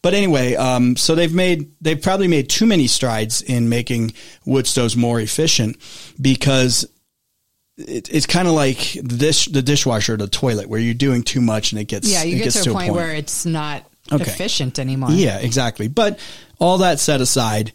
[0.06, 4.12] but anyway, um, so they've made, they've probably made too many strides in making
[4.44, 5.76] wood stoves more efficient
[6.20, 6.84] because
[7.76, 11.24] it, it's kind of like the dish, the dishwasher, or the toilet, where you're doing
[11.24, 13.44] too much and it gets yeah, you it get gets to a point, where it's
[13.44, 14.22] not Okay.
[14.22, 15.10] efficient anymore.
[15.10, 15.88] yeah, exactly.
[15.88, 16.20] But
[16.60, 17.72] all that set aside,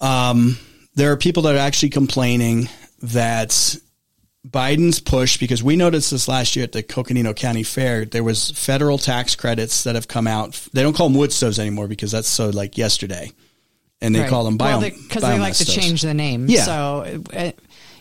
[0.00, 0.56] um,
[0.94, 2.70] there are people that are actually complaining
[3.02, 3.76] that
[4.48, 8.50] Biden's push, because we noticed this last year at the Coconino County Fair, there was
[8.52, 10.68] federal tax credits that have come out.
[10.72, 13.32] They don't call them wood stoves anymore because that's so like yesterday,
[14.00, 14.28] and they Right.
[14.30, 15.74] call them bio well, because they, like biomass to stoves.
[15.86, 16.46] change the name.
[16.48, 16.64] Yeah.
[16.64, 17.52] So, uh,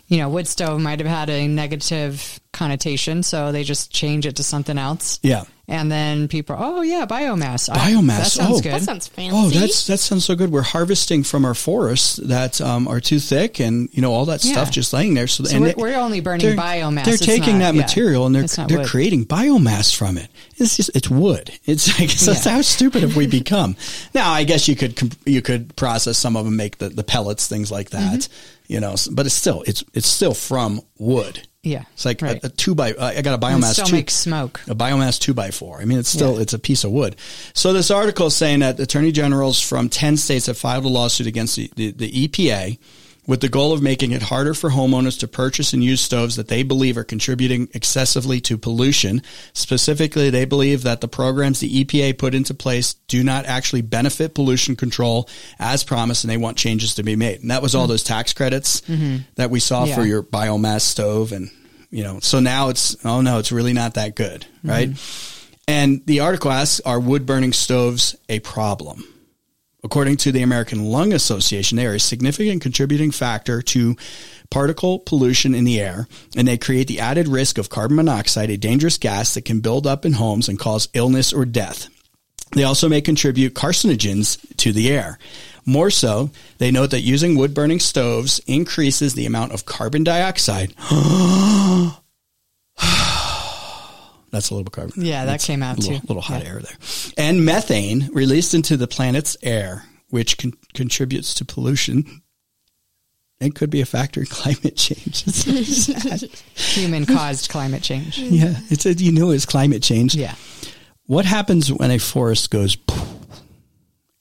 [0.07, 4.37] you know, wood stove might have had a negative connotation, so they just change it
[4.37, 5.19] to something else.
[5.23, 5.43] Yeah.
[5.69, 7.69] And then people, oh yeah, biomass.
[7.69, 8.07] I- Biomass.
[8.19, 8.61] that sounds oh.
[8.61, 8.72] good.
[8.72, 9.35] That sounds fancy.
[9.38, 10.49] Oh, that's that sounds so good.
[10.49, 14.45] We're harvesting from our forests that um, are too thick, and you know all that
[14.45, 14.53] Yeah.
[14.53, 15.27] stuff just laying there.
[15.27, 17.03] So, So and we're- they- we're only burning they're- biomass.
[17.03, 17.81] They're It's taking not- that yeah.
[17.81, 18.88] material and they're they're wood.
[18.88, 20.30] creating biomass from it.
[20.56, 21.52] It's just it's wood.
[21.65, 22.56] It's like so Yeah.
[22.56, 23.76] how stupid have we become?
[24.14, 27.03] now, I guess you could comp- you could process some of them, make the, the
[27.03, 28.19] pellets, things like that.
[28.22, 28.73] Mm-hmm.
[28.73, 31.46] You know, but it's still it's it's still from wood.
[31.68, 31.84] Yeah.
[31.94, 32.44] It's like Right.
[32.44, 32.94] a, a two by.
[32.94, 34.61] Uh, I got a biomass still two, makes smoke.
[34.68, 35.80] a biomass two by four.
[35.81, 36.41] I mean, it's still Yeah.
[36.41, 37.15] it's a piece of wood.
[37.53, 41.27] So this article is saying that attorney generals from ten states have filed a lawsuit
[41.27, 42.77] against the, the, the EPA
[43.27, 46.47] with the goal of making it harder for homeowners to purchase and use stoves that
[46.47, 49.21] they believe are contributing excessively to pollution.
[49.53, 54.33] Specifically, they believe that the programs the EPA put into place do not actually benefit
[54.33, 55.29] pollution control
[55.59, 57.41] as promised, and they want changes to be made.
[57.41, 58.81] And that was all those tax credits
[59.35, 60.07] that we saw for Mm-hmm.
[60.07, 61.49] Your biomass stove and
[61.89, 64.89] you know so now it's oh no it's really not that good right
[65.67, 69.03] and the article asks are wood burning stoves a problem
[69.88, 73.95] According to the American Lung Association, they are a significant contributing factor to
[74.49, 78.57] particle pollution in the air, and they create the added risk of carbon monoxide, a
[78.57, 81.88] dangerous gas that can build up in homes and cause illness or death.
[82.51, 85.19] They also may contribute carcinogens to the air.
[85.65, 90.73] More so, they note that using wood burning stoves increases the amount of carbon dioxide.
[94.31, 95.03] That's a little carbon.
[95.05, 96.07] Yeah, that came out a little, too.
[96.07, 96.49] little hot Yeah.
[96.49, 96.77] air there.
[97.17, 102.21] And methane released into the planet's air, which con- contributes to pollution.
[103.39, 105.23] It could be a factor in climate change.
[105.27, 106.23] It's so sad.
[106.55, 108.17] Human caused climate change.
[108.19, 110.15] yeah, it's a, you know it's climate change.
[110.15, 110.35] Yeah.
[111.05, 112.75] What happens when a forest goes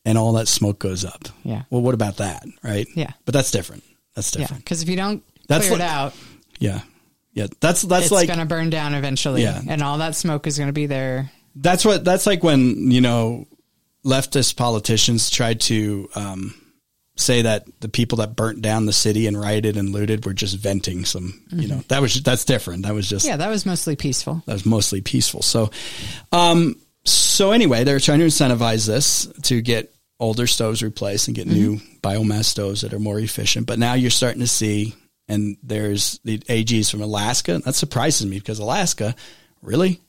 [0.05, 1.25] and all that smoke goes up?
[1.45, 1.63] Yeah.
[1.71, 2.87] Well, what about that, right?
[2.95, 3.11] Yeah.
[3.25, 3.83] But that's different.
[4.15, 4.51] That's different.
[4.53, 4.59] Yeah.
[4.59, 6.15] Because if you don't That's clear it out,
[6.61, 6.83] Yeah.
[7.37, 7.47] Yeah.
[7.61, 9.43] That's that's it's like going to burn down eventually.
[9.43, 9.61] Yeah.
[9.69, 11.31] And all that smoke is going to be there.
[11.55, 13.47] that's what that's like when you know
[14.05, 16.55] leftist politicians tried to um,
[17.17, 20.57] say that the people that burnt down the city and rioted and looted were just
[20.57, 21.43] venting some.
[21.51, 22.83] You know that was that's different.
[22.85, 23.33] That was just Mm-hmm.
[23.33, 24.43] Yeah, that was mostly peaceful.
[24.47, 25.43] that was mostly peaceful.
[25.43, 25.71] So,
[26.33, 31.47] um, so anyway, they're trying to incentivize this to get older stoves replaced and get
[31.47, 33.67] new biomass stoves that are more efficient.
[33.67, 34.95] But now you're starting to see,
[35.29, 37.59] and there's the AGs from Alaska.
[37.65, 39.15] That surprises me because Alaska,
[39.63, 40.01] really,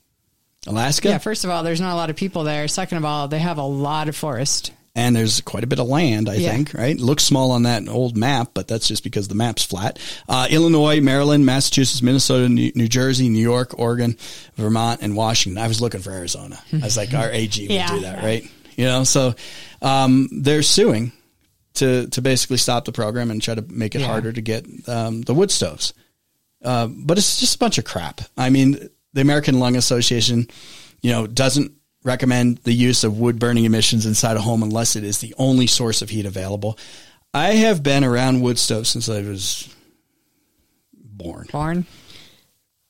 [0.66, 2.68] Alaska, Yeah, first of all, there's not a lot of people there.
[2.68, 4.72] Second of all, they have a lot of forest.
[4.94, 6.50] and there's quite a bit of land, I Yeah.
[6.50, 6.96] think, right?
[6.96, 9.96] It looks small on that old map, but that's just because the map's flat.
[10.28, 14.16] Uh, Illinois, Maryland, Massachusetts, Minnesota, New, New Jersey, New York, Oregon,
[14.56, 15.62] Vermont, and Washington.
[15.62, 16.58] I was looking for Arizona.
[16.72, 17.94] I was like, our AG would Yeah.
[17.94, 18.44] do that, right?
[18.76, 19.36] You know, so
[19.82, 21.12] um, they're suing
[21.78, 24.06] to to basically stop the program and try to make it Yeah.
[24.08, 25.92] harder to get um, the wood stoves.
[26.64, 28.20] Uh, but it's just a bunch of crap.
[28.36, 30.48] I mean, the American Lung Association,
[31.02, 31.72] you know, doesn't
[32.04, 35.66] recommend the use of wood burning emissions inside a home unless it is the only
[35.66, 36.78] source of heat available.
[37.34, 39.68] I have been around wood stoves since I was
[40.94, 41.46] born.
[41.52, 41.86] Born.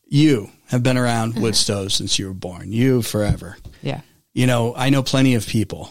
[0.07, 2.73] You have been around wood stoves since you were born.
[2.73, 3.57] You forever.
[3.83, 4.01] Yeah.
[4.33, 5.91] You know, I know plenty of people.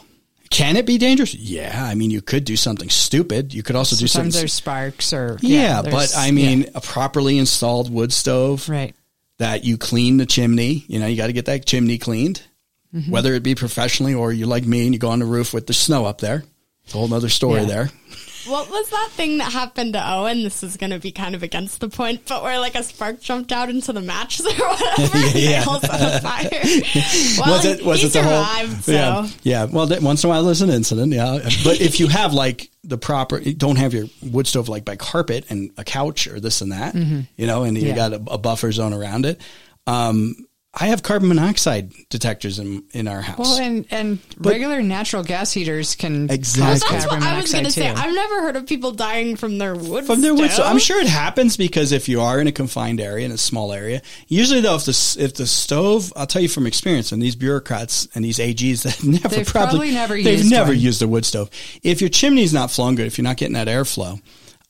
[0.58, 1.34] Can it be dangerous?
[1.36, 1.86] Yeah.
[1.86, 3.54] I mean, you could do something stupid.
[3.54, 4.42] You could also do Sometimes something.
[4.42, 5.38] there's sparks or.
[5.42, 6.70] yeah, there's- but I mean, yeah.
[6.76, 8.96] a properly installed wood stove Right.
[9.38, 10.84] that you clean the chimney.
[10.88, 12.42] You know, you got to get that chimney cleaned,
[12.96, 13.12] Mm-hmm.
[13.12, 15.68] whether it be professionally or you like me and you go on the roof with
[15.68, 16.44] the snow up there.
[16.86, 17.68] It's a whole other story Yeah.
[17.68, 17.92] there.
[18.48, 20.44] What was that thing that happened to Owen?
[20.44, 23.19] This is going to be kind of against the point, but where like a spark
[23.22, 25.64] jumped out into the matches or whatever, Yeah.
[25.64, 26.49] set on fire.
[27.40, 28.91] Well, was it was it the whole survived, so.
[28.91, 32.34] yeah yeah well once in a while there's an incident yeah but if you have
[32.34, 36.40] like the proper don't have your wood stove like by carpet and a couch or
[36.40, 37.90] this and that you know and you Mm-hmm.
[37.90, 38.10] Yeah.
[38.10, 39.40] got a, a buffer zone around it
[39.86, 40.36] um
[40.80, 45.52] I have carbon monoxide detectors in in our house Well, and and regular natural gas
[45.52, 46.62] heaters can Exactly.
[46.62, 47.88] cause That's carbon what I was going to say.
[47.90, 50.49] I've never heard of people dying from their wood from their wood.
[50.52, 50.68] So stove.
[50.68, 53.74] I'm sure it happens because if you are in a confined area in a small
[53.74, 57.36] area, usually though, if the if the stove, I'll tell you from experience, and these
[57.36, 60.80] bureaucrats and these AGs that never They've probably, probably never they've used never one.
[60.80, 61.49] used a wood stove.
[61.82, 64.22] If your chimney's not flowing good, if you're not getting that airflow,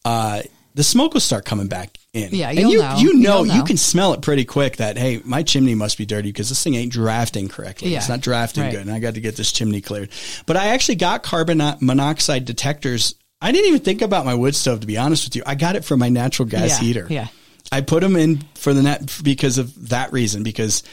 [0.05, 0.43] uh,
[0.73, 2.33] the smoke will start coming back in.
[2.35, 2.97] Yeah, and you know.
[2.97, 6.05] you know You'll you can smell it pretty quick that hey, my chimney must be
[6.05, 7.89] dirty because this thing ain't drafting correctly.
[7.91, 7.97] Yeah.
[7.99, 8.71] It's not drafting Right.
[8.71, 10.09] good, and I got to get this chimney cleared.
[10.45, 13.15] But I actually got carbon monoxide detectors.
[13.41, 15.43] I didn't even think about my wood stove to be honest with you.
[15.45, 17.07] I got it from my natural gas Yeah, heater.
[17.09, 17.27] yeah.
[17.71, 20.83] I put them in for the net because of that reason because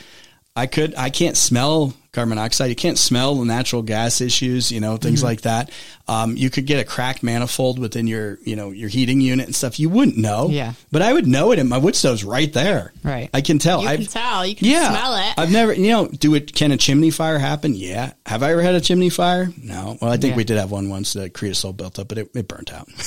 [0.56, 2.70] I could I can't smell carbon monoxide.
[2.70, 5.26] You can't smell the natural gas issues, you know, things Mm-hmm.
[5.26, 5.70] like that.
[6.06, 9.54] Um, you could get a cracked manifold within your, you know, your heating unit and
[9.54, 9.78] stuff.
[9.80, 10.48] You wouldn't know.
[10.50, 10.74] Yeah.
[10.92, 12.92] But I would know it and my wood stove's right there.
[13.02, 13.30] Right.
[13.34, 13.82] I can tell.
[13.82, 14.46] You I've, can tell.
[14.46, 14.90] You can yeah.
[14.90, 15.34] smell it.
[15.38, 17.74] I've never, you know, do it, can a chimney fire happen?
[17.74, 18.12] Yeah.
[18.26, 19.48] Have I ever had a chimney fire?
[19.62, 19.96] No.
[20.00, 20.36] Well, I think Yeah.
[20.36, 22.88] we did have one once that creosote built up, but it, it burnt out.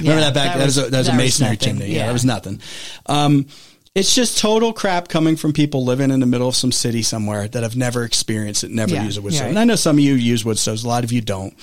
[0.00, 0.52] Remember Yeah, that back?
[0.52, 1.68] that That, was, was- a, that was that was masonry nothing.
[1.68, 1.86] chimney.
[1.92, 1.96] Yeah.
[1.98, 2.06] Yeah.
[2.06, 2.60] that was nothing.
[3.06, 3.46] Um,
[3.96, 7.48] it's just total crap coming from people living in the middle of some city somewhere
[7.48, 9.38] that have never experienced it, never Yeah, used a wood yeah.
[9.38, 9.48] stove.
[9.50, 11.54] And I know some of you use wood stoves, a lot of you don't.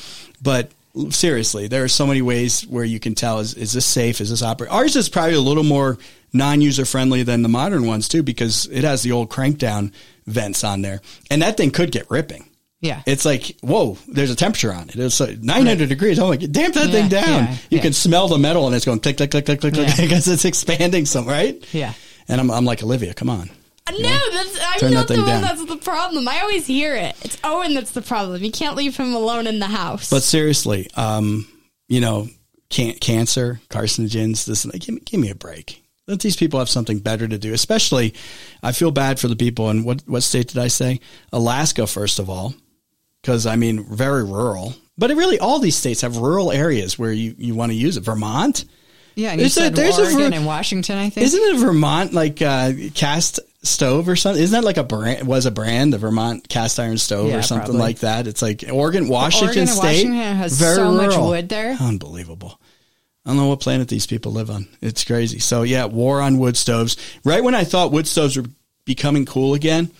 [0.42, 0.72] But
[1.10, 4.20] seriously, there are so many ways where you can tell is, is this safe?
[4.20, 4.72] Is this operate?
[4.72, 5.98] Ours is probably a little more
[6.34, 9.92] non user friendly than the modern ones too, because it has the old crank down
[10.26, 11.02] vents on there.
[11.30, 12.50] And that thing could get ripping.
[12.82, 13.02] Yeah.
[13.06, 14.96] It's like, whoa, there's a temperature on it.
[14.98, 16.20] It's like 900 degrees.
[16.20, 17.24] I'm like, damp that Yeah, thing down.
[17.46, 17.82] yeah, you yeah.
[17.82, 20.44] can smell the metal and it's going click, click, click, click, click, click, because it's
[20.44, 21.64] expanding some, right?
[21.74, 21.94] Yeah.
[22.28, 23.50] And I'm, I'm like, Olivia, come on.
[23.90, 25.42] No, that's, I'm Turn not that the one down.
[25.42, 26.28] that's the problem.
[26.28, 27.16] I always hear it.
[27.22, 28.42] It's Owen that's the problem.
[28.42, 30.10] You can't leave him alone in the house.
[30.10, 31.48] But seriously, um,
[31.90, 32.28] you know,
[32.70, 34.80] can- cancer, carcinogens, this, and that.
[34.80, 35.84] Give me, give me a break.
[36.08, 37.54] Let these people have something better to do.
[37.54, 38.14] Especially,
[38.64, 41.00] I feel bad for the people in what, what state did I say?
[41.32, 42.54] Alaska, first of all,
[43.22, 44.74] because I mean, very rural.
[44.98, 47.98] But it really, all these states have rural areas where you, you want to use
[47.98, 48.02] it.
[48.02, 48.66] Vermont,
[49.16, 51.26] Yeah, and There's a- there's a ver- and Washington, I think.
[51.28, 54.42] isn't it Vermont like uh, cast stove or something?
[54.42, 55.28] Isn't that like a brand?
[55.28, 57.80] Was a brand the Vermont cast iron stove Yeah, or something probably.
[57.82, 58.28] like that?
[58.28, 61.78] It's like Oregon, Washington Oregon State, Washington has very so much wood there.
[61.80, 62.60] Unbelievable.
[63.26, 64.68] I don't know what planet these people live on.
[64.82, 65.40] It's crazy.
[65.40, 66.98] So yeah, war on wood stoves.
[67.24, 68.46] Right when I thought wood stoves were
[68.86, 69.92] becoming cool again,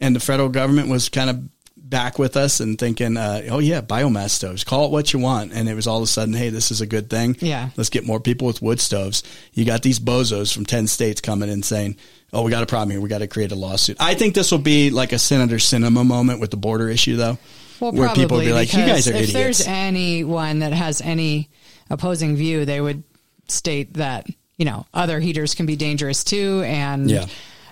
[0.00, 1.40] and the federal government was kind of
[1.88, 4.64] back with us and thinking, uh, oh yeah, biomass stoves.
[4.64, 6.80] Call it what you want, and it was all of a sudden, hey, this is
[6.80, 7.36] a good thing.
[7.40, 7.70] Yeah.
[7.76, 9.22] let's get more people with wood stoves.
[9.54, 11.96] You got these bozos from ten states coming in saying.
[12.30, 13.00] Oh, we got a problem here.
[13.00, 13.96] We got to create a lawsuit.
[13.98, 17.38] I think this will be like a Senator Sinema moment with the border issue, though,
[17.80, 21.00] Well, where people will be like, "You guys are if idiots." there's anyone that has
[21.00, 21.48] any
[21.88, 23.02] opposing view, they would
[23.48, 24.26] state that
[24.58, 27.24] you know other heaters can be dangerous too, and Yeah.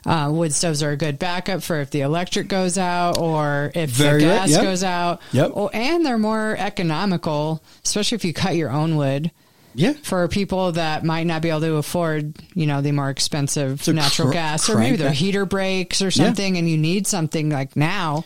[0.07, 3.91] Uh, wood stoves are a good backup for if the electric goes out or if
[3.91, 4.63] Very the gas yep.
[4.63, 5.21] goes out.
[5.33, 5.53] Yep.
[5.55, 9.31] Oh, and they're more economical, especially if you cut your own wood.
[9.75, 13.83] yeah, For people that might not be able to afford, you know, the more expensive
[13.83, 15.17] So natural cr- gas, or maybe their that.
[15.17, 18.25] heater breaks or something, and you need something like now,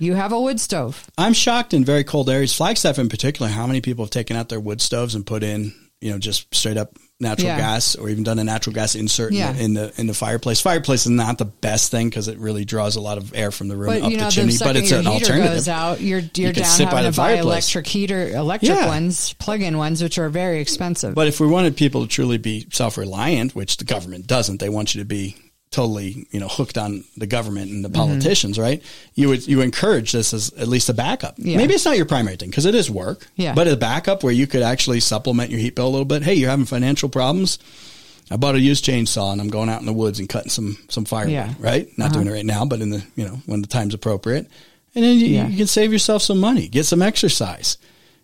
[0.00, 1.08] you have a wood stove.
[1.18, 4.48] I'm shocked in very cold areas, Flagstaff in particular, how many people have taken out
[4.48, 7.56] their wood stoves and put in, you know, just straight up natural Yeah.
[7.58, 9.50] gas or even done a natural gas insert Yeah.
[9.50, 10.60] in, the, in the in the fireplace.
[10.60, 13.66] Fireplace is not the best thing because it really draws a lot of air from
[13.68, 15.52] the room But up you know, the chimney, but it's an alternative.
[15.52, 18.70] goes out, you're you're can down sit by having the to buy electric heater, electric
[18.70, 18.86] Yeah.
[18.86, 21.14] ones, plug-in ones, which are very expensive.
[21.14, 24.94] But if we wanted people to truly be self-reliant, which the government doesn't, they want
[24.94, 25.34] you to be
[25.70, 27.96] totally, you know, hooked on the government and the Mm-hmm.
[28.08, 28.82] politicians, right?
[29.14, 31.34] You would you encourage this as at least a backup.
[31.38, 31.56] Yeah.
[31.58, 33.26] Maybe it's not your primary thing because it is work.
[33.36, 33.54] Yeah.
[33.54, 36.22] But a backup where you could actually supplement your heat bill a little bit.
[36.22, 37.58] Hey, you're having financial problems.
[38.30, 40.76] I bought a used chainsaw and I'm going out in the woods and cutting some
[40.88, 41.32] some firewood.
[41.32, 41.54] Yeah.
[41.58, 41.86] Right?
[41.98, 44.46] Not doing it right now, but in the you know when the time's appropriate,
[44.94, 45.48] and then you, Yeah.
[45.48, 47.76] you can save yourself some money, get some exercise,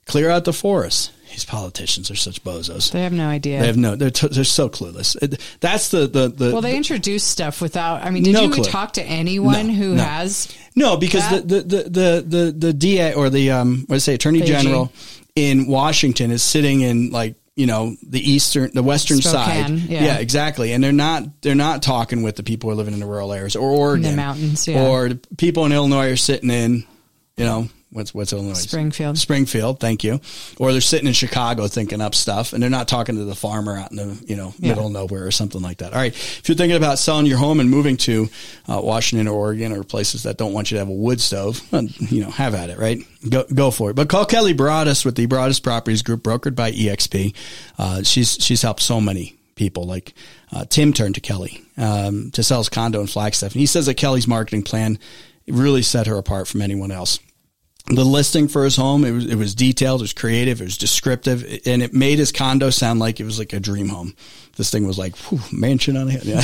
[0.06, 1.10] clear out the forest.
[1.34, 2.92] These politicians are such bozos.
[2.92, 3.58] they have no idea.
[3.60, 3.96] They have no.
[3.96, 5.20] They're t- they're so clueless.
[5.20, 6.52] It, that's the the the.
[6.52, 8.04] well, they introduce stuff without.
[8.04, 8.64] I mean, did No you clue.
[8.64, 10.04] talk to anyone No, who no.
[10.04, 10.48] has?
[10.76, 14.14] no because the, that- the, the the the the DA or the um what say
[14.14, 14.42] Attorney.
[14.42, 14.92] General
[15.34, 20.18] in Washington is sitting in like you know the eastern the western Spokane, side yeah.
[20.18, 23.06] exactly and they're not they're not talking with the people who are living in the
[23.06, 24.86] rural areas or Oregon the mountains, yeah.
[24.86, 26.84] or the people in Illinois are sitting in
[27.36, 29.16] you know what's what's Illinois Springfield.
[29.16, 30.20] Springfield, thank you.
[30.58, 33.78] Or they're sitting in Chicago thinking up stuff and they're not talking to the farmer
[33.78, 34.70] out in the, you know, Yeah.
[34.70, 35.92] middle of nowhere or something like that.
[35.92, 36.12] All right.
[36.12, 38.28] If you're thinking about selling your home and moving to
[38.68, 41.60] uh, Washington or Oregon or places that don't want you to have a wood stove,
[41.72, 42.98] well, you know, have at it, right?
[43.28, 43.94] Go, go for it.
[43.94, 47.34] But call Kelly Broadus with the Broadus Properties Group brokered by EXP.
[47.78, 50.14] Uh, she's, she's helped so many people like
[50.52, 53.52] uh, Tim turned to Kelly um, to sell his condo in Flagstaff.
[53.52, 54.98] And he says that Kelly's marketing plan
[55.46, 57.18] really set her apart from anyone else
[57.86, 60.78] the listing for his home it was it was detailed it was creative it was
[60.78, 64.14] descriptive and it made his condo sound like it was like a dream home
[64.56, 66.40] this thing was like whew, mansion on hill yeah.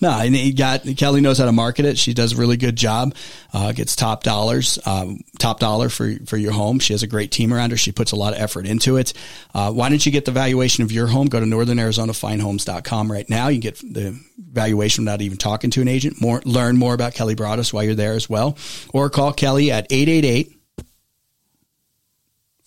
[0.00, 1.98] no and he got kelly knows how to market it.
[1.98, 3.14] She does a really good job
[3.52, 6.78] uh, gets top dollars um, top dollar for for your home.
[6.78, 7.76] She has a great team around her.
[7.76, 9.12] She puts a lot of effort into it.
[9.54, 11.28] Uh, why don't you get the valuation of your home?
[11.28, 13.48] Go to northernarizonafinehomes.com right now.
[13.48, 16.20] You get the valuation without even talking to an agent.
[16.20, 18.56] More learn more about kelly broadus while you're there as well.
[18.92, 20.57] Or call kelly at 888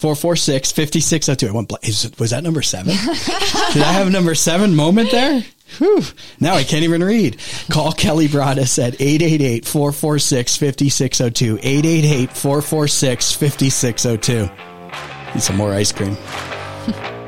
[0.01, 1.47] 446 5602.
[1.47, 1.71] I went.
[1.83, 2.95] Is, was that number seven?
[3.73, 5.45] Did I have a number seven moment there?
[5.77, 6.01] Whew.
[6.39, 7.37] Now I can't even read.
[7.69, 11.59] Call Kelly Broadus at 888 446 5602.
[11.61, 15.33] 888 446 5602.
[15.35, 16.17] Need some more ice cream.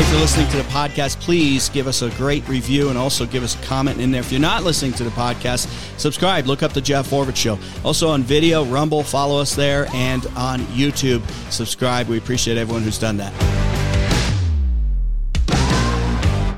[0.00, 3.42] if you're listening to the podcast, please give us a great review and also give
[3.42, 4.20] us a comment in there.
[4.20, 5.66] If you're not listening to the podcast,
[5.98, 6.46] subscribe.
[6.46, 7.58] Look up the Jeff Oravits Show.
[7.84, 12.08] Also on video, Rumble, follow us there, and on YouTube, subscribe.
[12.08, 13.32] We appreciate everyone who's done that.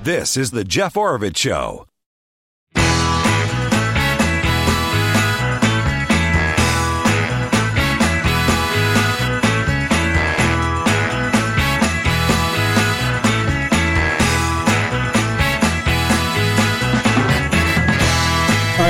[0.04, 1.86] This is the Jeff Oravits Show.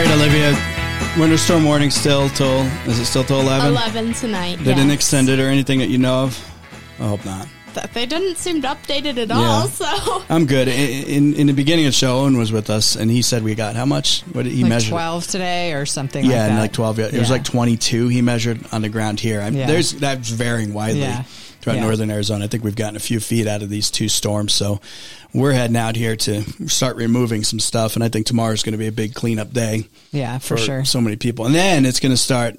[0.00, 1.18] All right, Olivia.
[1.18, 3.68] Winter storm warning still till is it still till eleven?
[3.68, 4.56] 11 tonight.
[4.56, 4.94] They didn't yes.
[4.94, 6.52] extend it or anything that you know of.
[6.98, 7.46] I hope not.
[7.74, 9.34] that they didn't seem to update it at Yeah.
[9.34, 9.68] all.
[9.68, 10.68] So I'm good.
[10.68, 13.42] In, in in the beginning of the show, Owen was with us, and he said
[13.42, 14.22] we got how much?
[14.32, 14.88] What did he like measure?
[14.90, 16.60] 12 today or something Yeah, like and that.
[16.62, 16.98] like 12.
[16.98, 17.06] Yeah.
[17.08, 19.42] It was like 22 he measured on the ground here.
[19.42, 19.66] I Yeah.
[19.66, 21.24] There's That's varying widely Yeah.
[21.60, 21.82] Throughout Yeah.
[21.84, 22.44] northern Arizona.
[22.44, 24.52] I think we've gotten a few feet out of these two storms.
[24.52, 24.80] So
[25.32, 27.94] we're heading out here to start removing some stuff.
[27.94, 30.84] And I think tomorrow's going to be a big cleanup day Yeah, for, sure.
[30.84, 31.46] so many people.
[31.46, 32.56] And then it's going to start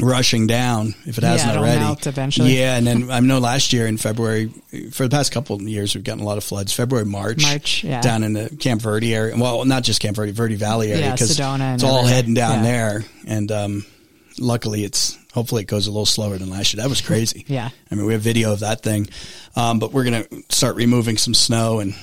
[0.00, 1.80] rushing down if it hasn't Yeah, already.
[1.80, 2.56] melt eventually.
[2.58, 4.46] Yeah, and then I know last year in February,
[4.92, 6.72] for the past couple of years, we've gotten a lot of floods.
[6.72, 8.00] February, March, March, yeah.
[8.00, 9.36] down in the Camp Verde area.
[9.36, 12.04] Well, not just Camp Verde, Verde Valley area Yeah, because it's all everywhere.
[12.06, 13.04] heading down there.
[13.26, 13.86] And um,
[14.40, 16.82] luckily, it's hopefully it goes a little slower than last year.
[16.82, 17.44] That was crazy.
[17.48, 17.68] Yeah.
[17.90, 19.08] I mean, we have video of that thing,
[19.56, 21.94] um, but we're gonna start removing some snow and.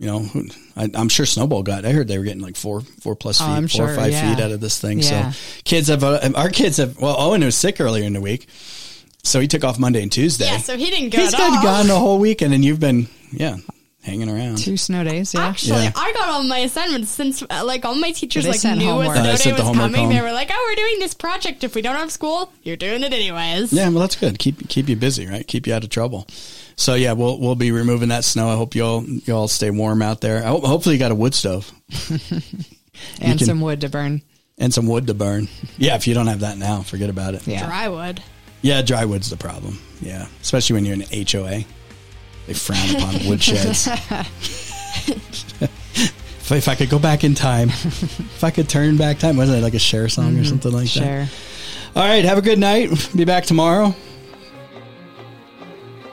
[0.00, 0.28] You know,
[0.76, 1.84] I, I'm sure Snowbowl got.
[1.84, 4.12] I heard they were getting like four, four plus Oh, feet, I'm four or five
[4.12, 4.32] yeah.
[4.32, 5.00] feet out of this thing.
[5.00, 5.32] Yeah.
[5.32, 6.96] So kids have uh, our kids have.
[7.00, 8.46] Well, Owen was sick earlier in the week,
[9.24, 10.44] so he took off Monday and Tuesday.
[10.44, 11.62] yeah, so he didn't go He's at been all.
[11.64, 13.56] gone the whole weekend, and you've been yeah
[14.08, 14.58] hanging around.
[14.58, 15.46] Two snow days, yeah.
[15.46, 15.92] Actually, Yeah.
[15.94, 18.86] I got all my assignments since uh, like all my teachers They like sent knew
[18.86, 19.16] what homework.
[19.16, 20.08] snow Uh, day sent the was homework coming.
[20.08, 21.62] They were like, "Oh, we're doing this project.
[21.64, 24.38] If we don't have school, you're doing it anyways." Yeah, well, that's good.
[24.38, 25.46] Keep keep you busy, right?
[25.46, 26.26] Keep you out of trouble.
[26.76, 28.48] So yeah, we'll we'll be removing that snow.
[28.50, 30.38] I hope you all you all stay warm out there.
[30.44, 31.70] I hope, hopefully, you got a wood stove
[33.20, 34.22] And can- some wood to burn.
[34.58, 35.48] and some wood to burn.
[35.76, 37.46] Yeah, if you don't have that now, forget about it.
[37.46, 37.66] Yeah.
[37.66, 38.22] Dry wood.
[38.62, 39.78] Yeah, dry wood's the problem.
[40.00, 41.64] Yeah, especially when you're in an HOA.
[42.48, 43.86] They frown upon woodsheds.
[45.60, 49.58] if, if I could go back in time, if I could turn back time, wasn't
[49.58, 50.88] it like a Cher song or something like that?
[50.88, 51.28] Cher.
[51.94, 53.10] All right, have a good night.
[53.14, 53.94] Be back tomorrow.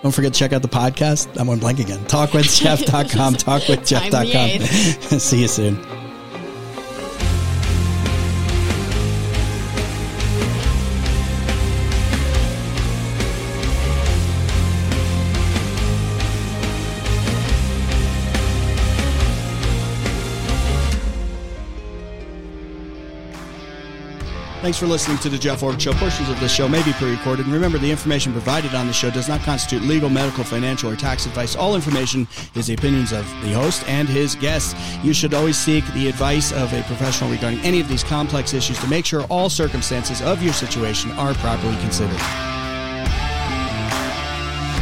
[0.04, 1.30] Don't forget to check out the podcast.
[1.40, 2.00] I'm on blank again.
[2.00, 3.34] Talkwithjeff.com.
[3.36, 5.20] Talkwithjeff.com.
[5.20, 6.05] See you soon.
[24.66, 25.94] Thanks for listening to the Jeff Oravits Show.
[25.94, 27.46] Portions of this show may be pre-recorded.
[27.46, 30.96] And remember, the information provided on the show does not constitute legal, medical, financial, or
[30.96, 31.56] tax advice.
[31.56, 34.74] All information is the opinions of the host and his guests.
[35.04, 38.80] You should always seek the advice of a professional regarding any of these complex issues
[38.80, 42.55] to make sure all circumstances of your situation are properly considered.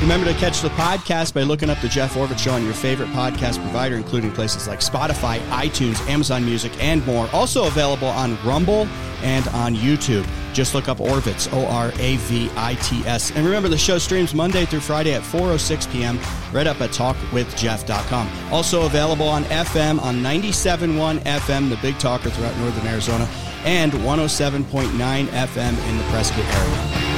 [0.03, 3.07] Remember to catch the podcast by looking up the Jeff Oravits Show on your favorite
[3.11, 7.29] podcast provider, including places like Spotify, iTunes, Amazon Music, and more.
[7.31, 8.85] Also available on Rumble
[9.21, 10.27] and on YouTube.
[10.53, 13.31] Just look up Oravits, O R A V I T S.
[13.31, 16.19] And remember, the show streams Monday through Friday at 4.06 p.m.
[16.51, 18.29] right up at talkwithjeff.com.
[18.51, 23.23] Also available on FM on 97.1 FM, the big talker throughout northern Arizona,
[23.63, 27.12] and 107.9 FM in the Prescott area.